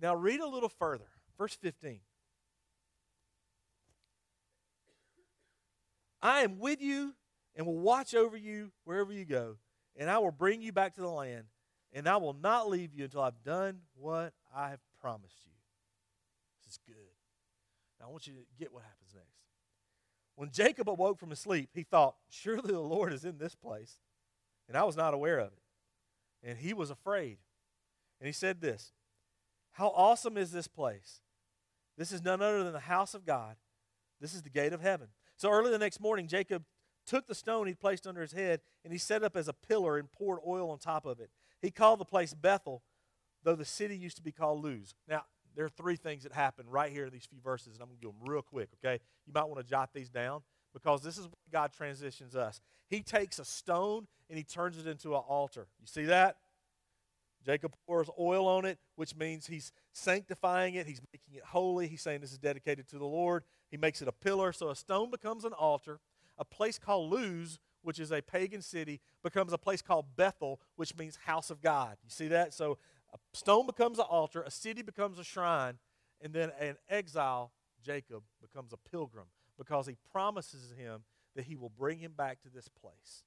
Now, 0.00 0.14
read 0.14 0.40
a 0.40 0.46
little 0.48 0.68
further. 0.68 1.08
Verse 1.36 1.54
15. 1.54 2.00
I 6.22 6.40
am 6.40 6.58
with 6.58 6.80
you 6.80 7.14
and 7.56 7.66
will 7.66 7.78
watch 7.78 8.14
over 8.14 8.36
you 8.36 8.72
wherever 8.84 9.12
you 9.12 9.24
go, 9.24 9.56
and 9.96 10.10
I 10.10 10.18
will 10.18 10.30
bring 10.30 10.60
you 10.60 10.72
back 10.72 10.94
to 10.94 11.00
the 11.00 11.08
land, 11.08 11.44
and 11.92 12.06
I 12.06 12.18
will 12.18 12.34
not 12.34 12.68
leave 12.68 12.94
you 12.94 13.04
until 13.04 13.22
I've 13.22 13.42
done 13.42 13.80
what 13.96 14.34
I 14.54 14.68
have 14.68 14.80
promised 15.00 15.38
you. 15.44 15.52
This 16.62 16.74
is 16.74 16.78
good. 16.86 16.96
Now, 17.98 18.08
I 18.08 18.10
want 18.10 18.26
you 18.26 18.34
to 18.34 18.40
get 18.58 18.72
what 18.72 18.82
happens 18.82 19.14
next. 19.14 19.28
When 20.36 20.50
Jacob 20.50 20.88
awoke 20.88 21.18
from 21.18 21.30
his 21.30 21.38
sleep, 21.38 21.70
he 21.74 21.82
thought, 21.82 22.16
Surely 22.28 22.72
the 22.72 22.80
Lord 22.80 23.12
is 23.12 23.24
in 23.24 23.38
this 23.38 23.54
place, 23.54 23.96
and 24.70 24.78
I 24.78 24.84
was 24.84 24.96
not 24.96 25.14
aware 25.14 25.40
of 25.40 25.48
it 25.48 25.62
and 26.44 26.58
he 26.58 26.72
was 26.72 26.90
afraid. 26.90 27.38
And 28.20 28.26
he 28.26 28.32
said 28.32 28.60
this 28.60 28.92
How 29.72 29.88
awesome 29.88 30.36
is 30.36 30.52
this 30.52 30.68
place! 30.68 31.20
This 31.98 32.12
is 32.12 32.22
none 32.22 32.40
other 32.40 32.62
than 32.62 32.72
the 32.72 32.78
house 32.78 33.12
of 33.12 33.26
God. 33.26 33.56
This 34.20 34.32
is 34.32 34.42
the 34.42 34.50
gate 34.50 34.72
of 34.72 34.80
heaven. 34.80 35.08
So 35.36 35.50
early 35.50 35.70
the 35.72 35.78
next 35.78 36.00
morning, 36.00 36.28
Jacob 36.28 36.64
took 37.04 37.26
the 37.26 37.34
stone 37.34 37.66
he'd 37.66 37.80
placed 37.80 38.06
under 38.06 38.20
his 38.20 38.32
head 38.32 38.60
and 38.84 38.92
he 38.92 38.98
set 38.98 39.22
it 39.22 39.24
up 39.24 39.36
as 39.36 39.48
a 39.48 39.52
pillar 39.52 39.98
and 39.98 40.10
poured 40.12 40.38
oil 40.46 40.70
on 40.70 40.78
top 40.78 41.04
of 41.04 41.18
it. 41.18 41.30
He 41.60 41.70
called 41.70 41.98
the 41.98 42.04
place 42.04 42.32
Bethel, 42.32 42.84
though 43.42 43.56
the 43.56 43.64
city 43.64 43.96
used 43.96 44.16
to 44.18 44.22
be 44.22 44.32
called 44.32 44.64
Luz. 44.64 44.94
Now, 45.08 45.24
there 45.56 45.64
are 45.64 45.70
three 45.70 45.96
things 45.96 46.22
that 46.22 46.32
happen 46.32 46.66
right 46.68 46.92
here 46.92 47.06
in 47.06 47.12
these 47.12 47.26
few 47.26 47.40
verses, 47.42 47.74
and 47.74 47.82
I'm 47.82 47.88
going 47.88 47.98
to 47.98 48.02
do 48.02 48.12
them 48.12 48.30
real 48.30 48.42
quick, 48.42 48.68
okay? 48.82 49.00
You 49.26 49.32
might 49.34 49.44
want 49.44 49.58
to 49.58 49.68
jot 49.68 49.90
these 49.92 50.08
down 50.08 50.42
because 50.72 51.02
this 51.02 51.18
is 51.18 51.24
where 51.24 51.34
God 51.52 51.72
transitions 51.72 52.36
us. 52.36 52.60
He 52.88 53.02
takes 53.02 53.38
a 53.38 53.44
stone 53.44 54.06
and 54.28 54.36
he 54.36 54.44
turns 54.44 54.78
it 54.78 54.86
into 54.86 55.14
an 55.14 55.22
altar. 55.28 55.66
You 55.80 55.86
see 55.86 56.04
that? 56.04 56.36
Jacob 57.44 57.74
pours 57.86 58.08
oil 58.18 58.46
on 58.46 58.64
it, 58.64 58.78
which 58.96 59.16
means 59.16 59.46
he's 59.46 59.72
sanctifying 59.92 60.74
it, 60.74 60.86
he's 60.86 61.00
making 61.12 61.38
it 61.38 61.44
holy. 61.44 61.88
He's 61.88 62.02
saying 62.02 62.20
this 62.20 62.32
is 62.32 62.38
dedicated 62.38 62.88
to 62.88 62.98
the 62.98 63.06
Lord. 63.06 63.44
He 63.70 63.76
makes 63.76 64.02
it 64.02 64.08
a 64.08 64.12
pillar, 64.12 64.52
so 64.52 64.68
a 64.68 64.76
stone 64.76 65.10
becomes 65.10 65.44
an 65.44 65.52
altar. 65.52 66.00
a 66.38 66.44
place 66.44 66.78
called 66.78 67.12
Luz, 67.12 67.58
which 67.82 67.98
is 67.98 68.12
a 68.12 68.20
pagan 68.20 68.62
city, 68.62 69.00
becomes 69.22 69.52
a 69.52 69.58
place 69.58 69.82
called 69.82 70.16
Bethel, 70.16 70.60
which 70.76 70.96
means 70.96 71.16
house 71.24 71.50
of 71.50 71.60
God. 71.60 71.96
You 72.02 72.10
see 72.10 72.28
that? 72.28 72.52
So 72.52 72.78
a 73.12 73.18
stone 73.32 73.66
becomes 73.66 73.98
an 73.98 74.06
altar, 74.08 74.42
a 74.42 74.50
city 74.50 74.82
becomes 74.82 75.18
a 75.18 75.24
shrine, 75.24 75.78
and 76.20 76.32
then 76.32 76.50
an 76.58 76.76
exile, 76.88 77.52
Jacob, 77.82 78.22
becomes 78.40 78.72
a 78.72 78.76
pilgrim 78.76 79.26
because 79.60 79.86
he 79.86 79.96
promises 80.10 80.72
him 80.74 81.02
that 81.36 81.44
he 81.44 81.54
will 81.54 81.68
bring 81.68 81.98
him 81.98 82.14
back 82.16 82.40
to 82.40 82.48
this 82.48 82.66
place. 82.66 83.24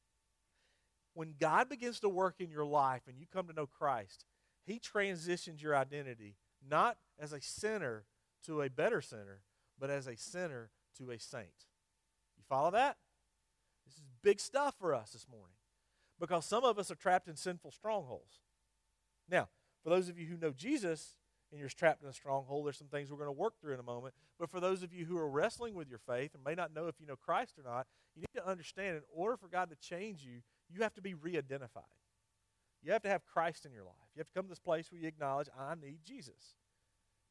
When 1.13 1.35
God 1.39 1.69
begins 1.69 1.99
to 1.99 2.09
work 2.09 2.37
in 2.39 2.49
your 2.49 2.65
life 2.65 3.03
and 3.07 3.19
you 3.19 3.27
come 3.31 3.45
to 3.47 3.53
know 3.53 3.67
Christ, 3.67 4.25
he 4.65 4.79
transitions 4.79 5.61
your 5.61 5.75
identity 5.75 6.37
not 6.67 6.97
as 7.19 7.33
a 7.33 7.41
sinner 7.41 8.05
to 8.47 8.63
a 8.63 8.69
better 8.69 8.99
sinner, 8.99 9.41
but 9.79 9.91
as 9.91 10.07
a 10.07 10.17
sinner 10.17 10.71
to 10.97 11.11
a 11.11 11.19
saint. 11.19 11.67
You 12.35 12.43
follow 12.49 12.71
that? 12.71 12.97
This 13.85 13.95
is 13.97 14.01
big 14.23 14.39
stuff 14.39 14.73
for 14.79 14.95
us 14.95 15.11
this 15.11 15.27
morning 15.29 15.57
because 16.19 16.45
some 16.45 16.63
of 16.63 16.79
us 16.79 16.89
are 16.89 16.95
trapped 16.95 17.27
in 17.27 17.35
sinful 17.35 17.71
strongholds. 17.71 18.39
Now, 19.29 19.49
for 19.83 19.91
those 19.91 20.09
of 20.09 20.17
you 20.17 20.25
who 20.25 20.37
know 20.37 20.51
Jesus 20.51 21.15
and 21.53 21.59
you're 21.59 21.69
trapped 21.69 22.01
in 22.01 22.09
a 22.09 22.13
stronghold, 22.13 22.65
there's 22.65 22.79
some 22.79 22.87
things 22.87 23.11
we're 23.11 23.17
going 23.17 23.27
to 23.27 23.31
work 23.31 23.53
through 23.61 23.75
in 23.75 23.79
a 23.79 23.83
moment. 23.83 24.15
But 24.39 24.49
for 24.49 24.59
those 24.59 24.81
of 24.81 24.91
you 24.91 25.05
who 25.05 25.19
are 25.19 25.29
wrestling 25.29 25.75
with 25.75 25.87
your 25.87 25.99
faith 25.99 26.33
and 26.33 26.43
may 26.43 26.55
not 26.55 26.73
know 26.73 26.87
if 26.87 26.95
you 26.99 27.05
know 27.05 27.15
Christ 27.15 27.59
or 27.59 27.63
not, 27.63 27.85
you 28.15 28.21
need 28.21 28.41
to 28.41 28.47
understand 28.47 28.97
in 28.97 29.03
order 29.13 29.37
for 29.37 29.47
God 29.47 29.69
to 29.69 29.75
change 29.75 30.23
you, 30.23 30.41
you 30.67 30.81
have 30.81 30.95
to 30.95 31.01
be 31.01 31.13
re 31.13 31.37
identified. 31.37 31.83
You 32.81 32.91
have 32.91 33.03
to 33.03 33.09
have 33.09 33.23
Christ 33.23 33.65
in 33.65 33.71
your 33.71 33.83
life. 33.83 34.09
You 34.15 34.19
have 34.19 34.27
to 34.27 34.33
come 34.33 34.45
to 34.45 34.49
this 34.49 34.59
place 34.59 34.91
where 34.91 34.99
you 34.99 35.07
acknowledge, 35.07 35.47
I 35.57 35.75
need 35.75 35.99
Jesus 36.03 36.55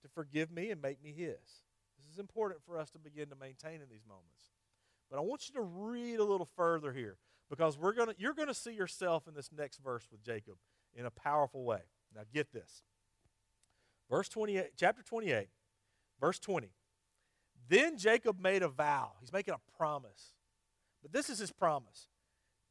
to 0.02 0.08
forgive 0.08 0.52
me 0.52 0.70
and 0.70 0.80
make 0.80 1.02
me 1.02 1.12
His. 1.12 1.64
This 1.98 2.12
is 2.12 2.18
important 2.20 2.62
for 2.64 2.78
us 2.78 2.90
to 2.90 3.00
begin 3.00 3.28
to 3.28 3.36
maintain 3.36 3.80
in 3.82 3.88
these 3.90 4.06
moments. 4.06 4.52
But 5.10 5.18
I 5.18 5.20
want 5.22 5.48
you 5.48 5.54
to 5.54 5.62
read 5.62 6.20
a 6.20 6.24
little 6.24 6.48
further 6.56 6.92
here 6.92 7.18
because 7.50 7.76
we're 7.76 7.92
gonna, 7.92 8.14
you're 8.18 8.34
going 8.34 8.48
to 8.48 8.54
see 8.54 8.72
yourself 8.72 9.26
in 9.26 9.34
this 9.34 9.50
next 9.56 9.78
verse 9.78 10.06
with 10.12 10.22
Jacob 10.22 10.54
in 10.94 11.06
a 11.06 11.10
powerful 11.10 11.64
way. 11.64 11.80
Now, 12.14 12.22
get 12.32 12.52
this. 12.52 12.82
Verse 14.12 14.28
28, 14.28 14.72
chapter 14.76 15.02
28, 15.02 15.48
verse 16.20 16.38
20. 16.38 16.68
Then 17.66 17.96
Jacob 17.96 18.38
made 18.38 18.62
a 18.62 18.68
vow. 18.68 19.12
He's 19.20 19.32
making 19.32 19.54
a 19.54 19.76
promise. 19.78 20.34
But 21.00 21.14
this 21.14 21.30
is 21.30 21.38
his 21.38 21.50
promise. 21.50 22.08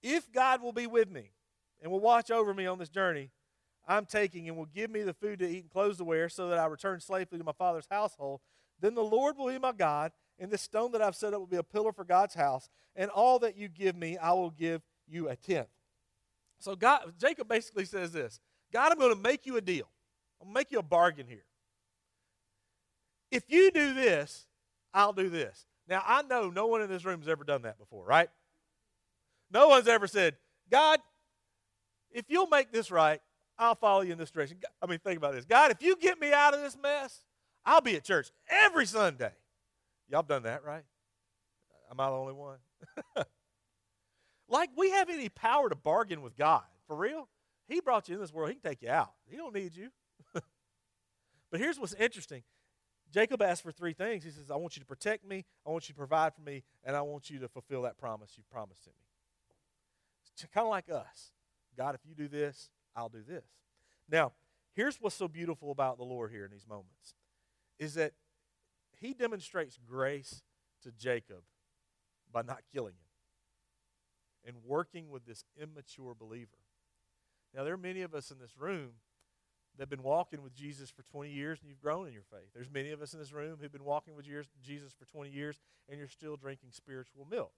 If 0.04 0.32
God 0.32 0.62
will 0.62 0.72
be 0.72 0.86
with 0.86 1.10
me 1.10 1.32
and 1.82 1.92
will 1.92 2.00
watch 2.00 2.30
over 2.30 2.54
me 2.54 2.68
on 2.68 2.78
this 2.78 2.90
journey 2.90 3.32
I'm 3.88 4.06
taking 4.06 4.48
and 4.48 4.56
will 4.56 4.68
give 4.68 4.92
me 4.92 5.02
the 5.02 5.16
food 5.16 5.40
to 5.40 5.50
eat 5.50 5.64
and 5.64 5.70
clothes 5.72 5.98
to 5.98 6.04
wear 6.04 6.30
so 6.30 6.50
that 6.50 6.60
I 6.60 6.68
return 6.68 7.00
safely 7.00 7.40
to 7.40 7.44
my 7.44 7.52
father's 7.52 7.88
household, 7.90 8.42
then 8.80 8.94
the 8.94 9.02
Lord 9.02 9.36
will 9.36 9.48
be 9.48 9.58
my 9.58 9.72
God, 9.72 10.12
and 10.38 10.52
this 10.52 10.62
stone 10.62 10.92
that 10.92 11.02
I've 11.02 11.16
set 11.16 11.34
up 11.34 11.40
will 11.40 11.48
be 11.48 11.58
a 11.58 11.64
pillar 11.64 11.92
for 11.92 12.04
God's 12.04 12.36
house, 12.36 12.70
and 12.96 13.10
all 13.10 13.40
that 13.40 13.58
you 13.58 13.68
give 13.68 13.96
me, 13.96 14.20
I 14.20 14.34
will 14.34 14.52
give 14.52 14.84
you 15.08 15.30
a 15.30 15.36
tenth. 15.36 15.68
So 16.60 16.76
God, 16.76 17.14
Jacob 17.20 17.48
basically 17.48 17.86
says 17.86 18.12
this 18.12 18.40
God, 18.72 18.92
I'm 18.92 19.00
going 19.00 19.16
to 19.16 19.22
make 19.22 19.48
you 19.48 19.58
a 19.58 19.62
deal. 19.62 19.88
To 20.42 20.48
make 20.52 20.72
you 20.72 20.80
a 20.80 20.84
bargain 20.84 21.28
here. 21.28 21.46
If 23.32 23.44
you 23.48 23.72
do 23.72 23.94
this, 23.94 24.46
I'll 24.94 25.14
do 25.14 25.30
this. 25.30 25.66
Now, 25.88 26.04
I 26.06 26.22
know 26.24 26.50
no 26.50 26.68
one 26.68 26.82
in 26.82 26.90
this 26.90 27.06
room 27.06 27.20
has 27.20 27.30
ever 27.30 27.44
done 27.44 27.64
that 27.64 27.78
before, 27.78 28.06
right? 28.06 28.30
No 29.52 29.70
one's 29.70 29.88
ever 29.88 30.08
said, 30.08 30.36
God, 30.70 31.00
if 32.12 32.26
you'll 32.28 32.48
make 32.48 32.72
this 32.72 32.92
right, 32.92 33.22
I'll 33.58 33.76
follow 33.76 34.02
you 34.02 34.12
in 34.12 34.18
this 34.18 34.32
direction. 34.32 34.58
I 34.82 34.88
mean, 34.88 35.00
think 35.00 35.18
about 35.18 35.34
this. 35.34 35.46
God, 35.46 35.72
if 35.72 35.82
you 35.82 35.96
get 35.96 36.20
me 36.20 36.34
out 36.34 36.54
of 36.54 36.62
this 36.62 36.78
mess, 36.82 37.22
I'll 37.66 37.82
be 37.82 37.96
at 37.96 38.04
church 38.04 38.32
every 38.50 38.86
Sunday. 38.86 39.32
Y'all 40.10 40.24
done 40.24 40.44
that, 40.44 40.64
right? 40.66 40.84
Am 41.90 42.00
I 42.00 42.10
the 42.10 42.16
only 42.16 42.34
one? 42.34 42.58
like 44.50 44.70
we 44.76 44.92
have 44.92 45.10
any 45.10 45.30
power 45.30 45.70
to 45.70 45.76
bargain 45.76 46.22
with 46.22 46.36
God. 46.38 46.64
For 46.88 46.96
real? 46.96 47.28
He 47.68 47.80
brought 47.80 48.10
you 48.10 48.16
in 48.16 48.22
this 48.22 48.34
world. 48.34 48.50
He 48.50 48.56
can 48.56 48.70
take 48.72 48.82
you 48.82 48.90
out. 48.90 49.12
He 49.30 49.38
don't 49.38 49.54
need 49.54 49.76
you. 49.76 49.90
But 51.52 51.60
here's 51.60 51.80
what's 51.80 51.94
interesting. 51.94 52.44
Jacob 53.12 53.42
asked 53.42 53.62
for 53.62 53.72
three 53.72 53.94
things. 53.94 54.24
He 54.24 54.32
says, 54.32 54.50
I 54.50 54.56
want 54.56 54.78
you 54.78 54.80
to 54.80 54.86
protect 54.86 55.26
me, 55.26 55.46
I 55.68 55.70
want 55.70 55.90
you 55.90 55.94
to 55.94 55.98
provide 55.98 56.34
for 56.34 56.42
me, 56.42 56.64
and 56.84 56.96
I 56.96 57.02
want 57.02 57.30
you 57.30 57.40
to 57.40 57.50
fulfill 57.50 57.82
that 57.84 57.98
promise 57.98 58.32
you 58.38 58.44
promised 58.50 58.86
to 58.86 58.90
me. 58.90 58.96
It's 60.34 60.46
kind 60.54 60.66
of 60.66 60.72
like 60.72 60.90
us. 60.90 61.34
God, 61.78 61.94
if 61.94 62.02
you 62.08 62.16
do 62.16 62.28
this, 62.28 62.70
I'll 62.96 63.10
do 63.10 63.22
this. 63.28 63.44
Now, 64.10 64.32
here's 64.74 64.98
what's 64.98 65.16
so 65.16 65.28
beautiful 65.28 65.72
about 65.72 65.98
the 65.98 66.04
Lord 66.04 66.32
here 66.32 66.46
in 66.46 66.52
these 66.52 66.68
moments 66.68 67.16
is 67.78 67.96
that 67.96 68.14
he 68.98 69.14
demonstrates 69.14 69.78
grace 69.88 70.44
to 70.84 70.92
Jacob 70.92 71.44
by 72.32 72.44
not 72.44 72.60
killing 72.74 72.94
him 72.94 74.54
and 74.54 74.64
working 74.66 75.10
with 75.10 75.26
this 75.26 75.44
immature 75.62 76.16
believer. 76.18 76.50
Now, 77.54 77.64
there 77.64 77.74
are 77.74 77.78
many 77.78 78.02
of 78.02 78.14
us 78.14 78.32
in 78.32 78.40
this 78.40 78.58
room 78.58 78.92
that 79.82 79.90
have 79.90 79.98
been 79.98 80.08
walking 80.08 80.44
with 80.44 80.54
Jesus 80.54 80.92
for 80.92 81.02
20 81.02 81.32
years 81.32 81.58
and 81.60 81.68
you've 81.68 81.82
grown 81.82 82.06
in 82.06 82.14
your 82.14 82.22
faith. 82.30 82.54
There's 82.54 82.70
many 82.72 82.92
of 82.92 83.02
us 83.02 83.14
in 83.14 83.20
this 83.20 83.34
room 83.34 83.58
who've 83.60 83.72
been 83.72 83.84
walking 83.84 84.16
with 84.16 84.28
Jesus 84.62 84.94
for 84.94 85.06
20 85.06 85.32
years 85.32 85.58
and 85.90 85.98
you're 85.98 86.08
still 86.08 86.36
drinking 86.36 86.70
spiritual 86.72 87.26
milk. 87.28 87.52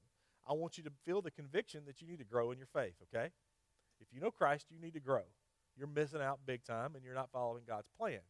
I 0.48 0.54
want 0.54 0.78
you 0.78 0.86
to 0.86 0.92
feel 1.04 1.22
the 1.22 1.32
conviction 1.32 1.82
that 1.86 2.02
you 2.02 2.08
need 2.08 2.20
to 2.20 2.24
grow 2.24 2.52
in 2.52 2.58
your 2.58 2.68
faith, 2.68 2.94
okay? 3.04 3.32
If 4.00 4.08
you 4.14 4.22
know 4.22 4.32
Christ, 4.32 4.68
you 4.70 4.80
need 4.80 4.94
to 4.94 5.02
grow. 5.02 5.24
You're 5.76 5.90
missing 5.90 6.22
out 6.22 6.40
big 6.46 6.64
time 6.64 6.96
and 6.96 7.04
you're 7.04 7.14
not 7.14 7.30
following 7.30 7.64
God's 7.68 7.90
plan. 8.00 8.22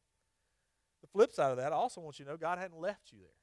The 1.01 1.08
flip 1.10 1.32
side 1.32 1.51
of 1.51 1.58
that, 1.58 1.71
I 1.71 1.75
also 1.75 2.01
want 2.01 2.17
you 2.17 2.25
to 2.25 2.32
know 2.32 2.38
God 2.38 2.58
hadn't 2.58 2.82
left 2.82 3.12
you 3.12 3.19
there. 3.19 3.38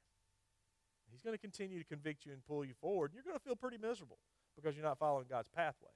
He's 1.09 1.21
going 1.21 1.33
to 1.33 1.41
continue 1.41 1.79
to 1.79 1.85
convict 1.85 2.25
you 2.25 2.33
and 2.33 2.45
pull 2.45 2.65
you 2.65 2.73
forward. 2.73 3.11
And 3.11 3.15
you're 3.15 3.23
going 3.23 3.37
to 3.37 3.43
feel 3.43 3.55
pretty 3.55 3.77
miserable 3.77 4.17
because 4.57 4.75
you're 4.75 4.83
not 4.83 4.99
following 4.99 5.27
God's 5.29 5.47
pathway. 5.55 5.91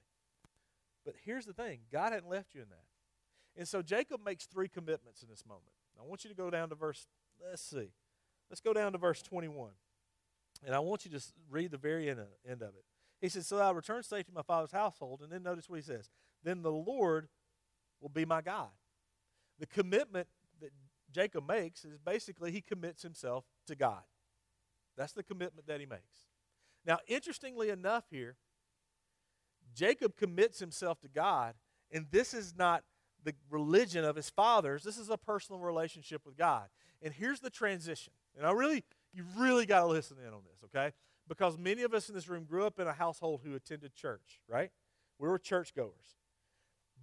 But 1.04 1.12
here's 1.26 1.44
the 1.44 1.52
thing 1.52 1.80
God 1.92 2.12
hadn't 2.14 2.30
left 2.30 2.54
you 2.54 2.62
in 2.62 2.70
that. 2.70 2.95
And 3.56 3.66
so 3.66 3.82
Jacob 3.82 4.20
makes 4.24 4.44
three 4.46 4.68
commitments 4.68 5.22
in 5.22 5.28
this 5.28 5.44
moment. 5.46 5.72
I 5.98 6.06
want 6.06 6.24
you 6.24 6.30
to 6.30 6.36
go 6.36 6.50
down 6.50 6.68
to 6.68 6.74
verse, 6.74 7.06
let's 7.42 7.62
see. 7.62 7.90
Let's 8.50 8.60
go 8.60 8.72
down 8.72 8.92
to 8.92 8.98
verse 8.98 9.22
21. 9.22 9.70
And 10.64 10.74
I 10.74 10.78
want 10.78 11.04
you 11.04 11.10
to 11.12 11.24
read 11.50 11.70
the 11.70 11.78
very 11.78 12.08
end 12.08 12.20
of, 12.20 12.26
end 12.48 12.62
of 12.62 12.68
it. 12.68 12.84
He 13.20 13.28
says, 13.28 13.46
So 13.46 13.58
I 13.58 13.70
return 13.70 14.02
safe 14.02 14.26
to 14.26 14.32
my 14.32 14.42
father's 14.42 14.72
household. 14.72 15.20
And 15.22 15.30
then 15.30 15.42
notice 15.42 15.68
what 15.68 15.76
he 15.76 15.82
says. 15.82 16.10
Then 16.44 16.62
the 16.62 16.70
Lord 16.70 17.28
will 18.00 18.08
be 18.08 18.24
my 18.24 18.40
God. 18.40 18.68
The 19.58 19.66
commitment 19.66 20.28
that 20.60 20.70
Jacob 21.12 21.48
makes 21.48 21.84
is 21.84 21.98
basically 21.98 22.52
he 22.52 22.60
commits 22.60 23.02
himself 23.02 23.44
to 23.66 23.74
God. 23.74 24.02
That's 24.96 25.12
the 25.12 25.22
commitment 25.22 25.66
that 25.66 25.80
he 25.80 25.86
makes. 25.86 26.26
Now, 26.84 26.98
interestingly 27.06 27.70
enough, 27.70 28.04
here, 28.10 28.36
Jacob 29.74 30.16
commits 30.16 30.58
himself 30.58 31.00
to 31.00 31.08
God, 31.08 31.54
and 31.90 32.06
this 32.10 32.32
is 32.32 32.54
not 32.56 32.84
the 33.26 33.34
religion 33.50 34.04
of 34.04 34.16
his 34.16 34.30
fathers. 34.30 34.84
This 34.84 34.96
is 34.96 35.10
a 35.10 35.18
personal 35.18 35.60
relationship 35.60 36.24
with 36.24 36.38
God. 36.38 36.68
And 37.02 37.12
here's 37.12 37.40
the 37.40 37.50
transition. 37.50 38.12
And 38.38 38.46
I 38.46 38.52
really, 38.52 38.84
you 39.12 39.24
really 39.36 39.66
got 39.66 39.80
to 39.80 39.86
listen 39.86 40.16
in 40.24 40.32
on 40.32 40.42
this, 40.44 40.64
okay? 40.64 40.94
Because 41.28 41.58
many 41.58 41.82
of 41.82 41.92
us 41.92 42.08
in 42.08 42.14
this 42.14 42.28
room 42.28 42.44
grew 42.44 42.64
up 42.64 42.78
in 42.78 42.86
a 42.86 42.92
household 42.92 43.40
who 43.44 43.54
attended 43.56 43.94
church, 43.94 44.40
right? 44.48 44.70
We 45.18 45.28
were 45.28 45.38
churchgoers. 45.38 46.16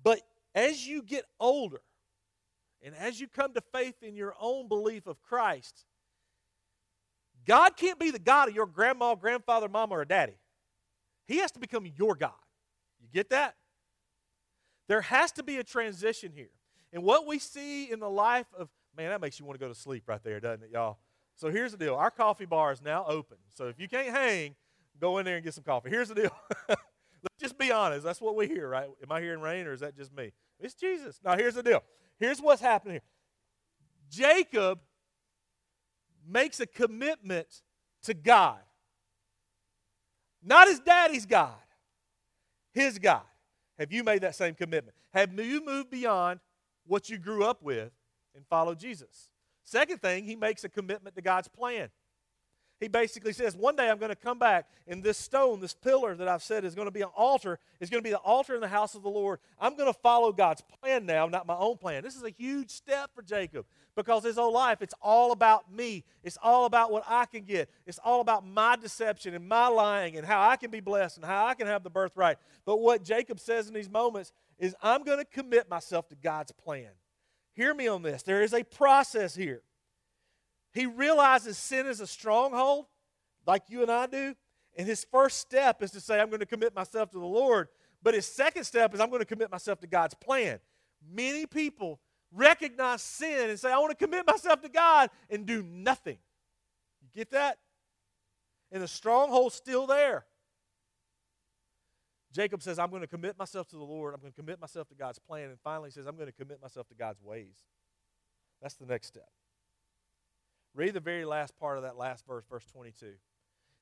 But 0.02 0.22
as 0.56 0.88
you 0.88 1.04
get 1.04 1.26
older 1.40 1.82
and 2.82 2.96
as 2.96 3.20
you 3.20 3.28
come 3.28 3.54
to 3.54 3.62
faith 3.74 4.02
in 4.02 4.16
your 4.16 4.34
own 4.40 4.70
belief 4.70 5.08
of 5.08 5.22
Christ, 5.22 5.86
God 7.46 7.76
can't 7.76 8.00
be 8.00 8.12
the 8.12 8.20
God 8.20 8.48
of 8.48 8.56
your 8.56 8.66
grandma, 8.66 9.16
grandfather, 9.16 9.68
mama, 9.68 9.96
or 9.96 10.06
daddy. 10.06 10.38
He 11.28 11.40
has 11.40 11.52
to 11.52 11.60
become 11.60 11.86
your 11.98 12.16
God. 12.16 12.32
You 13.02 13.10
get 13.14 13.30
that? 13.32 13.56
There 14.88 15.02
has 15.02 15.32
to 15.34 15.44
be 15.44 15.58
a 15.58 15.64
transition 15.64 16.32
here. 16.34 16.50
And 16.92 17.04
what 17.04 17.26
we 17.26 17.40
see 17.40 17.92
in 17.92 18.00
the 18.00 18.10
life 18.10 18.48
of, 18.58 18.70
man, 18.96 19.10
that 19.10 19.22
makes 19.22 19.40
you 19.40 19.46
want 19.46 19.60
to 19.60 19.66
go 19.66 19.72
to 19.72 19.78
sleep 19.78 20.04
right 20.08 20.24
there, 20.24 20.40
doesn't 20.40 20.64
it, 20.64 20.70
y'all? 20.72 20.98
So 21.36 21.50
here's 21.50 21.72
the 21.72 21.78
deal 21.78 21.96
our 21.96 22.12
coffee 22.12 22.46
bar 22.46 22.72
is 22.72 22.82
now 22.82 23.06
open. 23.08 23.38
So 23.54 23.68
if 23.68 23.80
you 23.80 23.88
can't 23.88 24.10
hang, 24.10 24.56
go 25.00 25.18
in 25.18 25.26
there 25.26 25.36
and 25.36 25.44
get 25.44 25.54
some 25.54 25.64
coffee. 25.64 25.90
Here's 25.90 26.10
the 26.10 26.16
deal. 26.16 26.32
Let's 26.70 27.40
just 27.40 27.58
be 27.58 27.72
honest. 27.72 28.04
That's 28.04 28.22
what 28.22 28.36
we 28.36 28.48
hear, 28.48 28.68
right? 28.68 28.88
Am 29.02 29.12
I 29.12 29.22
hearing 29.22 29.42
rain 29.42 29.66
or 29.66 29.74
is 29.74 29.80
that 29.80 29.98
just 29.98 30.16
me? 30.16 30.32
It's 30.60 30.74
Jesus. 30.74 31.20
Now, 31.24 31.36
here's 31.36 31.56
the 31.56 31.64
deal. 31.64 31.82
Here's 32.20 32.40
what's 32.40 32.62
happening 32.62 32.96
here 32.96 33.02
Jacob 34.10 34.80
makes 36.28 36.60
a 36.60 36.66
commitment 36.66 37.62
to 38.04 38.14
God. 38.14 38.60
Not 40.44 40.68
his 40.68 40.80
daddy's 40.80 41.26
God, 41.26 41.54
his 42.74 43.00
God. 43.00 43.22
Have 43.80 43.92
you 43.92 44.04
made 44.04 44.22
that 44.22 44.36
same 44.36 44.54
commitment? 44.54 44.96
Have 45.14 45.38
you 45.40 45.64
moved 45.66 45.90
beyond 45.90 46.40
what 46.86 47.10
you 47.10 47.18
grew 47.18 47.44
up 47.44 47.62
with 47.62 47.92
and 48.36 48.46
followed 48.48 48.80
Jesus? 48.80 49.30
Second 49.64 50.02
thing, 50.02 50.26
he 50.26 50.36
makes 50.36 50.64
a 50.64 50.70
commitment 50.70 51.16
to 51.16 51.22
God's 51.22 51.48
plan. 51.48 51.90
He 52.84 52.90
basically 52.90 53.34
says, 53.34 53.56
One 53.56 53.76
day 53.76 53.90
I'm 53.90 53.98
going 53.98 54.10
to 54.10 54.16
come 54.16 54.38
back, 54.38 54.68
and 54.88 55.02
this 55.02 55.18
stone, 55.18 55.62
this 55.62 55.74
pillar 55.74 56.16
that 56.16 56.28
I've 56.28 56.44
said 56.44 56.66
is 56.66 56.76
going 56.76 56.88
to 56.88 56.92
be 56.92 57.02
an 57.02 57.10
altar, 57.16 57.58
is 57.80 57.90
going 57.90 58.04
to 58.04 58.08
be 58.08 58.12
the 58.12 58.18
altar 58.18 58.54
in 58.54 58.62
the 58.62 58.68
house 58.68 58.94
of 58.94 59.04
the 59.04 59.10
Lord. 59.10 59.40
I'm 59.60 59.78
going 59.78 59.92
to 59.92 59.98
follow 59.98 60.32
God's 60.34 60.62
plan 60.62 61.06
now, 61.06 61.28
not 61.28 61.48
my 61.48 61.56
own 61.56 61.78
plan. 61.78 62.04
This 62.04 62.16
is 62.16 62.24
a 62.24 62.30
huge 62.30 62.70
step 62.70 63.10
for 63.16 63.22
Jacob 63.22 63.66
because 63.96 64.24
his 64.24 64.36
whole 64.36 64.52
life, 64.52 64.82
it's 64.82 64.94
all 65.02 65.32
about 65.32 65.74
me. 65.74 66.04
It's 66.24 66.38
all 66.44 66.66
about 66.66 66.92
what 66.92 67.04
I 67.08 67.26
can 67.26 67.44
get. 67.44 67.70
It's 67.86 68.00
all 68.04 68.20
about 68.20 68.46
my 68.46 68.76
deception 68.76 69.34
and 69.34 69.48
my 69.48 69.68
lying 69.68 70.18
and 70.18 70.28
how 70.28 70.48
I 70.48 70.58
can 70.58 70.70
be 70.70 70.82
blessed 70.82 71.18
and 71.18 71.26
how 71.26 71.46
I 71.46 71.54
can 71.54 71.68
have 71.68 71.84
the 71.84 71.90
birthright. 71.90 72.38
But 72.66 72.82
what 72.82 73.04
Jacob 73.04 73.40
says 73.40 73.68
in 73.68 73.74
these 73.74 73.90
moments 73.90 74.34
is, 74.60 74.76
I'm 74.82 75.04
going 75.04 75.20
to 75.20 75.26
commit 75.26 75.70
myself 75.70 76.10
to 76.10 76.16
God's 76.16 76.52
plan. 76.52 76.90
Hear 77.54 77.74
me 77.74 77.88
on 77.88 78.02
this. 78.02 78.24
There 78.24 78.44
is 78.44 78.54
a 78.54 78.64
process 78.64 79.36
here. 79.36 79.62
He 80.74 80.86
realizes 80.86 81.58
sin 81.58 81.86
is 81.86 82.00
a 82.00 82.08
stronghold, 82.08 82.86
like 83.46 83.64
you 83.68 83.82
and 83.82 83.92
I 83.92 84.08
do. 84.08 84.36
And 84.76 84.88
his 84.88 85.06
first 85.12 85.38
step 85.38 85.84
is 85.84 85.92
to 85.92 86.02
say, 86.02 86.20
I'm 86.20 86.30
going 86.30 86.40
to 86.40 86.46
commit 86.46 86.74
myself 86.76 87.12
to 87.12 87.20
the 87.20 87.26
Lord. 87.26 87.68
But 88.02 88.16
his 88.16 88.26
second 88.26 88.64
step 88.64 88.94
is, 88.94 89.00
I'm 89.00 89.10
going 89.10 89.22
to 89.22 89.26
commit 89.26 89.52
myself 89.52 89.80
to 89.82 89.88
God's 89.88 90.16
plan. 90.16 90.60
Many 91.12 91.46
people 91.46 92.00
recognize 92.32 93.02
sin 93.02 93.50
and 93.50 93.60
say, 93.60 93.72
I 93.72 93.78
want 93.78 93.92
to 93.92 94.06
commit 94.06 94.26
myself 94.26 94.62
to 94.62 94.70
God 94.70 95.10
and 95.30 95.46
do 95.46 95.62
nothing. 95.62 96.18
You 97.02 97.10
get 97.14 97.32
that? 97.32 97.60
And 98.72 98.82
the 98.82 98.88
stronghold's 98.88 99.56
still 99.56 99.86
there. 99.86 100.26
Jacob 102.34 102.64
says, 102.64 102.80
I'm 102.80 102.90
going 102.90 103.04
to 103.04 103.08
commit 103.08 103.38
myself 103.38 103.68
to 103.68 103.76
the 103.76 103.84
Lord. 103.84 104.16
I'm 104.16 104.20
going 104.20 104.34
to 104.34 104.36
commit 104.36 104.60
myself 104.60 104.88
to 104.88 104.96
God's 104.96 105.20
plan. 105.20 105.50
And 105.50 105.60
finally, 105.60 105.90
he 105.90 105.94
says, 105.94 106.08
I'm 106.08 106.16
going 106.16 106.28
to 106.28 106.34
commit 106.34 106.60
myself 106.60 106.88
to 106.88 106.96
God's 106.96 107.22
ways. 107.22 107.58
That's 108.60 108.74
the 108.74 108.88
next 108.88 109.08
step. 109.08 109.30
Read 110.76 110.94
the 110.94 111.00
very 111.00 111.26
last 111.26 111.58
part 111.58 111.78
of 111.78 111.84
that 111.84 111.98
last 111.98 112.26
verse, 112.26 112.46
verse 112.50 112.66
22. 112.66 113.14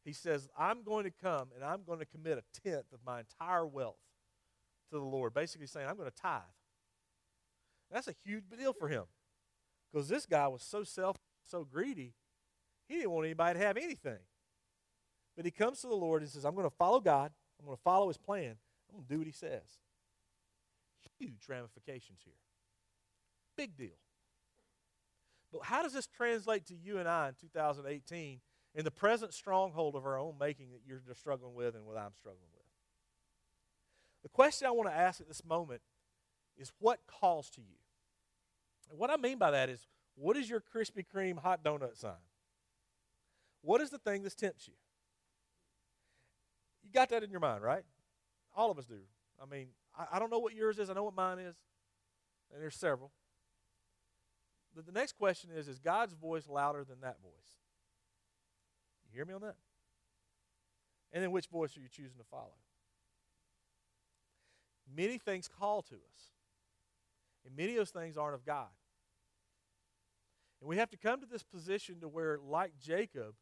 He 0.04 0.14
says, 0.14 0.50
I'm 0.58 0.84
going 0.84 1.06
to 1.06 1.12
come 1.12 1.50
and 1.56 1.64
I'm 1.64 1.84
going 1.86 2.00
to 2.00 2.06
commit 2.06 2.38
a 2.38 2.62
tenth 2.68 2.92
of 2.92 3.00
my 3.06 3.20
entire 3.20 3.66
wealth 3.66 4.00
to 4.90 4.98
the 4.98 5.06
Lord. 5.06 5.34
Basically 5.34 5.68
saying, 5.68 5.88
I'm 5.88 5.96
going 5.96 6.10
to 6.10 6.22
tithe. 6.22 6.42
That's 7.92 8.08
a 8.08 8.16
huge 8.26 8.44
deal 8.58 8.74
for 8.74 8.88
him. 8.88 9.04
Because 9.92 10.10
this 10.10 10.26
guy 10.26 10.48
was 10.48 10.64
so 10.64 10.84
self, 10.84 11.18
so 11.46 11.66
greedy, 11.66 12.14
he 12.88 12.96
didn't 12.96 13.12
want 13.12 13.26
anybody 13.26 13.60
to 13.60 13.66
have 13.66 13.78
anything. 13.78 14.20
But 15.36 15.46
he 15.46 15.52
comes 15.52 15.82
to 15.82 15.88
the 15.88 15.96
Lord 15.96 16.22
and 16.22 16.32
says, 16.32 16.46
I'm 16.46 16.56
going 16.56 16.70
to 16.70 16.76
follow 16.76 17.00
God. 17.00 17.32
I'm 17.60 17.66
going 17.66 17.78
to 17.78 17.84
follow 17.84 18.08
his 18.08 18.18
plan. 18.18 18.56
I'm 18.90 18.96
going 18.96 19.08
to 19.08 19.14
do 19.14 19.18
what 19.20 19.28
he 19.28 19.34
says. 19.34 19.80
Huge 21.20 21.48
ramifications 21.48 22.20
here. 22.24 22.34
Big 23.56 23.78
deal. 23.78 24.01
But 25.52 25.64
how 25.64 25.84
does 25.84 25.94
this 25.94 26.08
translate 26.08 26.66
to 26.68 26.76
you 26.76 26.98
and 26.98 27.08
I 27.08 27.30
in 27.30 27.36
2018 27.40 28.40
in 28.74 28.86
the 28.86 28.92
present 28.92 29.34
stronghold 29.34 29.96
of 29.96 30.06
our 30.06 30.18
own 30.18 30.36
making 30.40 30.72
that 30.72 30.82
you're 30.88 31.02
struggling 31.14 31.54
with 31.54 31.76
and 31.76 31.86
what 31.86 31.98
I'm 31.98 32.14
struggling 32.14 32.48
with? 32.54 32.62
The 34.24 34.30
question 34.30 34.68
I 34.68 34.72
want 34.72 34.90
to 34.90 34.96
ask 34.96 35.20
at 35.20 35.28
this 35.28 35.44
moment 35.44 35.82
is 36.58 36.72
what 36.80 37.00
calls 37.08 37.50
to 37.52 37.62
you? 37.62 37.76
And 38.90 39.00
what 39.00 39.10
I 39.10 39.18
mean 39.18 39.38
by 39.38 39.52
that 39.52 39.70
is 39.70 39.88
what 40.16 40.38
is 40.38 40.50
your 40.50 40.62
Krispy 40.62 41.06
Kreme 41.06 41.40
hot 41.40 41.64
donut 41.64 41.98
sign? 41.98 42.14
What 43.62 43.82
is 43.82 43.90
the 43.90 43.98
thing 43.98 44.24
that 44.24 44.38
tempts 44.38 44.68
you? 44.68 44.74
You 46.84 46.92
got 46.92 47.10
that 47.10 47.24
in 47.24 47.32
your 47.32 47.40
mind, 47.40 47.64
right? 47.64 47.84
All 48.56 48.72
of 48.72 48.78
us 48.78 48.86
do. 48.86 49.00
I 49.42 49.46
mean, 49.46 49.68
I, 49.98 50.16
I 50.16 50.20
don't 50.20 50.32
know 50.32 50.40
what 50.40 50.54
yours 50.54 50.80
is. 50.80 50.90
I 50.90 50.94
know 50.94 51.04
what 51.04 51.16
mine 51.16 51.40
is. 51.40 51.56
And 52.54 52.62
there's 52.62 52.76
several. 52.76 53.12
The, 54.76 54.82
the 54.82 54.92
next 54.92 55.14
question 55.18 55.50
is 55.56 55.68
Is 55.68 55.80
God's 55.80 56.14
voice 56.14 56.48
louder 56.48 56.84
than 56.84 57.02
that 57.02 57.22
voice? 57.22 57.58
You 59.10 59.18
hear 59.18 59.26
me 59.26 59.34
on 59.34 59.42
that? 59.42 59.56
And 61.12 61.24
then 61.24 61.32
which 61.32 61.48
voice 61.48 61.76
are 61.76 61.82
you 61.82 61.90
choosing 61.90 62.18
to 62.18 62.24
follow? 62.24 62.56
Many 64.96 65.18
things 65.18 65.48
call 65.48 65.82
to 65.84 65.96
us, 65.96 66.32
and 67.46 67.56
many 67.56 67.72
of 67.72 67.78
those 67.78 67.92
things 67.92 68.18
aren't 68.18 68.36
of 68.36 68.46
God. 68.46 68.68
And 70.62 70.70
we 70.70 70.78
have 70.78 70.90
to 70.92 70.98
come 70.98 71.20
to 71.22 71.26
this 71.26 71.44
position 71.44 72.00
to 72.02 72.08
where, 72.08 72.38
like 72.38 72.74
Jacob, 72.80 73.34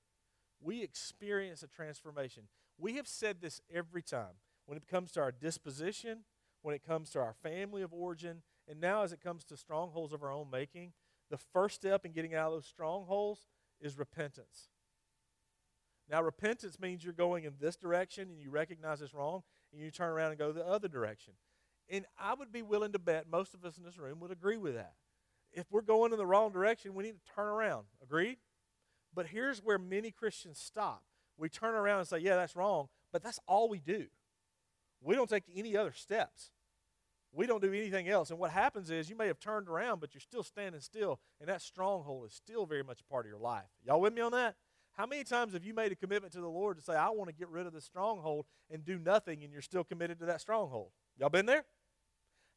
we 0.61 0.83
experience 0.83 1.63
a 1.63 1.67
transformation. 1.67 2.43
We 2.77 2.95
have 2.95 3.07
said 3.07 3.41
this 3.41 3.61
every 3.73 4.01
time 4.01 4.37
when 4.65 4.77
it 4.77 4.87
comes 4.87 5.11
to 5.13 5.21
our 5.21 5.31
disposition, 5.31 6.19
when 6.61 6.75
it 6.75 6.85
comes 6.85 7.09
to 7.11 7.19
our 7.19 7.33
family 7.33 7.81
of 7.81 7.93
origin, 7.93 8.41
and 8.67 8.79
now 8.79 9.03
as 9.03 9.11
it 9.11 9.21
comes 9.21 9.43
to 9.45 9.57
strongholds 9.57 10.13
of 10.13 10.23
our 10.23 10.31
own 10.31 10.49
making. 10.51 10.93
The 11.29 11.37
first 11.37 11.75
step 11.75 12.05
in 12.05 12.11
getting 12.11 12.33
out 12.33 12.47
of 12.47 12.53
those 12.53 12.65
strongholds 12.65 13.47
is 13.79 13.97
repentance. 13.97 14.69
Now, 16.09 16.23
repentance 16.23 16.79
means 16.79 17.03
you're 17.03 17.13
going 17.13 17.43
in 17.43 17.53
this 17.59 17.75
direction 17.75 18.29
and 18.29 18.39
you 18.39 18.49
recognize 18.49 19.01
it's 19.01 19.13
wrong 19.13 19.43
and 19.71 19.81
you 19.81 19.91
turn 19.91 20.09
around 20.09 20.31
and 20.31 20.39
go 20.39 20.51
the 20.51 20.65
other 20.65 20.87
direction. 20.87 21.33
And 21.89 22.05
I 22.19 22.33
would 22.33 22.51
be 22.51 22.61
willing 22.61 22.91
to 22.93 22.99
bet 22.99 23.29
most 23.29 23.53
of 23.53 23.63
us 23.63 23.77
in 23.77 23.83
this 23.83 23.97
room 23.97 24.19
would 24.19 24.31
agree 24.31 24.57
with 24.57 24.75
that. 24.75 24.93
If 25.51 25.65
we're 25.71 25.81
going 25.81 26.11
in 26.11 26.17
the 26.17 26.25
wrong 26.25 26.51
direction, 26.51 26.93
we 26.93 27.03
need 27.03 27.15
to 27.15 27.33
turn 27.33 27.47
around. 27.47 27.85
Agreed? 28.01 28.37
But 29.13 29.27
here's 29.27 29.59
where 29.59 29.77
many 29.77 30.11
Christians 30.11 30.59
stop. 30.59 31.03
We 31.37 31.49
turn 31.49 31.73
around 31.73 31.99
and 31.99 32.07
say, 32.07 32.19
yeah, 32.19 32.35
that's 32.35 32.55
wrong, 32.55 32.89
but 33.11 33.23
that's 33.23 33.39
all 33.47 33.69
we 33.69 33.79
do. 33.79 34.07
We 35.01 35.15
don't 35.15 35.29
take 35.29 35.45
any 35.55 35.75
other 35.77 35.93
steps. 35.93 36.51
We 37.31 37.45
don't 37.45 37.61
do 37.61 37.71
anything 37.73 38.09
else. 38.09 38.31
And 38.31 38.39
what 38.39 38.51
happens 38.51 38.89
is 38.89 39.09
you 39.09 39.15
may 39.15 39.27
have 39.27 39.39
turned 39.39 39.67
around, 39.67 39.99
but 39.99 40.13
you're 40.13 40.21
still 40.21 40.43
standing 40.43 40.81
still, 40.81 41.19
and 41.39 41.47
that 41.49 41.61
stronghold 41.61 42.25
is 42.25 42.33
still 42.33 42.65
very 42.65 42.83
much 42.83 43.01
a 43.01 43.03
part 43.03 43.25
of 43.25 43.29
your 43.29 43.39
life. 43.39 43.69
Y'all 43.85 44.01
with 44.01 44.13
me 44.13 44.21
on 44.21 44.31
that? 44.31 44.55
How 44.93 45.05
many 45.05 45.23
times 45.23 45.53
have 45.53 45.63
you 45.63 45.73
made 45.73 45.91
a 45.91 45.95
commitment 45.95 46.33
to 46.33 46.41
the 46.41 46.49
Lord 46.49 46.77
to 46.77 46.83
say, 46.83 46.93
I 46.93 47.09
want 47.09 47.29
to 47.29 47.35
get 47.35 47.49
rid 47.49 47.65
of 47.65 47.73
this 47.73 47.85
stronghold 47.85 48.45
and 48.69 48.83
do 48.83 48.97
nothing, 48.97 49.43
and 49.43 49.53
you're 49.53 49.61
still 49.61 49.83
committed 49.83 50.19
to 50.19 50.25
that 50.25 50.41
stronghold? 50.41 50.89
Y'all 51.17 51.29
been 51.29 51.45
there? 51.45 51.63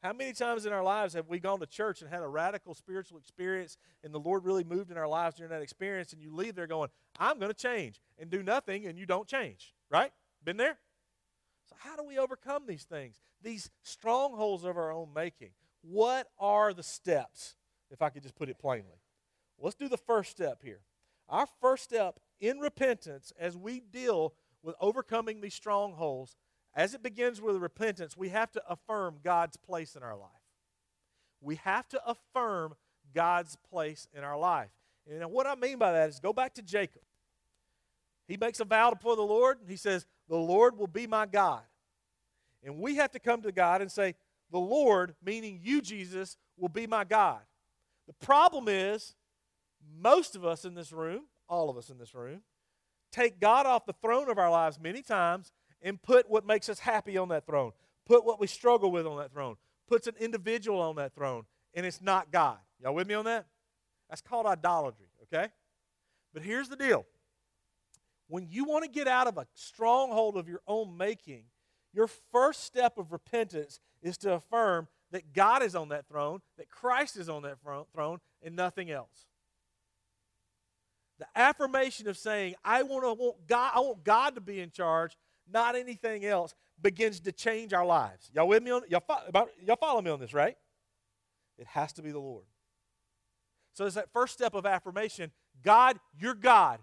How 0.02 0.12
many 0.12 0.32
times 0.32 0.66
in 0.66 0.72
our 0.72 0.82
lives 0.82 1.14
have 1.14 1.28
we 1.28 1.38
gone 1.38 1.60
to 1.60 1.66
church 1.66 2.00
and 2.00 2.10
had 2.10 2.22
a 2.22 2.26
radical 2.26 2.74
spiritual 2.74 3.18
experience, 3.18 3.76
and 4.02 4.12
the 4.12 4.18
Lord 4.18 4.44
really 4.44 4.64
moved 4.64 4.90
in 4.90 4.96
our 4.96 5.06
lives 5.06 5.36
during 5.36 5.50
that 5.50 5.62
experience, 5.62 6.12
and 6.12 6.20
you 6.20 6.34
leave 6.34 6.56
there 6.56 6.66
going, 6.66 6.88
I'm 7.20 7.38
going 7.38 7.52
to 7.52 7.56
change, 7.56 8.00
and 8.18 8.28
do 8.28 8.42
nothing, 8.42 8.86
and 8.86 8.98
you 8.98 9.06
don't 9.06 9.28
change? 9.28 9.74
Right? 9.88 10.10
Been 10.42 10.56
there? 10.56 10.78
So, 11.72 11.88
how 11.88 11.96
do 11.96 12.04
we 12.04 12.18
overcome 12.18 12.64
these 12.66 12.84
things, 12.84 13.18
these 13.42 13.70
strongholds 13.82 14.64
of 14.64 14.76
our 14.76 14.92
own 14.92 15.08
making? 15.14 15.50
What 15.80 16.28
are 16.38 16.74
the 16.74 16.82
steps, 16.82 17.54
if 17.90 18.02
I 18.02 18.10
could 18.10 18.22
just 18.22 18.34
put 18.34 18.50
it 18.50 18.58
plainly? 18.58 19.00
Let's 19.58 19.76
do 19.76 19.88
the 19.88 19.96
first 19.96 20.30
step 20.30 20.60
here. 20.62 20.80
Our 21.30 21.46
first 21.62 21.84
step 21.84 22.20
in 22.40 22.58
repentance 22.58 23.32
as 23.38 23.56
we 23.56 23.80
deal 23.80 24.34
with 24.62 24.74
overcoming 24.80 25.40
these 25.40 25.54
strongholds, 25.54 26.36
as 26.74 26.92
it 26.92 27.02
begins 27.02 27.40
with 27.40 27.56
repentance, 27.56 28.18
we 28.18 28.28
have 28.28 28.52
to 28.52 28.62
affirm 28.68 29.16
God's 29.24 29.56
place 29.56 29.96
in 29.96 30.02
our 30.02 30.16
life. 30.16 30.30
We 31.40 31.56
have 31.56 31.88
to 31.88 32.00
affirm 32.06 32.74
God's 33.14 33.56
place 33.70 34.08
in 34.12 34.24
our 34.24 34.38
life. 34.38 34.70
And 35.10 35.24
what 35.30 35.46
I 35.46 35.54
mean 35.54 35.78
by 35.78 35.92
that 35.92 36.10
is 36.10 36.20
go 36.20 36.34
back 36.34 36.52
to 36.54 36.62
Jacob. 36.62 37.02
He 38.28 38.36
makes 38.36 38.60
a 38.60 38.64
vow 38.64 38.90
before 38.90 39.16
the 39.16 39.22
Lord. 39.22 39.58
He 39.66 39.76
says, 39.76 40.06
The 40.32 40.38
Lord 40.38 40.78
will 40.78 40.86
be 40.86 41.06
my 41.06 41.26
God. 41.26 41.60
And 42.64 42.78
we 42.78 42.96
have 42.96 43.10
to 43.10 43.18
come 43.18 43.42
to 43.42 43.52
God 43.52 43.82
and 43.82 43.92
say, 43.92 44.14
The 44.50 44.58
Lord, 44.58 45.14
meaning 45.22 45.60
you, 45.62 45.82
Jesus, 45.82 46.38
will 46.56 46.70
be 46.70 46.86
my 46.86 47.04
God. 47.04 47.40
The 48.06 48.14
problem 48.14 48.66
is, 48.66 49.14
most 50.00 50.34
of 50.34 50.46
us 50.46 50.64
in 50.64 50.72
this 50.72 50.90
room, 50.90 51.24
all 51.50 51.68
of 51.68 51.76
us 51.76 51.90
in 51.90 51.98
this 51.98 52.14
room, 52.14 52.40
take 53.10 53.40
God 53.40 53.66
off 53.66 53.84
the 53.84 53.92
throne 54.00 54.30
of 54.30 54.38
our 54.38 54.50
lives 54.50 54.80
many 54.80 55.02
times 55.02 55.52
and 55.82 56.00
put 56.00 56.30
what 56.30 56.46
makes 56.46 56.70
us 56.70 56.78
happy 56.78 57.18
on 57.18 57.28
that 57.28 57.44
throne, 57.44 57.72
put 58.06 58.24
what 58.24 58.40
we 58.40 58.46
struggle 58.46 58.90
with 58.90 59.06
on 59.06 59.18
that 59.18 59.32
throne, 59.32 59.56
puts 59.86 60.06
an 60.06 60.14
individual 60.18 60.80
on 60.80 60.96
that 60.96 61.14
throne, 61.14 61.44
and 61.74 61.84
it's 61.84 62.00
not 62.00 62.32
God. 62.32 62.56
Y'all 62.82 62.94
with 62.94 63.06
me 63.06 63.12
on 63.12 63.26
that? 63.26 63.44
That's 64.08 64.22
called 64.22 64.46
idolatry, 64.46 65.08
okay? 65.24 65.48
But 66.32 66.42
here's 66.42 66.70
the 66.70 66.76
deal 66.76 67.04
when 68.32 68.46
you 68.48 68.64
want 68.64 68.82
to 68.82 68.90
get 68.90 69.06
out 69.06 69.26
of 69.26 69.36
a 69.36 69.46
stronghold 69.52 70.38
of 70.38 70.48
your 70.48 70.62
own 70.66 70.96
making, 70.96 71.42
your 71.92 72.08
first 72.32 72.64
step 72.64 72.96
of 72.96 73.12
repentance 73.12 73.78
is 74.02 74.16
to 74.16 74.32
affirm 74.32 74.88
that 75.10 75.34
God 75.34 75.62
is 75.62 75.74
on 75.74 75.90
that 75.90 76.08
throne, 76.08 76.40
that 76.56 76.70
Christ 76.70 77.18
is 77.18 77.28
on 77.28 77.42
that 77.42 77.58
throne, 77.60 78.20
and 78.42 78.56
nothing 78.56 78.90
else. 78.90 79.26
The 81.18 81.26
affirmation 81.36 82.08
of 82.08 82.16
saying, 82.16 82.54
I 82.64 82.84
want 82.84 83.04
to 83.04 83.12
want 83.12 83.46
God, 83.46 83.72
I 83.74 83.80
want 83.80 84.02
God 84.02 84.34
to 84.36 84.40
be 84.40 84.60
in 84.60 84.70
charge, 84.70 85.14
not 85.46 85.76
anything 85.76 86.24
else, 86.24 86.54
begins 86.80 87.20
to 87.20 87.32
change 87.32 87.74
our 87.74 87.84
lives. 87.84 88.30
Y'all 88.34 88.48
with 88.48 88.62
me 88.62 88.70
on 88.70 88.80
y'all, 88.88 89.04
about, 89.28 89.50
y'all 89.62 89.76
follow 89.76 90.00
me 90.00 90.10
on 90.10 90.20
this, 90.20 90.32
right? 90.32 90.56
It 91.58 91.66
has 91.66 91.92
to 91.92 92.02
be 92.02 92.12
the 92.12 92.18
Lord. 92.18 92.46
So 93.74 93.84
it's 93.84 93.96
that 93.96 94.10
first 94.10 94.32
step 94.32 94.54
of 94.54 94.64
affirmation. 94.64 95.32
God, 95.62 96.00
you're 96.18 96.32
God. 96.34 96.80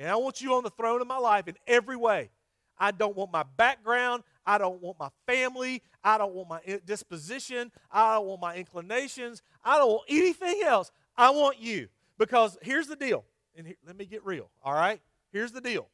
And 0.00 0.08
I 0.08 0.16
want 0.16 0.40
you 0.40 0.54
on 0.54 0.64
the 0.64 0.70
throne 0.70 1.02
of 1.02 1.06
my 1.06 1.18
life 1.18 1.46
in 1.46 1.56
every 1.66 1.94
way. 1.94 2.30
I 2.78 2.90
don't 2.90 3.14
want 3.14 3.30
my 3.30 3.44
background. 3.58 4.22
I 4.46 4.56
don't 4.56 4.80
want 4.80 4.98
my 4.98 5.10
family. 5.26 5.82
I 6.02 6.16
don't 6.16 6.32
want 6.32 6.48
my 6.48 6.60
eh, 6.64 6.78
disposition. 6.86 7.70
I 7.92 8.14
don't 8.14 8.26
want 8.26 8.40
my 8.40 8.56
inclinations. 8.56 9.42
I 9.62 9.76
don't 9.76 9.90
want 9.90 10.04
anything 10.08 10.62
else. 10.64 10.90
I 11.18 11.28
want 11.30 11.60
you. 11.60 11.88
Because 12.18 12.56
here's 12.62 12.86
the 12.86 12.96
deal. 12.96 13.26
And 13.54 13.66
here, 13.66 13.76
let 13.86 13.94
me 13.94 14.06
get 14.06 14.24
real, 14.24 14.48
all 14.64 14.72
right? 14.72 15.02
Here's 15.32 15.52
the 15.52 15.60
deal. 15.60 15.86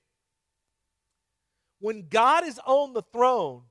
When 1.81 2.07
God 2.09 2.47
is 2.47 2.61
on 2.64 2.92
the 2.92 3.03
throne, 3.03 3.62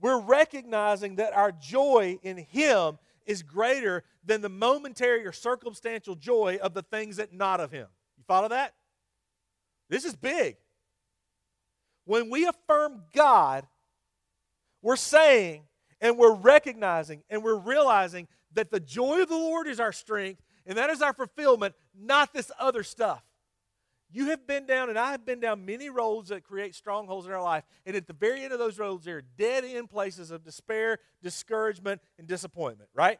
we're 0.00 0.20
recognizing 0.20 1.16
that 1.16 1.34
our 1.34 1.52
joy 1.52 2.18
in 2.22 2.38
Him 2.38 2.98
is 3.26 3.42
greater 3.42 4.04
than 4.24 4.40
the 4.40 4.48
momentary 4.48 5.26
or 5.26 5.32
circumstantial 5.32 6.14
joy 6.14 6.58
of 6.62 6.72
the 6.72 6.82
things 6.82 7.16
that 7.16 7.34
not 7.34 7.60
of 7.60 7.70
Him. 7.70 7.88
You 8.16 8.24
follow 8.26 8.48
that? 8.48 8.72
This 9.88 10.04
is 10.04 10.14
big. 10.14 10.56
When 12.04 12.30
we 12.30 12.46
affirm 12.46 13.02
God, 13.14 13.66
we're 14.82 14.96
saying 14.96 15.64
and 16.00 16.18
we're 16.18 16.34
recognizing 16.34 17.22
and 17.30 17.42
we're 17.42 17.58
realizing 17.58 18.28
that 18.52 18.70
the 18.70 18.80
joy 18.80 19.22
of 19.22 19.28
the 19.28 19.36
Lord 19.36 19.66
is 19.66 19.80
our 19.80 19.92
strength 19.92 20.42
and 20.66 20.78
that 20.78 20.90
is 20.90 21.02
our 21.02 21.12
fulfillment, 21.12 21.74
not 21.94 22.32
this 22.32 22.50
other 22.58 22.82
stuff. 22.82 23.22
You 24.10 24.26
have 24.26 24.46
been 24.46 24.66
down, 24.66 24.88
and 24.88 24.98
I 24.98 25.10
have 25.10 25.26
been 25.26 25.40
down 25.40 25.66
many 25.66 25.90
roads 25.90 26.28
that 26.28 26.44
create 26.44 26.74
strongholds 26.74 27.26
in 27.26 27.32
our 27.32 27.42
life. 27.42 27.64
And 27.84 27.96
at 27.96 28.06
the 28.06 28.12
very 28.12 28.44
end 28.44 28.52
of 28.52 28.58
those 28.58 28.78
roads, 28.78 29.04
there 29.04 29.16
are 29.16 29.22
dead 29.36 29.64
end 29.64 29.90
places 29.90 30.30
of 30.30 30.44
despair, 30.44 30.98
discouragement, 31.22 32.00
and 32.18 32.26
disappointment, 32.26 32.88
right? 32.94 33.18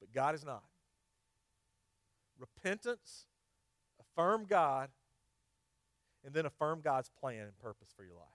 But 0.00 0.12
God 0.12 0.34
is 0.34 0.44
not. 0.44 0.64
Repentance, 2.38 3.26
affirm 4.10 4.46
God, 4.48 4.90
and 6.24 6.34
then 6.34 6.46
affirm 6.46 6.80
God's 6.82 7.08
plan 7.08 7.42
and 7.42 7.58
purpose 7.58 7.88
for 7.96 8.04
your 8.04 8.14
life. 8.14 8.26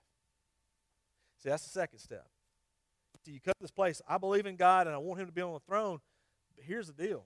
See, 1.41 1.49
that's 1.49 1.63
the 1.63 1.69
second 1.69 1.99
step. 1.99 2.27
So 3.25 3.31
you 3.31 3.39
cut 3.39 3.55
this 3.59 3.71
place. 3.71 4.01
I 4.07 4.17
believe 4.17 4.45
in 4.45 4.55
God 4.55 4.87
and 4.87 4.95
I 4.95 4.99
want 4.99 5.19
Him 5.19 5.27
to 5.27 5.31
be 5.31 5.41
on 5.41 5.53
the 5.53 5.59
throne. 5.59 5.99
But 6.55 6.65
here's 6.65 6.87
the 6.87 6.93
deal 6.93 7.25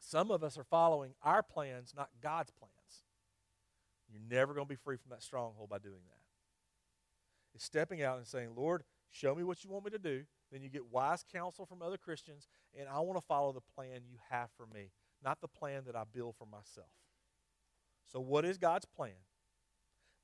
some 0.00 0.30
of 0.30 0.42
us 0.44 0.58
are 0.58 0.64
following 0.64 1.14
our 1.22 1.42
plans, 1.42 1.92
not 1.96 2.10
God's 2.20 2.50
plans. 2.50 2.72
You're 4.08 4.20
never 4.28 4.54
going 4.54 4.66
to 4.66 4.68
be 4.68 4.76
free 4.76 4.96
from 4.96 5.10
that 5.10 5.22
stronghold 5.22 5.68
by 5.68 5.78
doing 5.78 6.02
that. 6.06 6.20
It's 7.54 7.64
stepping 7.64 8.02
out 8.02 8.18
and 8.18 8.26
saying, 8.26 8.50
Lord, 8.54 8.84
show 9.10 9.34
me 9.34 9.42
what 9.42 9.64
you 9.64 9.70
want 9.70 9.84
me 9.84 9.90
to 9.92 9.98
do. 9.98 10.24
Then 10.52 10.62
you 10.62 10.68
get 10.68 10.92
wise 10.92 11.24
counsel 11.32 11.66
from 11.66 11.82
other 11.82 11.96
Christians, 11.96 12.46
and 12.78 12.88
I 12.88 13.00
want 13.00 13.18
to 13.18 13.26
follow 13.26 13.52
the 13.52 13.60
plan 13.60 14.02
you 14.08 14.18
have 14.30 14.50
for 14.56 14.66
me, 14.66 14.90
not 15.24 15.40
the 15.40 15.48
plan 15.48 15.82
that 15.86 15.96
I 15.96 16.04
build 16.04 16.36
for 16.36 16.46
myself. 16.46 16.86
So, 18.06 18.20
what 18.20 18.44
is 18.44 18.58
God's 18.58 18.86
plan? 18.86 19.12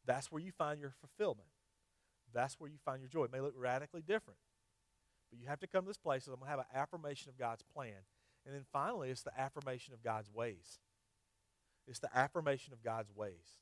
That's 0.06 0.30
where 0.30 0.42
you 0.42 0.52
find 0.52 0.80
your 0.80 0.94
fulfillment. 1.00 1.48
That's 2.32 2.58
where 2.58 2.70
you 2.70 2.78
find 2.84 3.00
your 3.00 3.08
joy. 3.08 3.24
It 3.24 3.32
may 3.32 3.40
look 3.40 3.54
radically 3.56 4.02
different, 4.02 4.38
but 5.30 5.38
you 5.38 5.46
have 5.48 5.60
to 5.60 5.66
come 5.66 5.84
to 5.84 5.88
this 5.88 5.98
place 5.98 6.26
I'm 6.26 6.34
going 6.34 6.44
to 6.44 6.50
have 6.50 6.58
an 6.60 6.64
affirmation 6.74 7.28
of 7.28 7.38
God's 7.38 7.62
plan. 7.74 7.94
And 8.44 8.54
then 8.54 8.64
finally, 8.72 9.10
it's 9.10 9.22
the 9.22 9.38
affirmation 9.38 9.94
of 9.94 10.02
God's 10.02 10.30
ways. 10.32 10.80
It's 11.86 12.00
the 12.00 12.16
affirmation 12.16 12.72
of 12.72 12.82
God's 12.82 13.10
ways. 13.14 13.58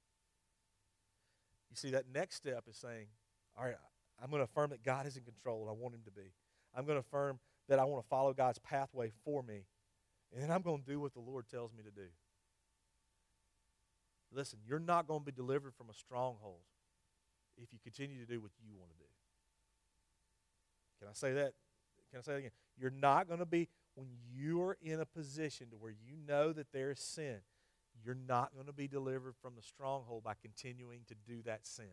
You 1.70 1.76
see, 1.76 1.90
that 1.90 2.04
next 2.12 2.36
step 2.36 2.64
is 2.68 2.76
saying, 2.76 3.06
all 3.58 3.64
right, 3.64 3.74
I'm 4.22 4.30
going 4.30 4.40
to 4.40 4.44
affirm 4.44 4.70
that 4.70 4.82
God 4.82 5.06
is 5.06 5.16
in 5.16 5.24
control 5.24 5.62
and 5.62 5.70
I 5.70 5.72
want 5.72 5.94
Him 5.94 6.02
to 6.04 6.10
be. 6.10 6.32
I'm 6.74 6.84
going 6.84 6.96
to 6.96 7.06
affirm 7.06 7.38
that 7.68 7.78
I 7.78 7.84
want 7.84 8.04
to 8.04 8.08
follow 8.08 8.32
God's 8.32 8.58
pathway 8.58 9.12
for 9.24 9.42
me. 9.42 9.64
And 10.32 10.42
then 10.42 10.50
I'm 10.50 10.62
going 10.62 10.82
to 10.82 10.86
do 10.86 11.00
what 11.00 11.14
the 11.14 11.20
Lord 11.20 11.48
tells 11.48 11.72
me 11.72 11.82
to 11.82 11.90
do. 11.90 12.08
Listen, 14.32 14.58
you're 14.66 14.78
not 14.78 15.06
going 15.06 15.20
to 15.20 15.26
be 15.26 15.32
delivered 15.32 15.74
from 15.74 15.90
a 15.90 15.94
stronghold 15.94 16.60
if 17.56 17.72
you 17.72 17.78
continue 17.82 18.18
to 18.18 18.26
do 18.26 18.40
what 18.40 18.52
you 18.64 18.78
want 18.78 18.90
to 18.90 18.96
do. 18.96 19.04
Can 21.00 21.08
I 21.08 21.14
say 21.14 21.32
that? 21.32 21.54
Can 22.10 22.18
I 22.18 22.22
say 22.22 22.32
that 22.32 22.38
again? 22.38 22.50
You're 22.78 22.90
not 22.90 23.26
going 23.26 23.40
to 23.40 23.46
be 23.46 23.68
when 23.94 24.08
you're 24.32 24.76
in 24.82 25.00
a 25.00 25.06
position 25.06 25.70
to 25.70 25.76
where 25.76 25.92
you 25.92 26.16
know 26.26 26.52
that 26.52 26.72
there 26.72 26.90
is 26.90 27.00
sin, 27.00 27.38
you're 28.04 28.14
not 28.14 28.54
going 28.54 28.66
to 28.66 28.72
be 28.72 28.88
delivered 28.88 29.34
from 29.42 29.54
the 29.56 29.62
stronghold 29.62 30.24
by 30.24 30.34
continuing 30.40 31.00
to 31.08 31.14
do 31.26 31.42
that 31.42 31.66
sin. 31.66 31.84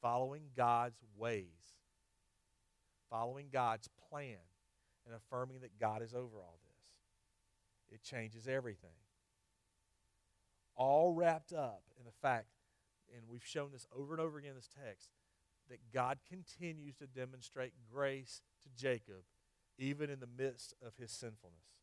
Following 0.00 0.44
God's 0.56 1.02
ways, 1.16 1.74
following 3.10 3.48
God's 3.52 3.88
plan, 4.08 4.38
and 5.04 5.14
affirming 5.16 5.60
that 5.60 5.78
God 5.80 6.02
is 6.02 6.14
over 6.14 6.38
all 6.38 6.58
this, 6.62 7.94
it 7.94 8.02
changes 8.02 8.46
everything. 8.46 8.90
All 10.78 11.12
wrapped 11.12 11.52
up 11.52 11.82
in 11.98 12.06
the 12.06 12.12
fact, 12.22 12.46
and 13.14 13.24
we've 13.28 13.44
shown 13.44 13.72
this 13.72 13.86
over 13.94 14.14
and 14.14 14.22
over 14.22 14.38
again 14.38 14.52
in 14.52 14.56
this 14.56 14.68
text, 14.68 15.10
that 15.68 15.92
God 15.92 16.18
continues 16.26 16.96
to 16.96 17.06
demonstrate 17.06 17.72
grace 17.92 18.40
to 18.62 18.68
Jacob 18.80 19.24
even 19.78 20.10
in 20.10 20.20
the 20.20 20.26
midst 20.26 20.74
of 20.84 20.96
his 20.96 21.10
sinfulness. 21.12 21.76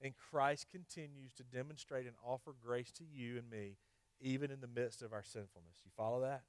And 0.00 0.14
Christ 0.16 0.66
continues 0.70 1.32
to 1.34 1.44
demonstrate 1.44 2.06
and 2.06 2.16
offer 2.24 2.54
grace 2.60 2.90
to 2.92 3.04
you 3.04 3.38
and 3.38 3.48
me, 3.48 3.76
even 4.20 4.50
in 4.50 4.60
the 4.60 4.66
midst 4.66 5.02
of 5.02 5.12
our 5.12 5.22
sinfulness. 5.22 5.76
You 5.84 5.90
follow 5.96 6.20
that? 6.20 6.42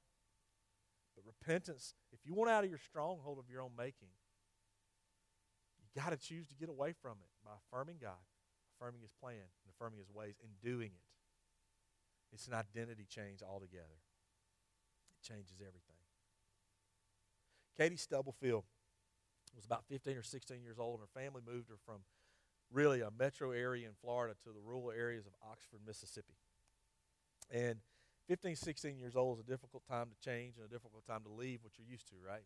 But 1.14 1.24
repentance, 1.26 1.94
if 2.12 2.18
you 2.24 2.34
want 2.34 2.50
out 2.50 2.64
of 2.64 2.70
your 2.70 2.78
stronghold 2.78 3.38
of 3.38 3.48
your 3.50 3.62
own 3.62 3.70
making, 3.78 4.08
you 5.78 6.02
got 6.02 6.10
to 6.10 6.16
choose 6.16 6.48
to 6.48 6.54
get 6.54 6.68
away 6.68 6.92
from 7.00 7.12
it 7.22 7.30
by 7.44 7.52
affirming 7.54 7.98
God, 8.00 8.18
affirming 8.76 9.00
His 9.00 9.12
plan, 9.20 9.36
and 9.36 9.70
affirming 9.70 10.00
His 10.00 10.10
ways, 10.12 10.34
and 10.42 10.50
doing 10.60 10.90
it. 10.90 11.06
It's 12.34 12.48
an 12.48 12.54
identity 12.54 13.06
change 13.08 13.42
altogether. 13.42 14.02
It 15.14 15.22
changes 15.22 15.54
everything. 15.60 16.02
Katie 17.78 17.96
Stubblefield 17.96 18.64
was 19.54 19.64
about 19.64 19.84
15 19.88 20.16
or 20.16 20.22
16 20.22 20.62
years 20.62 20.78
old, 20.78 20.98
and 20.98 21.06
her 21.06 21.20
family 21.20 21.42
moved 21.46 21.70
her 21.70 21.78
from 21.86 22.02
really 22.72 23.00
a 23.00 23.10
metro 23.16 23.52
area 23.52 23.86
in 23.86 23.94
Florida 24.02 24.34
to 24.42 24.50
the 24.50 24.60
rural 24.60 24.90
areas 24.90 25.26
of 25.26 25.32
Oxford, 25.48 25.80
Mississippi. 25.86 26.34
And 27.50 27.78
15, 28.26 28.56
16 28.56 28.98
years 28.98 29.14
old 29.14 29.38
is 29.38 29.44
a 29.44 29.46
difficult 29.46 29.86
time 29.86 30.08
to 30.10 30.18
change 30.18 30.56
and 30.56 30.66
a 30.66 30.68
difficult 30.68 31.06
time 31.06 31.22
to 31.22 31.30
leave 31.30 31.60
what 31.62 31.72
you're 31.78 31.86
used 31.86 32.08
to, 32.08 32.16
right? 32.26 32.42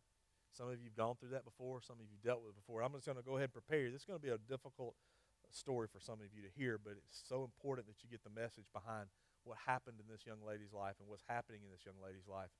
Some 0.52 0.68
of 0.68 0.80
you 0.80 0.92
have 0.92 0.96
gone 0.96 1.16
through 1.16 1.30
that 1.30 1.44
before, 1.44 1.80
some 1.80 1.96
of 1.96 2.08
you 2.10 2.18
dealt 2.22 2.42
with 2.42 2.52
it 2.52 2.60
before. 2.60 2.82
I'm 2.82 2.92
just 2.92 3.06
going 3.06 3.16
to 3.16 3.24
go 3.24 3.36
ahead 3.36 3.52
and 3.54 3.56
prepare 3.56 3.88
you. 3.88 3.92
This 3.92 4.02
is 4.02 4.08
going 4.08 4.18
to 4.20 4.26
be 4.26 4.32
a 4.32 4.40
difficult 4.48 4.96
uh, 5.44 5.48
story 5.52 5.88
for 5.88 6.00
some 6.00 6.20
of 6.20 6.28
you 6.34 6.42
to 6.42 6.52
hear, 6.52 6.80
but 6.82 6.92
it's 6.92 7.22
so 7.28 7.44
important 7.44 7.86
that 7.86 8.02
you 8.02 8.10
get 8.10 8.24
the 8.24 8.32
message 8.32 8.66
behind 8.72 9.08
what 9.48 9.58
happened 9.66 9.96
in 9.98 10.06
this 10.12 10.26
young 10.26 10.46
lady's 10.46 10.72
life 10.72 10.96
and 11.00 11.08
what's 11.08 11.24
happening 11.26 11.62
in 11.64 11.70
this 11.70 11.84
young 11.84 11.96
lady's 12.04 12.28
life 12.28 12.50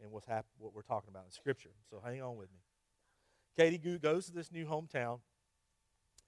and 0.00 0.12
what's 0.12 0.26
hap- 0.26 0.46
what 0.58 0.72
we're 0.72 0.82
talking 0.82 1.10
about 1.10 1.24
in 1.24 1.32
Scripture. 1.32 1.74
So 1.90 2.00
hang 2.04 2.22
on 2.22 2.36
with 2.36 2.52
me. 2.52 2.60
Katie 3.56 3.98
goes 3.98 4.26
to 4.26 4.32
this 4.32 4.52
new 4.52 4.66
hometown, 4.66 5.20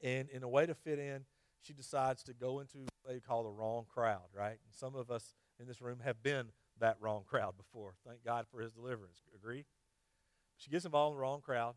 and 0.02 0.28
in 0.30 0.42
a 0.42 0.48
way 0.48 0.66
to 0.66 0.74
fit 0.74 0.98
in, 0.98 1.24
she 1.60 1.72
decides 1.72 2.22
to 2.24 2.32
go 2.32 2.60
into 2.60 2.78
what 2.78 3.14
they 3.14 3.20
call 3.20 3.44
the 3.44 3.50
wrong 3.50 3.84
crowd, 3.88 4.28
right? 4.34 4.58
And 4.64 4.72
some 4.72 4.94
of 4.94 5.10
us 5.10 5.34
in 5.60 5.66
this 5.66 5.80
room 5.80 6.00
have 6.04 6.22
been 6.22 6.46
that 6.80 6.96
wrong 7.00 7.24
crowd 7.28 7.56
before. 7.56 7.94
Thank 8.06 8.24
God 8.24 8.46
for 8.50 8.60
his 8.60 8.72
deliverance. 8.72 9.18
Agree? 9.34 9.64
She 10.56 10.70
gets 10.70 10.84
involved 10.84 11.14
in 11.14 11.16
the 11.18 11.22
wrong 11.22 11.40
crowd, 11.40 11.74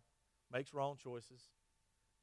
makes 0.51 0.73
wrong 0.73 0.95
choices, 1.01 1.49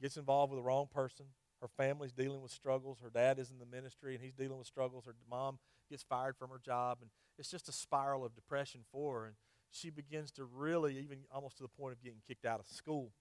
gets 0.00 0.16
involved 0.16 0.52
with 0.52 0.58
the 0.58 0.64
wrong 0.64 0.88
person. 0.90 1.26
Her 1.60 1.68
family's 1.68 2.12
dealing 2.12 2.40
with 2.40 2.52
struggles. 2.52 2.98
Her 3.02 3.10
dad 3.10 3.38
is 3.38 3.50
in 3.50 3.58
the 3.58 3.66
ministry 3.66 4.14
and 4.14 4.22
he's 4.22 4.34
dealing 4.34 4.58
with 4.58 4.66
struggles. 4.66 5.06
Her 5.06 5.14
mom 5.28 5.58
gets 5.90 6.02
fired 6.02 6.36
from 6.36 6.50
her 6.50 6.60
job, 6.64 6.98
and 7.00 7.10
it's 7.38 7.50
just 7.50 7.68
a 7.68 7.72
spiral 7.72 8.24
of 8.24 8.34
depression 8.34 8.82
for 8.92 9.20
her. 9.20 9.26
And 9.26 9.34
she 9.70 9.90
begins 9.90 10.30
to 10.32 10.44
really, 10.44 10.98
even 10.98 11.18
almost 11.32 11.56
to 11.56 11.62
the 11.62 11.68
point 11.68 11.92
of 11.92 12.02
getting 12.02 12.20
kicked 12.26 12.44
out 12.44 12.60
of 12.60 12.66
school. 12.66 13.12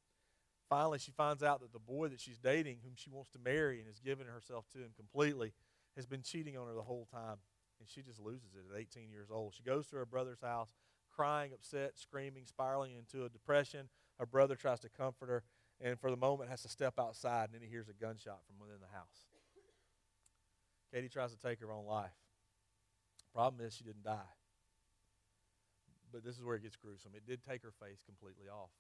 Finally, 0.70 1.00
she 1.00 1.12
finds 1.12 1.44
out 1.44 1.62
that 1.62 1.72
the 1.72 1.80
boy 1.80 2.10
that 2.10 2.20
she's 2.20 2.38
dating, 2.38 2.80
whom 2.84 2.94
she 2.96 3.10
wants 3.10 3.30
to 3.32 3.40
marry 3.40 3.80
and 3.80 3.88
has 3.88 4.00
given 4.00 4.28
herself 4.28 4.66
to 4.74 4.80
him 4.80 4.92
completely, 4.96 5.54
has 5.96 6.06
been 6.06 6.22
cheating 6.22 6.58
on 6.58 6.68
her 6.68 6.74
the 6.74 6.82
whole 6.82 7.08
time. 7.12 7.38
And 7.80 7.88
she 7.88 8.02
just 8.02 8.20
loses 8.20 8.50
it 8.56 8.74
at 8.74 8.80
18 8.80 9.10
years 9.10 9.30
old. 9.32 9.54
She 9.54 9.64
goes 9.64 9.88
to 9.88 9.96
her 9.98 10.06
brother's 10.06 10.42
house, 10.42 10.74
crying, 11.10 11.52
upset, 11.54 11.98
screaming, 11.98 12.46
spiraling 12.46 12.94
into 12.96 13.26
a 13.26 13.30
depression. 13.30 13.88
Her 14.20 14.26
brother 14.26 14.56
tries 14.56 14.80
to 14.82 14.90
comfort 14.90 15.30
her, 15.30 15.44
and 15.82 16.00
for 16.00 16.10
the 16.10 16.18
moment 16.18 16.50
has 16.50 16.62
to 16.64 16.70
step 16.70 16.96
outside, 17.00 17.46
and 17.46 17.54
then 17.54 17.62
he 17.62 17.68
hears 17.68 17.90
a 17.90 17.94
gunshot 17.94 18.40
from 18.48 18.60
within 18.60 18.82
the 18.82 18.96
house. 18.96 19.28
Katie 20.94 21.10
tries 21.10 21.32
to 21.32 21.38
take 21.38 21.60
her 21.60 21.72
own 21.72 21.86
life. 21.86 22.16
Problem 23.34 23.66
is, 23.66 23.76
she 23.76 23.84
didn't 23.84 24.04
die 24.04 24.38
but 26.12 26.24
this 26.24 26.38
is 26.38 26.44
where 26.44 26.56
it 26.56 26.64
gets 26.64 26.76
gruesome. 26.76 27.12
It 27.16 27.26
did 27.26 27.44
take 27.44 27.62
her 27.64 27.72
face 27.72 28.02
completely 28.06 28.50
off. 28.50 28.72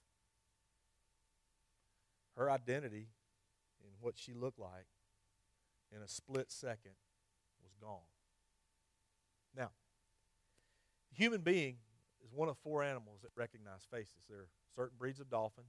Her 2.35 2.49
identity 2.49 3.09
and 3.83 3.91
what 3.99 4.15
she 4.17 4.33
looked 4.33 4.59
like 4.59 4.87
in 5.95 6.01
a 6.01 6.07
split 6.07 6.51
second 6.51 6.93
was 7.63 7.73
gone. 7.79 8.09
Now, 9.55 9.71
human 11.11 11.41
being 11.41 11.77
is 12.23 12.33
one 12.33 12.49
of 12.49 12.57
four 12.57 12.83
animals 12.83 13.21
that 13.21 13.31
recognize 13.35 13.85
faces. 13.89 14.25
There 14.29 14.39
are 14.39 14.49
certain 14.75 14.97
breeds 14.97 15.19
of 15.19 15.29
dolphin, 15.29 15.65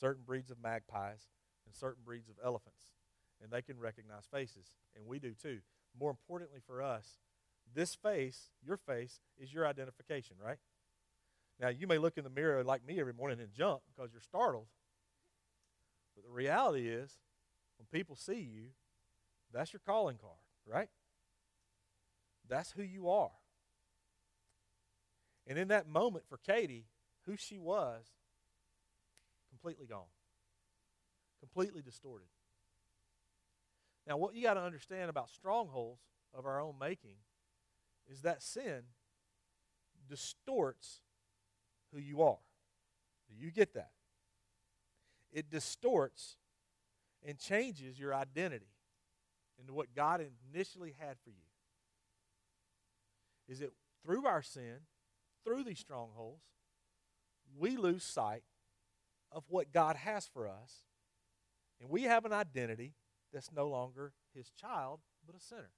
certain 0.00 0.22
breeds 0.24 0.50
of 0.50 0.62
magpies, 0.62 1.28
and 1.66 1.74
certain 1.74 2.02
breeds 2.04 2.28
of 2.28 2.36
elephants. 2.44 2.86
And 3.42 3.50
they 3.50 3.62
can 3.62 3.78
recognize 3.78 4.26
faces, 4.30 4.76
and 4.96 5.06
we 5.06 5.18
do 5.18 5.32
too. 5.34 5.60
More 5.98 6.10
importantly 6.10 6.60
for 6.66 6.82
us, 6.82 7.18
this 7.74 7.94
face, 7.94 8.50
your 8.64 8.76
face, 8.76 9.20
is 9.38 9.52
your 9.52 9.66
identification, 9.66 10.36
right? 10.44 10.58
Now, 11.60 11.68
you 11.68 11.86
may 11.86 11.98
look 11.98 12.18
in 12.18 12.24
the 12.24 12.30
mirror 12.30 12.64
like 12.64 12.84
me 12.86 12.98
every 13.00 13.12
morning 13.12 13.40
and 13.40 13.52
jump 13.52 13.82
because 13.94 14.12
you're 14.12 14.20
startled. 14.20 14.66
But 16.14 16.24
the 16.24 16.30
reality 16.30 16.88
is, 16.88 17.18
when 17.78 17.86
people 17.92 18.16
see 18.16 18.40
you, 18.40 18.66
that's 19.52 19.72
your 19.72 19.80
calling 19.84 20.16
card, 20.16 20.38
right? 20.66 20.88
That's 22.48 22.72
who 22.72 22.82
you 22.82 23.08
are. 23.08 23.30
And 25.46 25.58
in 25.58 25.68
that 25.68 25.88
moment 25.88 26.24
for 26.28 26.38
Katie, 26.38 26.86
who 27.26 27.36
she 27.36 27.58
was, 27.58 28.04
completely 29.64 29.86
gone, 29.86 30.02
completely 31.40 31.80
distorted. 31.80 32.26
Now, 34.06 34.18
what 34.18 34.34
you 34.34 34.42
got 34.42 34.54
to 34.54 34.60
understand 34.60 35.08
about 35.08 35.30
strongholds 35.30 36.02
of 36.34 36.44
our 36.44 36.60
own 36.60 36.74
making 36.78 37.16
is 38.10 38.20
that 38.22 38.42
sin 38.42 38.82
distorts 40.06 41.00
who 41.94 41.98
you 41.98 42.20
are. 42.20 42.36
Do 43.30 43.42
you 43.42 43.50
get 43.50 43.72
that? 43.72 43.92
It 45.32 45.48
distorts 45.48 46.36
and 47.26 47.38
changes 47.38 47.98
your 47.98 48.14
identity 48.14 48.74
into 49.58 49.72
what 49.72 49.94
God 49.96 50.22
initially 50.52 50.94
had 50.98 51.16
for 51.24 51.30
you. 51.30 51.36
Is 53.48 53.62
it 53.62 53.72
through 54.04 54.26
our 54.26 54.42
sin, 54.42 54.80
through 55.42 55.64
these 55.64 55.78
strongholds, 55.78 56.42
we 57.58 57.78
lose 57.78 58.04
sight 58.04 58.42
of 59.34 59.44
what 59.48 59.72
God 59.72 59.96
has 59.96 60.26
for 60.26 60.48
us, 60.48 60.84
and 61.80 61.90
we 61.90 62.04
have 62.04 62.24
an 62.24 62.32
identity 62.32 62.94
that's 63.32 63.50
no 63.52 63.68
longer 63.68 64.12
his 64.32 64.50
child, 64.50 65.00
but 65.26 65.36
a 65.36 65.40
sinner. 65.40 65.72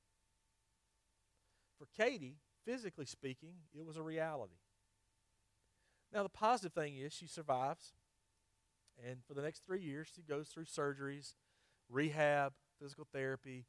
For 1.78 1.88
Katie, 1.96 2.36
physically 2.64 3.07
speaking, 3.07 3.54
it 3.74 3.86
was 3.86 3.96
a 3.96 4.02
reality. 4.02 4.59
Now, 6.12 6.22
the 6.22 6.28
positive 6.28 6.72
thing 6.72 6.96
is 6.96 7.12
she 7.12 7.26
survives, 7.26 7.94
and 9.02 9.18
for 9.26 9.34
the 9.34 9.42
next 9.42 9.64
three 9.66 9.82
years, 9.82 10.09
she 10.14 10.22
goes 10.22 10.48
through 10.48 10.66
surgeries, 10.66 11.34
rehab, 11.88 12.52
physical 12.80 13.07
therapy. 13.12 13.66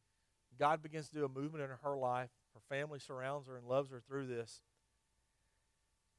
God 0.59 0.81
begins 0.81 1.09
to 1.09 1.15
do 1.15 1.25
a 1.25 1.29
movement 1.29 1.63
in 1.63 1.69
her 1.83 1.97
life. 1.97 2.29
Her 2.53 2.61
family 2.75 2.99
surrounds 2.99 3.47
her 3.47 3.57
and 3.57 3.67
loves 3.67 3.91
her 3.91 4.01
through 4.05 4.27
this. 4.27 4.61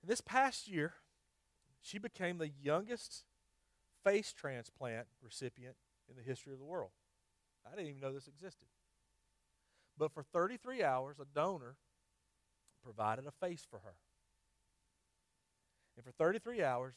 And 0.02 0.10
this 0.10 0.20
past 0.20 0.68
year, 0.68 0.94
she 1.80 1.98
became 1.98 2.38
the 2.38 2.48
youngest 2.48 3.24
face 4.08 4.32
transplant 4.32 5.06
recipient 5.22 5.76
in 6.08 6.16
the 6.16 6.22
history 6.22 6.52
of 6.54 6.58
the 6.58 6.64
world. 6.64 6.90
I 7.66 7.76
didn't 7.76 7.88
even 7.88 8.00
know 8.00 8.12
this 8.12 8.26
existed. 8.26 8.68
But 9.98 10.12
for 10.12 10.22
33 10.22 10.82
hours, 10.82 11.18
a 11.20 11.26
donor 11.26 11.76
provided 12.82 13.26
a 13.26 13.32
face 13.32 13.66
for 13.68 13.80
her. 13.80 13.96
And 15.96 16.04
for 16.04 16.12
33 16.12 16.62
hours, 16.62 16.94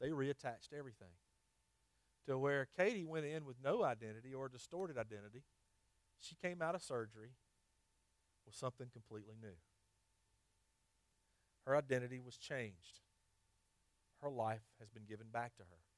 they 0.00 0.08
reattached 0.08 0.72
everything 0.76 1.08
to 2.26 2.38
where 2.38 2.68
Katie 2.78 3.04
went 3.04 3.26
in 3.26 3.44
with 3.44 3.56
no 3.62 3.84
identity 3.84 4.32
or 4.32 4.48
distorted 4.48 4.96
identity. 4.96 5.42
She 6.20 6.36
came 6.36 6.62
out 6.62 6.74
of 6.74 6.82
surgery 6.82 7.32
with 8.46 8.54
something 8.54 8.86
completely 8.90 9.34
new. 9.38 9.56
Her 11.66 11.76
identity 11.76 12.20
was 12.20 12.36
changed. 12.38 13.00
Her 14.22 14.30
life 14.30 14.62
has 14.78 14.88
been 14.88 15.04
given 15.04 15.26
back 15.30 15.56
to 15.56 15.62
her. 15.64 15.93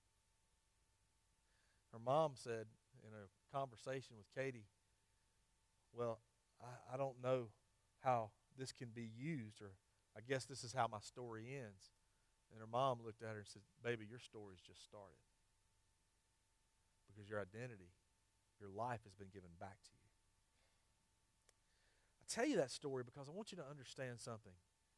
Her 1.97 2.03
mom 2.05 2.33
said 2.35 2.67
in 3.01 3.13
a 3.17 3.57
conversation 3.57 4.17
with 4.19 4.29
Katie, 4.37 4.67
Well, 5.95 6.21
I, 6.61 6.93
I 6.93 6.97
don't 6.99 7.23
know 7.25 7.49
how 8.05 8.33
this 8.59 8.71
can 8.71 8.89
be 8.95 9.09
used, 9.17 9.63
or 9.63 9.73
I 10.15 10.21
guess 10.21 10.45
this 10.45 10.63
is 10.63 10.75
how 10.75 10.89
my 10.93 11.01
story 11.01 11.49
ends. 11.57 11.97
And 12.53 12.61
her 12.61 12.67
mom 12.67 12.99
looked 13.03 13.23
at 13.23 13.31
her 13.33 13.39
and 13.39 13.49
said, 13.49 13.63
Baby, 13.83 14.05
your 14.11 14.19
story's 14.19 14.61
just 14.61 14.85
started. 14.85 15.25
Because 17.09 17.31
your 17.31 17.41
identity, 17.41 17.97
your 18.61 18.69
life 18.69 19.01
has 19.05 19.15
been 19.15 19.33
given 19.33 19.57
back 19.59 19.81
to 19.85 19.91
you. 19.97 20.05
I 22.21 22.25
tell 22.29 22.47
you 22.47 22.59
that 22.59 22.71
story 22.71 23.05
because 23.07 23.27
I 23.27 23.33
want 23.33 23.53
you 23.53 23.57
to 23.57 23.65
understand 23.65 24.21
something. 24.21 24.53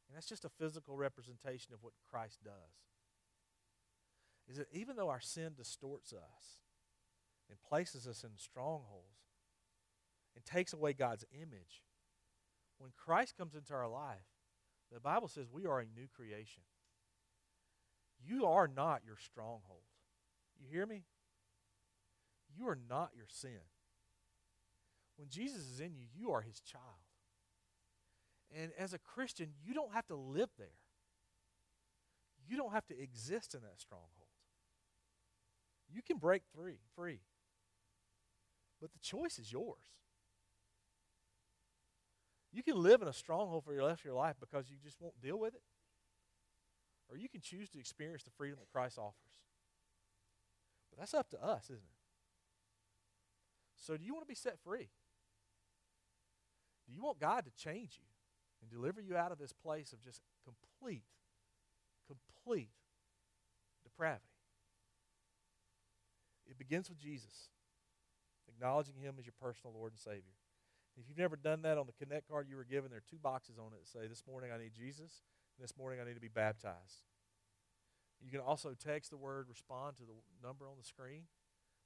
And 0.08 0.16
that's 0.16 0.26
just 0.26 0.44
a 0.44 0.50
physical 0.50 0.96
representation 0.96 1.74
of 1.74 1.84
what 1.84 1.92
Christ 2.10 2.40
does. 2.42 2.74
Is 4.50 4.56
that 4.56 4.66
even 4.72 4.96
though 4.96 5.10
our 5.10 5.20
sin 5.20 5.52
distorts 5.56 6.12
us 6.12 6.58
and 7.48 7.58
places 7.68 8.06
us 8.06 8.24
in 8.24 8.30
strongholds 8.36 9.18
and 10.34 10.44
takes 10.44 10.72
away 10.72 10.92
God's 10.92 11.24
image, 11.32 11.82
when 12.78 12.90
Christ 12.96 13.36
comes 13.36 13.54
into 13.54 13.74
our 13.74 13.88
life, 13.88 14.26
the 14.92 15.00
Bible 15.00 15.28
says 15.28 15.46
we 15.50 15.66
are 15.66 15.80
a 15.80 15.84
new 15.84 16.06
creation. 16.14 16.62
You 18.24 18.46
are 18.46 18.68
not 18.68 19.02
your 19.06 19.16
stronghold. 19.16 19.82
You 20.60 20.66
hear 20.70 20.86
me? 20.86 21.04
You 22.56 22.68
are 22.68 22.78
not 22.88 23.10
your 23.14 23.26
sin. 23.28 23.60
When 25.16 25.28
Jesus 25.28 25.62
is 25.62 25.80
in 25.80 25.94
you, 25.94 26.06
you 26.16 26.30
are 26.32 26.40
his 26.40 26.60
child. 26.60 26.84
And 28.56 28.72
as 28.78 28.94
a 28.94 28.98
Christian, 28.98 29.48
you 29.62 29.74
don't 29.74 29.92
have 29.92 30.06
to 30.06 30.16
live 30.16 30.50
there. 30.58 30.78
You 32.48 32.56
don't 32.56 32.72
have 32.72 32.86
to 32.86 32.98
exist 32.98 33.54
in 33.54 33.60
that 33.62 33.78
stronghold. 33.80 34.12
You 35.92 36.02
can 36.02 36.18
break 36.18 36.42
free, 36.54 36.78
free. 36.94 37.20
But 38.80 38.92
the 38.92 38.98
choice 39.00 39.38
is 39.38 39.52
yours. 39.52 39.82
You 42.52 42.62
can 42.62 42.82
live 42.82 43.02
in 43.02 43.08
a 43.08 43.12
stronghold 43.12 43.64
for 43.64 43.74
the 43.74 43.82
rest 43.82 44.00
of 44.00 44.04
your 44.04 44.14
life 44.14 44.36
because 44.40 44.70
you 44.70 44.76
just 44.82 45.00
won't 45.00 45.20
deal 45.20 45.38
with 45.38 45.54
it. 45.54 45.62
Or 47.10 47.16
you 47.16 47.28
can 47.28 47.40
choose 47.40 47.68
to 47.70 47.78
experience 47.78 48.22
the 48.22 48.30
freedom 48.30 48.58
that 48.60 48.70
Christ 48.70 48.98
offers. 48.98 49.14
But 50.90 50.98
that's 50.98 51.14
up 51.14 51.30
to 51.30 51.42
us, 51.42 51.64
isn't 51.64 51.76
it? 51.76 51.98
So, 53.76 53.96
do 53.96 54.04
you 54.04 54.12
want 54.12 54.24
to 54.24 54.28
be 54.28 54.34
set 54.34 54.58
free? 54.58 54.88
Do 56.86 56.92
you 56.92 57.02
want 57.02 57.20
God 57.20 57.44
to 57.44 57.50
change 57.52 57.98
you 57.98 58.04
and 58.60 58.70
deliver 58.70 59.00
you 59.00 59.16
out 59.16 59.30
of 59.30 59.38
this 59.38 59.52
place 59.52 59.92
of 59.92 60.00
just 60.00 60.20
complete, 60.44 61.04
complete 62.06 62.70
depravity? 63.84 64.24
It 66.46 66.58
begins 66.58 66.88
with 66.88 66.98
Jesus, 66.98 67.50
acknowledging 68.58 68.98
Him 68.98 69.14
as 69.18 69.24
your 69.24 69.38
personal 69.40 69.72
Lord 69.72 69.92
and 69.92 70.00
Savior. 70.00 70.34
If 70.98 71.06
you've 71.06 71.18
never 71.18 71.36
done 71.36 71.62
that 71.62 71.78
on 71.78 71.86
the 71.86 71.94
Connect 71.94 72.26
card 72.26 72.48
you 72.50 72.56
were 72.56 72.66
given, 72.66 72.90
there 72.90 72.98
are 72.98 73.10
two 73.10 73.22
boxes 73.22 73.54
on 73.56 73.70
it 73.70 73.78
that 73.78 73.86
say, 73.86 74.08
This 74.08 74.24
morning 74.26 74.50
I 74.50 74.58
need 74.58 74.74
Jesus, 74.74 75.22
and 75.54 75.62
this 75.62 75.78
morning 75.78 76.00
I 76.02 76.04
need 76.04 76.18
to 76.18 76.20
be 76.20 76.26
baptized. 76.26 77.06
You 78.18 78.32
can 78.32 78.40
also 78.40 78.74
text 78.74 79.10
the 79.10 79.16
word 79.16 79.46
respond 79.48 79.96
to 79.98 80.02
the 80.02 80.18
number 80.42 80.66
on 80.66 80.74
the 80.76 80.84
screen, 80.84 81.30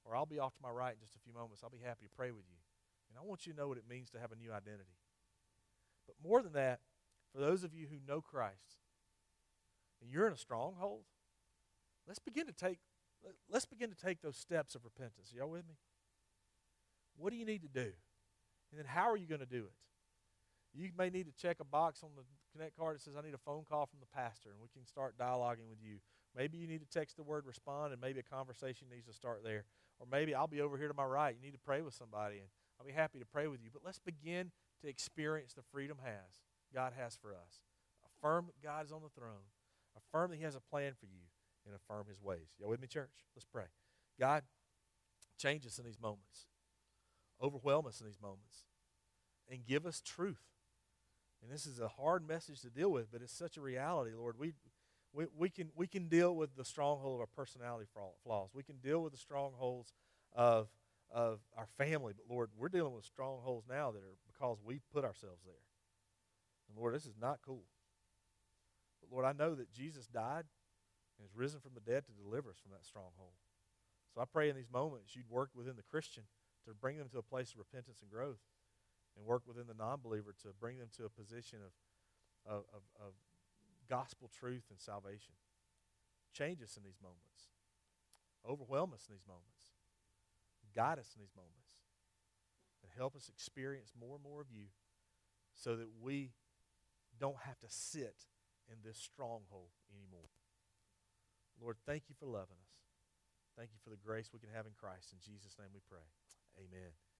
or 0.03 0.15
I'll 0.15 0.25
be 0.25 0.39
off 0.39 0.55
to 0.55 0.63
my 0.63 0.71
right 0.71 0.93
in 0.93 0.99
just 0.99 1.15
a 1.15 1.19
few 1.19 1.31
moments. 1.31 1.61
I'll 1.63 1.69
be 1.69 1.85
happy 1.85 2.05
to 2.05 2.15
pray 2.17 2.31
with 2.31 2.45
you. 2.49 2.57
And 3.09 3.21
I 3.21 3.21
want 3.21 3.45
you 3.45 3.53
to 3.53 3.59
know 3.59 3.67
what 3.67 3.77
it 3.77 3.85
means 3.87 4.09
to 4.11 4.19
have 4.19 4.31
a 4.31 4.35
new 4.35 4.49
identity. 4.49 4.97
But 6.07 6.15
more 6.27 6.41
than 6.41 6.53
that, 6.53 6.79
for 7.31 7.39
those 7.39 7.63
of 7.63 7.75
you 7.75 7.85
who 7.85 7.97
know 8.07 8.19
Christ 8.19 8.81
and 10.01 10.09
you're 10.09 10.25
in 10.25 10.33
a 10.33 10.37
stronghold, 10.37 11.03
let's 12.07 12.19
begin 12.19 12.47
to 12.47 12.51
take 12.51 12.79
let's 13.49 13.65
begin 13.65 13.89
to 13.89 13.95
take 13.95 14.21
those 14.21 14.35
steps 14.35 14.73
of 14.73 14.83
repentance. 14.83 15.31
Y'all 15.33 15.49
with 15.49 15.67
me? 15.67 15.75
What 17.17 17.31
do 17.31 17.37
you 17.37 17.45
need 17.45 17.61
to 17.63 17.67
do? 17.67 17.91
And 18.71 18.79
then 18.79 18.85
how 18.85 19.09
are 19.09 19.17
you 19.17 19.27
going 19.27 19.41
to 19.41 19.45
do 19.45 19.65
it? 19.65 19.73
You 20.73 20.89
may 20.97 21.09
need 21.09 21.27
to 21.27 21.33
check 21.33 21.57
a 21.59 21.63
box 21.63 22.01
on 22.03 22.09
the 22.15 22.23
Connect 22.51 22.77
card 22.77 22.95
that 22.95 23.01
says, 23.01 23.13
I 23.17 23.25
need 23.25 23.33
a 23.33 23.39
phone 23.39 23.63
call 23.67 23.85
from 23.85 23.99
the 23.99 24.09
pastor, 24.13 24.49
and 24.49 24.59
we 24.61 24.69
can 24.73 24.85
start 24.85 25.17
dialoguing 25.17 25.69
with 25.69 25.81
you. 25.81 25.97
Maybe 26.35 26.57
you 26.57 26.67
need 26.67 26.81
to 26.81 26.87
text 26.87 27.17
the 27.17 27.23
word 27.23 27.45
respond, 27.45 27.93
and 27.93 28.01
maybe 28.01 28.19
a 28.19 28.23
conversation 28.23 28.87
needs 28.89 29.05
to 29.05 29.13
start 29.13 29.43
there. 29.43 29.65
Or 29.99 30.07
maybe 30.11 30.33
I'll 30.33 30.47
be 30.47 30.61
over 30.61 30.77
here 30.77 30.87
to 30.87 30.93
my 30.93 31.05
right. 31.05 31.35
You 31.35 31.41
need 31.45 31.53
to 31.53 31.59
pray 31.59 31.81
with 31.81 31.93
somebody, 31.93 32.37
and 32.37 32.47
I'll 32.79 32.85
be 32.85 32.93
happy 32.93 33.19
to 33.19 33.25
pray 33.25 33.47
with 33.47 33.61
you. 33.63 33.69
But 33.71 33.81
let's 33.85 33.99
begin 33.99 34.51
to 34.81 34.87
experience 34.87 35.53
the 35.53 35.61
freedom 35.71 35.97
has 36.03 36.41
God 36.73 36.93
has 36.97 37.15
for 37.15 37.33
us. 37.33 37.61
Affirm 38.05 38.49
God 38.63 38.85
is 38.85 38.91
on 38.91 39.01
the 39.03 39.09
throne. 39.09 39.45
Affirm 39.95 40.31
that 40.31 40.37
He 40.37 40.43
has 40.43 40.55
a 40.55 40.59
plan 40.59 40.93
for 40.99 41.05
you, 41.05 41.21
and 41.65 41.75
affirm 41.75 42.05
His 42.07 42.21
ways. 42.21 42.53
Y'all 42.59 42.69
with 42.69 42.81
me, 42.81 42.87
church? 42.87 43.25
Let's 43.35 43.45
pray. 43.45 43.65
God, 44.19 44.43
change 45.37 45.65
us 45.67 45.77
in 45.77 45.85
these 45.85 45.99
moments 45.99 46.47
overwhelm 47.41 47.87
us 47.87 47.99
in 47.99 48.07
these 48.07 48.21
moments 48.21 48.63
and 49.49 49.65
give 49.65 49.85
us 49.85 50.01
truth. 50.01 50.43
And 51.41 51.51
this 51.51 51.65
is 51.65 51.79
a 51.79 51.87
hard 51.87 52.27
message 52.27 52.61
to 52.61 52.69
deal 52.69 52.89
with, 52.89 53.11
but 53.11 53.21
it's 53.21 53.37
such 53.37 53.57
a 53.57 53.61
reality, 53.61 54.11
Lord. 54.17 54.35
We, 54.39 54.53
we, 55.11 55.25
we, 55.37 55.49
can, 55.49 55.69
we 55.75 55.87
can 55.87 56.07
deal 56.07 56.35
with 56.35 56.55
the 56.55 56.63
stronghold 56.63 57.15
of 57.15 57.19
our 57.19 57.27
personality 57.27 57.85
flaws. 58.23 58.49
We 58.53 58.63
can 58.63 58.77
deal 58.77 59.03
with 59.03 59.11
the 59.11 59.19
strongholds 59.19 59.93
of, 60.33 60.69
of 61.11 61.39
our 61.57 61.67
family. 61.77 62.13
But, 62.15 62.33
Lord, 62.33 62.49
we're 62.57 62.69
dealing 62.69 62.93
with 62.93 63.05
strongholds 63.05 63.67
now 63.69 63.91
that 63.91 63.99
are 63.99 64.17
because 64.25 64.59
we 64.63 64.79
put 64.93 65.03
ourselves 65.03 65.41
there. 65.45 65.53
And, 66.69 66.77
Lord, 66.77 66.95
this 66.95 67.05
is 67.05 67.15
not 67.19 67.39
cool. 67.45 67.65
But, 69.01 69.13
Lord, 69.13 69.25
I 69.25 69.33
know 69.33 69.53
that 69.53 69.71
Jesus 69.71 70.07
died 70.07 70.45
and 71.19 71.27
is 71.27 71.35
risen 71.35 71.59
from 71.59 71.73
the 71.73 71.91
dead 71.91 72.05
to 72.05 72.11
deliver 72.13 72.49
us 72.49 72.57
from 72.61 72.71
that 72.71 72.85
stronghold. 72.85 73.33
So 74.15 74.21
I 74.21 74.25
pray 74.25 74.49
in 74.49 74.55
these 74.55 74.71
moments 74.71 75.15
you'd 75.15 75.29
work 75.29 75.49
within 75.55 75.75
the 75.75 75.83
Christian 75.83 76.23
to 76.65 76.73
bring 76.73 76.97
them 76.97 77.09
to 77.09 77.19
a 77.19 77.23
place 77.23 77.51
of 77.51 77.59
repentance 77.59 77.99
and 78.01 78.09
growth, 78.09 78.41
and 79.15 79.25
work 79.25 79.43
within 79.47 79.67
the 79.67 79.77
non 79.77 79.99
believer 80.01 80.33
to 80.41 80.49
bring 80.59 80.77
them 80.77 80.89
to 80.97 81.05
a 81.05 81.09
position 81.09 81.59
of, 81.61 81.73
of, 82.49 82.63
of, 82.73 82.83
of 82.99 83.13
gospel 83.89 84.29
truth 84.31 84.63
and 84.69 84.79
salvation. 84.79 85.35
Change 86.33 86.61
us 86.61 86.77
in 86.77 86.83
these 86.83 86.99
moments, 87.01 87.53
overwhelm 88.47 88.93
us 88.93 89.05
in 89.07 89.13
these 89.13 89.27
moments, 89.27 89.77
guide 90.75 90.97
us 90.97 91.13
in 91.15 91.21
these 91.21 91.35
moments, 91.35 91.77
and 92.81 92.91
help 92.97 93.15
us 93.15 93.29
experience 93.29 93.93
more 93.93 94.15
and 94.15 94.23
more 94.23 94.41
of 94.41 94.49
you 94.49 94.73
so 95.53 95.75
that 95.75 95.87
we 96.01 96.33
don't 97.19 97.37
have 97.45 97.59
to 97.59 97.69
sit 97.69 98.25
in 98.71 98.77
this 98.83 98.97
stronghold 98.97 99.69
anymore. 99.93 100.33
Lord, 101.61 101.77
thank 101.85 102.09
you 102.09 102.15
for 102.19 102.25
loving 102.25 102.57
us. 102.57 102.73
Thank 103.55 103.69
you 103.71 103.77
for 103.83 103.91
the 103.91 104.01
grace 104.01 104.31
we 104.33 104.39
can 104.39 104.49
have 104.49 104.65
in 104.65 104.73
Christ. 104.73 105.13
In 105.13 105.19
Jesus' 105.21 105.55
name 105.59 105.69
we 105.73 105.81
pray. 105.87 106.22
Amen. 106.57 106.93